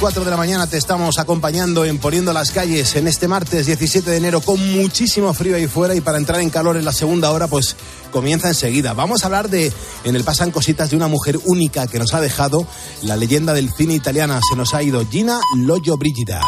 4 0.00 0.24
de 0.24 0.30
la 0.30 0.36
mañana 0.36 0.66
te 0.66 0.76
estamos 0.76 1.18
acompañando 1.18 1.84
en 1.84 1.98
Poniendo 1.98 2.32
las 2.32 2.50
calles 2.50 2.96
en 2.96 3.08
este 3.08 3.28
martes 3.28 3.66
17 3.66 4.10
de 4.10 4.16
enero 4.16 4.40
con 4.40 4.60
muchísimo 4.74 5.32
frío 5.32 5.56
ahí 5.56 5.66
fuera 5.66 5.94
y 5.94 6.00
para 6.00 6.18
entrar 6.18 6.40
en 6.40 6.50
calor 6.50 6.76
en 6.76 6.84
la 6.84 6.92
segunda 6.92 7.30
hora 7.30 7.48
pues 7.48 7.76
comienza 8.10 8.48
enseguida. 8.48 8.92
Vamos 8.92 9.22
a 9.22 9.26
hablar 9.26 9.48
de, 9.48 9.72
en 10.04 10.16
el 10.16 10.24
Pasan 10.24 10.50
Cositas, 10.50 10.90
de 10.90 10.96
una 10.96 11.08
mujer 11.08 11.38
única 11.44 11.86
que 11.86 11.98
nos 11.98 12.12
ha 12.14 12.20
dejado 12.20 12.66
la 13.02 13.16
leyenda 13.16 13.54
del 13.54 13.72
cine 13.72 13.94
italiana. 13.94 14.40
Se 14.48 14.56
nos 14.56 14.74
ha 14.74 14.82
ido 14.82 15.06
Gina 15.06 15.40
Loyo 15.56 15.96
Brigida. 15.96 16.40